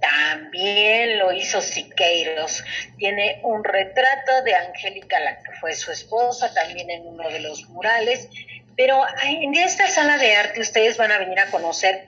también 0.00 1.18
lo 1.18 1.32
hizo 1.32 1.60
Siqueiros. 1.60 2.64
Tiene 2.98 3.40
un 3.42 3.64
retrato 3.64 4.42
de 4.44 4.54
Angélica, 4.54 5.18
la 5.20 5.42
que 5.42 5.52
fue 5.52 5.74
su 5.74 5.90
esposa, 5.90 6.52
también 6.52 6.90
en 6.90 7.06
uno 7.06 7.28
de 7.28 7.40
los 7.40 7.68
murales. 7.68 8.28
Pero 8.76 9.02
en 9.24 9.54
esta 9.54 9.88
sala 9.88 10.18
de 10.18 10.36
arte 10.36 10.60
ustedes 10.60 10.96
van 10.96 11.10
a 11.10 11.18
venir 11.18 11.40
a 11.40 11.50
conocer 11.50 12.06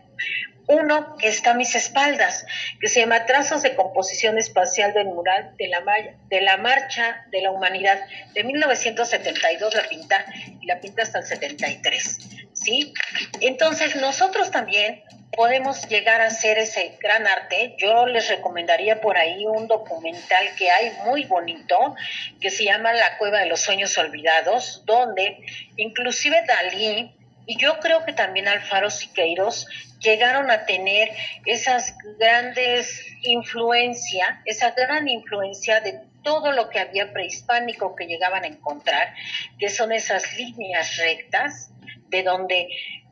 uno 0.71 1.16
que 1.16 1.29
está 1.29 1.51
a 1.51 1.55
mis 1.55 1.75
espaldas, 1.75 2.47
que 2.81 2.89
se 2.89 3.01
llama 3.01 3.27
Trazos 3.27 3.62
de 3.62 3.75
Composición 3.75 4.39
Espacial 4.39 4.95
del 4.95 5.07
Mural 5.07 5.55
de 5.59 5.68
la, 5.68 6.57
Marcha 6.57 7.27
de 7.31 7.43
la 7.43 7.51
Humanidad. 7.51 8.01
De 8.35 8.45
1972 8.45 9.75
la 9.75 9.89
pinta 9.89 10.25
y 10.61 10.66
la 10.66 10.81
pinta 10.81 11.03
hasta 11.03 11.18
el 11.18 11.27
73. 11.27 12.18
¿sí? 12.53 12.95
Entonces 13.41 13.97
nosotros 13.97 14.51
también 14.53 15.03
podemos 15.33 15.89
llegar 15.89 16.21
a 16.21 16.27
hacer 16.27 16.59
ese 16.59 16.97
gran 17.01 17.27
arte. 17.27 17.75
Yo 17.79 18.07
les 18.07 18.29
recomendaría 18.29 19.01
por 19.01 19.16
ahí 19.16 19.45
un 19.47 19.66
documental 19.66 20.55
que 20.57 20.71
hay 20.71 20.93
muy 21.05 21.25
bonito, 21.25 21.97
que 22.41 22.51
se 22.51 22.64
llama 22.64 22.93
La 22.93 23.18
Cueva 23.18 23.41
de 23.41 23.47
los 23.47 23.61
Sueños 23.61 23.97
Olvidados, 23.99 24.85
donde 24.87 25.39
inclusive 25.77 26.45
Dalí 26.47 27.14
y 27.51 27.57
yo 27.57 27.80
creo 27.80 28.05
que 28.05 28.12
también 28.12 28.46
Alfaro 28.46 28.90
Siqueiros 28.90 29.66
llegaron 29.98 30.53
a 30.53 30.66
tener 30.66 31.09
esas 31.44 31.96
grandes 32.16 33.05
influencia, 33.22 34.40
esa 34.44 34.70
gran 34.70 35.09
influencia 35.09 35.80
de 35.80 36.01
todo 36.22 36.53
lo 36.53 36.70
que 36.70 36.78
había 36.78 37.12
prehispánico 37.12 37.96
que 37.96 38.07
llegaban 38.07 38.44
a 38.44 38.46
encontrar, 38.46 39.12
que 39.59 39.68
son 39.68 39.90
esas 39.90 40.36
líneas 40.36 40.96
rectas 40.98 41.72
de 42.09 42.22
donde 42.22 42.68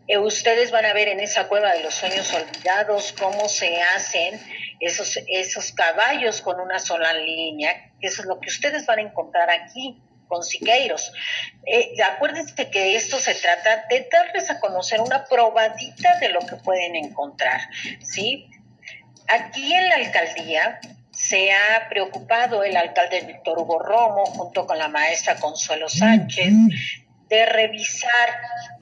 eh, 0.07 0.19
ustedes 0.19 0.71
van 0.71 0.85
a 0.85 0.93
ver 0.93 1.09
en 1.09 1.19
esa 1.19 1.49
cueva 1.49 1.73
de 1.73 1.83
los 1.83 1.95
sueños 1.95 2.33
olvidados 2.33 3.13
cómo 3.19 3.49
se 3.49 3.83
hacen 3.97 4.41
esos, 4.79 5.19
esos 5.27 5.73
caballos 5.73 6.43
con 6.43 6.61
una 6.61 6.79
sola 6.79 7.13
línea, 7.13 7.91
eso 8.01 8.23
es 8.23 8.29
lo 8.29 8.39
que 8.39 8.51
ustedes 8.51 8.87
van 8.87 9.01
a 9.01 9.03
encontrar 9.03 9.51
aquí 9.51 10.01
con 10.29 10.43
Siqueiros. 10.43 11.13
Eh, 11.67 11.95
acuérdense 12.03 12.71
que 12.71 12.97
esto 12.97 13.19
se 13.19 13.35
trata 13.35 13.87
de 13.91 14.09
darles 14.11 14.51
a 14.51 14.61
conocer 14.61 15.01
una 15.01 15.25
probadita 15.25 16.19
de 16.19 16.29
lo 16.29 16.41
que 16.41 16.57
pueden 16.57 16.97
encontrar, 16.97 17.61
¿sí? 18.01 18.49
Aquí 19.27 19.73
en 19.73 19.89
la 19.89 19.97
alcaldía 19.97 20.81
se 21.11 21.51
ha 21.51 21.89
preocupado 21.89 22.63
el 22.63 22.77
alcalde 22.77 23.23
Víctor 23.23 23.59
Hugo 23.59 23.81
Romo 23.81 24.25
junto 24.27 24.67
con 24.67 24.79
la 24.79 24.89
maestra 24.89 25.37
Consuelo 25.37 25.89
Sánchez 25.89 26.53
de 27.29 27.47
revisar 27.47 28.11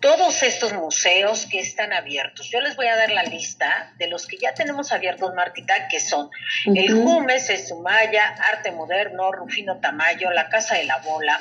todos 0.01 0.43
estos 0.43 0.73
museos 0.73 1.47
que 1.51 1.59
están 1.59 1.93
abiertos. 1.93 2.49
Yo 2.51 2.61
les 2.61 2.77
voy 2.77 2.87
a 2.87 2.97
dar 2.97 3.11
la 3.11 3.25
lista 3.25 3.93
de 3.99 4.09
los 4.09 4.27
que 4.27 4.37
ya 4.37 4.55
tenemos 4.55 4.93
abiertos, 4.93 5.35
Martita, 5.35 5.89
que 5.89 5.99
son 6.01 6.31
el 6.67 6.93
Jumes, 6.93 7.51
el 7.51 7.59
Sumaya, 7.59 8.37
Arte 8.53 8.71
Moderno, 8.71 9.33
Rufino 9.33 9.81
Tamayo, 9.81 10.31
la 10.31 10.49
Casa 10.49 10.77
de 10.77 10.85
la 10.85 10.99
Bola, 10.99 11.39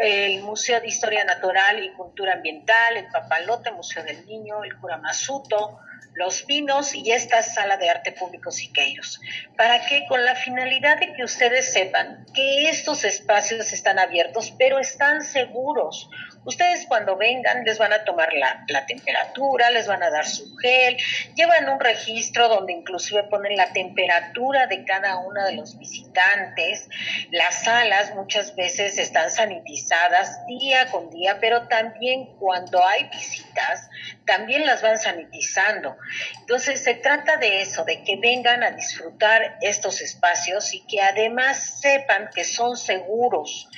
el 0.00 0.42
Museo 0.42 0.80
de 0.80 0.88
Historia 0.88 1.24
Natural 1.24 1.82
y 1.82 1.92
Cultura 1.92 2.34
Ambiental, 2.34 2.96
el 2.96 3.06
Papalote, 3.06 3.70
Museo 3.70 4.02
del 4.02 4.26
Niño, 4.26 4.64
el 4.64 4.76
Curamasuto, 4.78 5.80
los 6.18 6.42
Pinos 6.42 6.94
y 6.94 7.12
esta 7.12 7.42
sala 7.42 7.76
de 7.76 7.88
arte 7.88 8.10
público 8.12 8.50
Siqueiros. 8.50 9.20
¿Para 9.56 9.86
qué? 9.86 10.04
Con 10.08 10.24
la 10.24 10.34
finalidad 10.34 10.98
de 10.98 11.14
que 11.14 11.22
ustedes 11.22 11.72
sepan 11.72 12.26
que 12.34 12.68
estos 12.68 13.04
espacios 13.04 13.72
están 13.72 14.00
abiertos, 14.00 14.52
pero 14.58 14.80
están 14.80 15.22
seguros. 15.22 16.10
Ustedes 16.48 16.86
cuando 16.86 17.14
vengan 17.18 17.62
les 17.64 17.76
van 17.76 17.92
a 17.92 18.04
tomar 18.04 18.32
la, 18.32 18.64
la, 18.68 18.86
temperatura, 18.86 19.68
les 19.68 19.86
van 19.86 20.02
a 20.02 20.08
dar 20.08 20.24
su 20.24 20.56
gel, 20.56 20.96
llevan 21.34 21.68
un 21.68 21.78
registro 21.78 22.48
donde 22.48 22.72
inclusive 22.72 23.24
ponen 23.24 23.54
la 23.54 23.70
temperatura 23.74 24.66
de 24.66 24.82
cada 24.86 25.18
uno 25.18 25.44
de 25.44 25.56
los 25.56 25.76
visitantes. 25.76 26.88
Las 27.32 27.64
salas 27.64 28.14
muchas 28.14 28.56
veces 28.56 28.96
están 28.96 29.30
sanitizadas 29.30 30.46
día 30.46 30.90
con 30.90 31.10
día, 31.10 31.36
pero 31.38 31.68
también 31.68 32.34
cuando 32.38 32.82
hay 32.82 33.10
visitas, 33.10 33.90
también 34.24 34.64
las 34.64 34.80
van 34.80 34.98
sanitizando. 34.98 35.98
Entonces 36.40 36.82
se 36.82 36.94
trata 36.94 37.36
de 37.36 37.60
eso, 37.60 37.84
de 37.84 38.02
que 38.04 38.16
vengan 38.16 38.62
a 38.62 38.70
disfrutar 38.70 39.58
estos 39.60 40.00
espacios 40.00 40.72
y 40.72 40.80
que 40.86 41.02
además 41.02 41.80
sepan 41.82 42.30
que 42.34 42.44
son 42.44 42.78
seguros. 42.78 43.68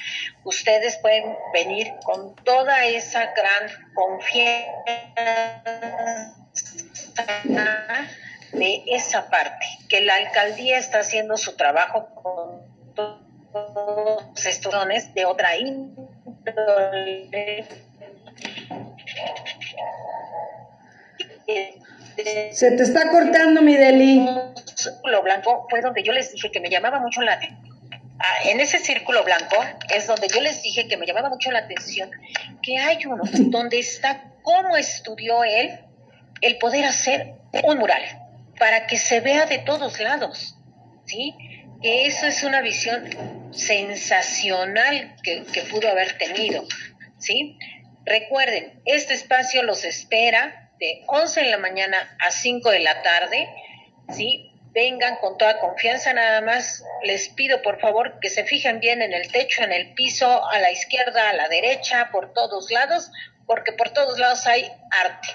Ustedes 0.45 0.97
pueden 0.99 1.37
venir 1.53 1.93
con 2.05 2.35
toda 2.37 2.87
esa 2.87 3.33
gran 3.33 3.71
confianza 3.95 4.71
de 8.53 8.83
esa 8.87 9.29
parte, 9.31 9.67
que 9.89 10.01
la 10.01 10.15
alcaldía 10.17 10.79
está 10.79 11.01
haciendo 11.01 11.37
su 11.37 11.57
trabajo 11.57 12.09
con 12.15 12.95
todos 12.95 14.47
estos 14.47 14.73
dones 14.73 15.15
de 15.15 15.25
otra 15.25 15.57
índole 15.57 16.09
se 22.53 22.71
te 22.73 22.83
está 22.83 23.11
cortando, 23.11 23.63
mi 23.63 23.77
Deli. 23.77 24.29
Círculo 24.75 25.23
blanco 25.23 25.67
fue 25.69 25.81
donde 25.81 26.03
yo 26.03 26.13
les 26.13 26.33
dije 26.33 26.51
que 26.51 26.61
me 26.61 26.71
llamaba 26.71 27.01
mucho 27.01 27.23
la 27.23 27.39
ah, 28.21 28.49
en 28.49 28.61
ese 28.61 28.79
círculo 28.79 29.25
blanco 29.25 29.57
es 29.95 30.07
donde 30.07 30.29
yo 30.29 30.41
les 30.41 30.63
dije 30.63 30.87
que 30.89 30.97
me 30.97 31.07
llamaba 31.07 31.29
mucho 31.29 31.51
la 31.51 31.61
atención 31.61 32.11
que 32.63 32.79
hay 32.79 33.05
uno 33.07 33.23
donde 33.33 33.79
está 33.79 34.33
cómo 34.43 34.77
estudió 34.77 35.45
él 35.45 35.81
el 36.41 36.59
poder 36.59 36.85
hacer 36.85 37.35
un 37.65 37.79
mural 37.79 38.03
para 38.59 38.87
que 38.87 38.99
se 38.99 39.21
vea 39.21 39.47
de 39.47 39.59
todos 39.59 39.99
lados, 40.01 40.55
¿sí? 41.07 41.35
Que 41.83 42.07
eso 42.07 42.27
es 42.27 42.43
una 42.43 42.61
visión 42.61 43.09
sensacional 43.53 45.17
que, 45.23 45.45
que 45.53 45.63
pudo 45.63 45.89
haber 45.89 46.19
tenido, 46.19 46.65
¿sí? 47.19 47.59
Recuerden, 48.05 48.81
este 48.85 49.15
espacio 49.15 49.63
los 49.63 49.85
espera 49.85 50.73
de 50.79 51.03
11 51.07 51.43
de 51.43 51.51
la 51.51 51.59
mañana 51.59 51.97
a 52.19 52.31
5 52.31 52.71
de 52.71 52.81
la 52.81 53.03
tarde, 53.03 53.49
¿sí? 54.15 54.50
Vengan 54.73 55.17
con 55.17 55.37
toda 55.37 55.59
confianza, 55.59 56.13
nada 56.13 56.41
más 56.41 56.85
les 57.03 57.29
pido 57.31 57.61
por 57.63 57.81
favor 57.81 58.19
que 58.21 58.31
se 58.31 58.45
fijen 58.45 58.79
bien 58.79 59.03
en 59.03 59.13
el 59.13 59.31
techo, 59.31 59.63
en 59.63 59.73
el 59.73 59.95
piso, 59.95 60.49
a 60.49 60.59
la 60.59 60.71
izquierda, 60.71 61.31
a 61.31 61.33
la 61.33 61.49
derecha, 61.49 62.11
por 62.13 62.33
todos 62.33 62.71
lados, 62.71 63.11
porque 63.47 63.73
por 63.73 63.91
todos 63.91 64.19
lados 64.19 64.47
hay 64.47 64.71
arte. 64.91 65.29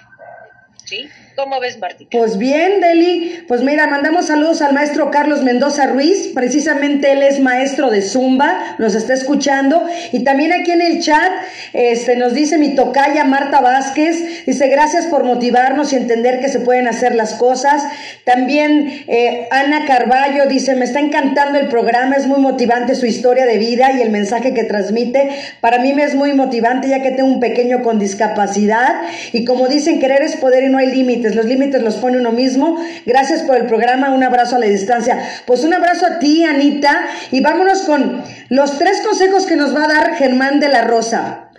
¿Cómo 1.36 1.60
ves, 1.60 1.80
Martita? 1.80 2.18
Pues 2.18 2.38
bien, 2.38 2.80
Deli. 2.80 3.44
Pues 3.48 3.62
mira, 3.62 3.88
mandamos 3.88 4.28
saludos 4.28 4.62
al 4.62 4.74
maestro 4.74 5.12
Carlos 5.12 5.44
Mendoza 5.44 5.88
Ruiz. 5.88 6.32
Precisamente 6.34 7.12
él 7.12 7.24
es 7.24 7.40
maestro 7.40 7.90
de 7.90 8.02
Zumba, 8.02 8.76
nos 8.78 8.96
está 8.96 9.14
escuchando. 9.14 9.86
Y 10.14 10.24
también 10.24 10.54
aquí 10.54 10.72
en 10.72 10.82
el 10.82 11.02
chat 11.02 11.32
este, 11.74 12.16
nos 12.16 12.34
dice 12.34 12.58
mi 12.58 12.76
tocaya 12.76 13.26
Marta 13.26 13.62
Vázquez. 13.62 14.46
Dice, 14.46 14.68
gracias 14.68 15.08
por 15.08 15.24
motivarnos 15.24 15.92
y 15.92 15.98
entender 15.98 16.40
que 16.40 16.50
se 16.50 16.60
pueden 16.60 16.88
hacer 16.88 17.16
las 17.16 17.34
cosas. 17.34 17.84
También 18.24 19.04
eh, 19.08 19.48
Ana 19.52 19.86
Carballo 19.86 20.46
dice, 20.46 20.76
me 20.76 20.86
está 20.86 21.00
encantando 21.00 21.60
el 21.60 21.68
programa, 21.68 22.16
es 22.16 22.28
muy 22.28 22.40
motivante 22.40 22.96
su 22.96 23.08
historia 23.08 23.46
de 23.46 23.58
vida 23.58 23.92
y 23.92 24.02
el 24.02 24.12
mensaje 24.12 24.54
que 24.54 24.64
transmite. 24.64 25.32
Para 25.60 25.80
mí 25.80 25.94
me 25.94 26.04
es 26.04 26.16
muy 26.16 26.34
motivante 26.34 26.88
ya 26.88 27.02
que 27.02 27.12
tengo 27.12 27.30
un 27.30 27.40
pequeño 27.40 27.82
con 27.82 28.00
discapacidad. 28.00 29.02
Y 29.34 29.44
como 29.44 29.68
dicen, 29.68 30.00
querer 30.00 30.22
es 30.22 30.38
poder 30.38 30.64
y 30.64 30.75
no 30.76 30.82
hay 30.82 30.88
límites, 30.88 31.36
los 31.36 31.46
límites 31.46 31.82
los 31.82 31.96
pone 31.96 32.18
uno 32.18 32.32
mismo. 32.32 32.78
Gracias 33.06 33.44
por 33.44 33.56
el 33.56 33.66
programa, 33.66 34.14
un 34.14 34.24
abrazo 34.24 34.58
a 34.58 34.60
la 34.60 34.66
distancia. 34.66 35.18
Pues 35.48 35.64
un 35.64 35.74
abrazo 35.74 36.06
a 36.06 36.20
ti, 36.20 36.44
Anita, 36.44 37.08
y 37.32 37.40
vámonos 37.40 37.84
con 37.84 38.24
los 38.50 38.78
tres 38.78 39.02
consejos 39.02 39.46
que 39.46 39.56
nos 39.56 39.74
va 39.74 39.86
a 39.86 39.88
dar 39.88 40.16
Germán 40.16 40.60
de 40.60 40.68
la 40.68 40.82
Rosa. 40.82 41.50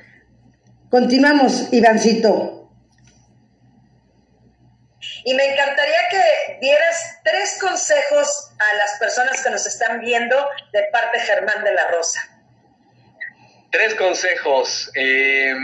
Continuamos, 0.90 1.72
Ivancito. 1.72 2.70
Y 5.24 5.34
me 5.34 5.44
encantaría 5.44 5.98
que 6.10 6.58
dieras 6.60 7.18
tres 7.24 7.58
consejos 7.60 8.50
a 8.58 8.76
las 8.76 8.98
personas 9.00 9.42
que 9.42 9.50
nos 9.50 9.66
están 9.66 10.00
viendo 10.00 10.36
de 10.72 10.82
parte 10.92 11.18
de 11.18 11.24
Germán 11.24 11.64
de 11.64 11.72
la 11.72 11.88
Rosa. 11.88 12.20
Tres 13.70 13.94
consejos. 13.94 14.90
Eh, 14.94 15.54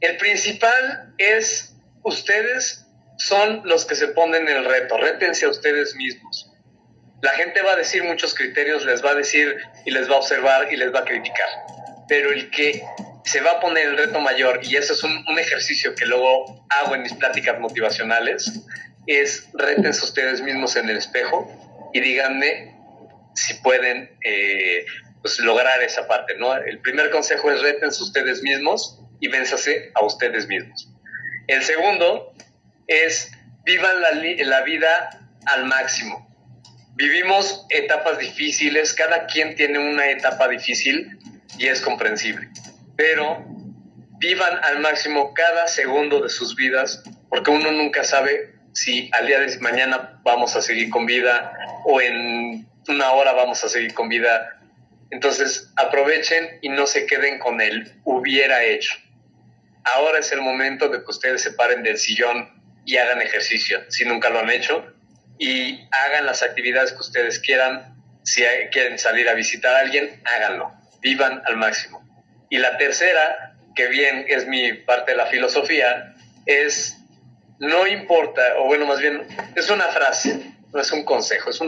el 0.00 0.16
principal 0.18 1.14
es 1.18 1.75
ustedes 2.06 2.86
son 3.18 3.62
los 3.64 3.84
que 3.84 3.96
se 3.96 4.08
ponen 4.08 4.48
el 4.48 4.64
reto, 4.64 4.96
rétense 4.96 5.44
a 5.44 5.48
ustedes 5.50 5.94
mismos. 5.96 6.50
La 7.20 7.30
gente 7.30 7.62
va 7.62 7.72
a 7.72 7.76
decir 7.76 8.04
muchos 8.04 8.34
criterios, 8.34 8.84
les 8.84 9.04
va 9.04 9.10
a 9.10 9.14
decir 9.14 9.56
y 9.84 9.90
les 9.90 10.08
va 10.08 10.14
a 10.14 10.18
observar 10.18 10.72
y 10.72 10.76
les 10.76 10.94
va 10.94 11.00
a 11.00 11.04
criticar, 11.04 11.48
pero 12.08 12.30
el 12.30 12.50
que 12.50 12.82
se 13.24 13.40
va 13.40 13.52
a 13.52 13.60
poner 13.60 13.86
el 13.86 13.98
reto 13.98 14.20
mayor, 14.20 14.60
y 14.62 14.76
eso 14.76 14.92
es 14.92 15.02
un, 15.02 15.38
ejercicio 15.38 15.94
que 15.96 16.06
luego 16.06 16.64
hago 16.70 16.94
en 16.94 17.02
mis 17.02 17.12
pláticas 17.14 17.58
motivacionales, 17.58 18.52
es 19.06 19.48
rétense 19.54 20.04
ustedes 20.04 20.40
mismos 20.40 20.76
en 20.76 20.88
el 20.88 20.98
espejo 20.98 21.50
y 21.92 22.00
díganme 22.00 22.74
si 23.34 23.54
pueden 23.54 24.16
eh, 24.24 24.84
pues, 25.22 25.40
lograr 25.40 25.82
esa 25.82 26.06
parte, 26.06 26.36
¿no? 26.36 26.54
El 26.54 26.80
primer 26.80 27.10
consejo 27.10 27.50
es 27.50 27.60
rétense 27.62 28.02
ustedes 28.02 28.42
mismos 28.42 29.00
y 29.18 29.28
vénsase 29.28 29.90
a 29.94 30.04
ustedes 30.04 30.46
mismos. 30.46 30.95
El 31.46 31.62
segundo 31.62 32.34
es 32.86 33.30
vivan 33.64 34.00
la, 34.00 34.10
la 34.44 34.62
vida 34.62 35.20
al 35.46 35.64
máximo. 35.66 36.26
vivimos 36.94 37.66
etapas 37.70 38.18
difíciles, 38.18 38.94
cada 38.94 39.26
quien 39.26 39.54
tiene 39.54 39.78
una 39.78 40.10
etapa 40.10 40.48
difícil 40.48 41.18
y 41.58 41.66
es 41.66 41.80
comprensible, 41.80 42.48
pero 42.96 43.44
vivan 44.18 44.64
al 44.64 44.80
máximo 44.80 45.34
cada 45.34 45.68
segundo 45.68 46.22
de 46.22 46.30
sus 46.30 46.56
vidas 46.56 47.02
porque 47.28 47.50
uno 47.50 47.70
nunca 47.70 48.02
sabe 48.02 48.54
si 48.72 49.10
al 49.12 49.26
día 49.26 49.40
de 49.40 49.58
mañana 49.58 50.20
vamos 50.22 50.56
a 50.56 50.62
seguir 50.62 50.90
con 50.90 51.06
vida 51.06 51.52
o 51.84 52.00
en 52.00 52.66
una 52.88 53.12
hora 53.12 53.32
vamos 53.32 53.62
a 53.64 53.68
seguir 53.68 53.94
con 53.94 54.08
vida. 54.08 54.58
Entonces 55.10 55.72
aprovechen 55.76 56.58
y 56.62 56.68
no 56.68 56.86
se 56.86 57.06
queden 57.06 57.38
con 57.38 57.60
el 57.60 57.92
hubiera 58.04 58.64
hecho. 58.64 58.96
Ahora 59.94 60.18
es 60.18 60.32
el 60.32 60.40
momento 60.40 60.88
de 60.88 60.98
que 60.98 61.10
ustedes 61.10 61.42
se 61.42 61.52
paren 61.52 61.82
del 61.82 61.98
sillón 61.98 62.62
y 62.84 62.96
hagan 62.96 63.22
ejercicio, 63.22 63.80
si 63.88 64.04
nunca 64.04 64.30
lo 64.30 64.40
han 64.40 64.50
hecho, 64.50 64.84
y 65.38 65.86
hagan 65.90 66.26
las 66.26 66.42
actividades 66.42 66.92
que 66.92 66.98
ustedes 66.98 67.38
quieran. 67.38 67.94
Si 68.24 68.42
quieren 68.72 68.98
salir 68.98 69.28
a 69.28 69.34
visitar 69.34 69.74
a 69.74 69.80
alguien, 69.80 70.22
háganlo. 70.24 70.72
Vivan 71.00 71.42
al 71.46 71.56
máximo. 71.56 72.02
Y 72.50 72.58
la 72.58 72.76
tercera, 72.78 73.56
que 73.74 73.86
bien 73.88 74.24
es 74.28 74.46
mi 74.46 74.72
parte 74.72 75.12
de 75.12 75.16
la 75.16 75.26
filosofía, 75.26 76.14
es 76.46 76.96
no 77.58 77.86
importa, 77.86 78.42
o 78.58 78.66
bueno, 78.66 78.86
más 78.86 79.00
bien, 79.00 79.26
es 79.54 79.70
una 79.70 79.86
frase, 79.86 80.52
no 80.72 80.80
es 80.80 80.92
un 80.92 81.04
consejo, 81.04 81.50
es 81.50 81.60
una 81.60 81.64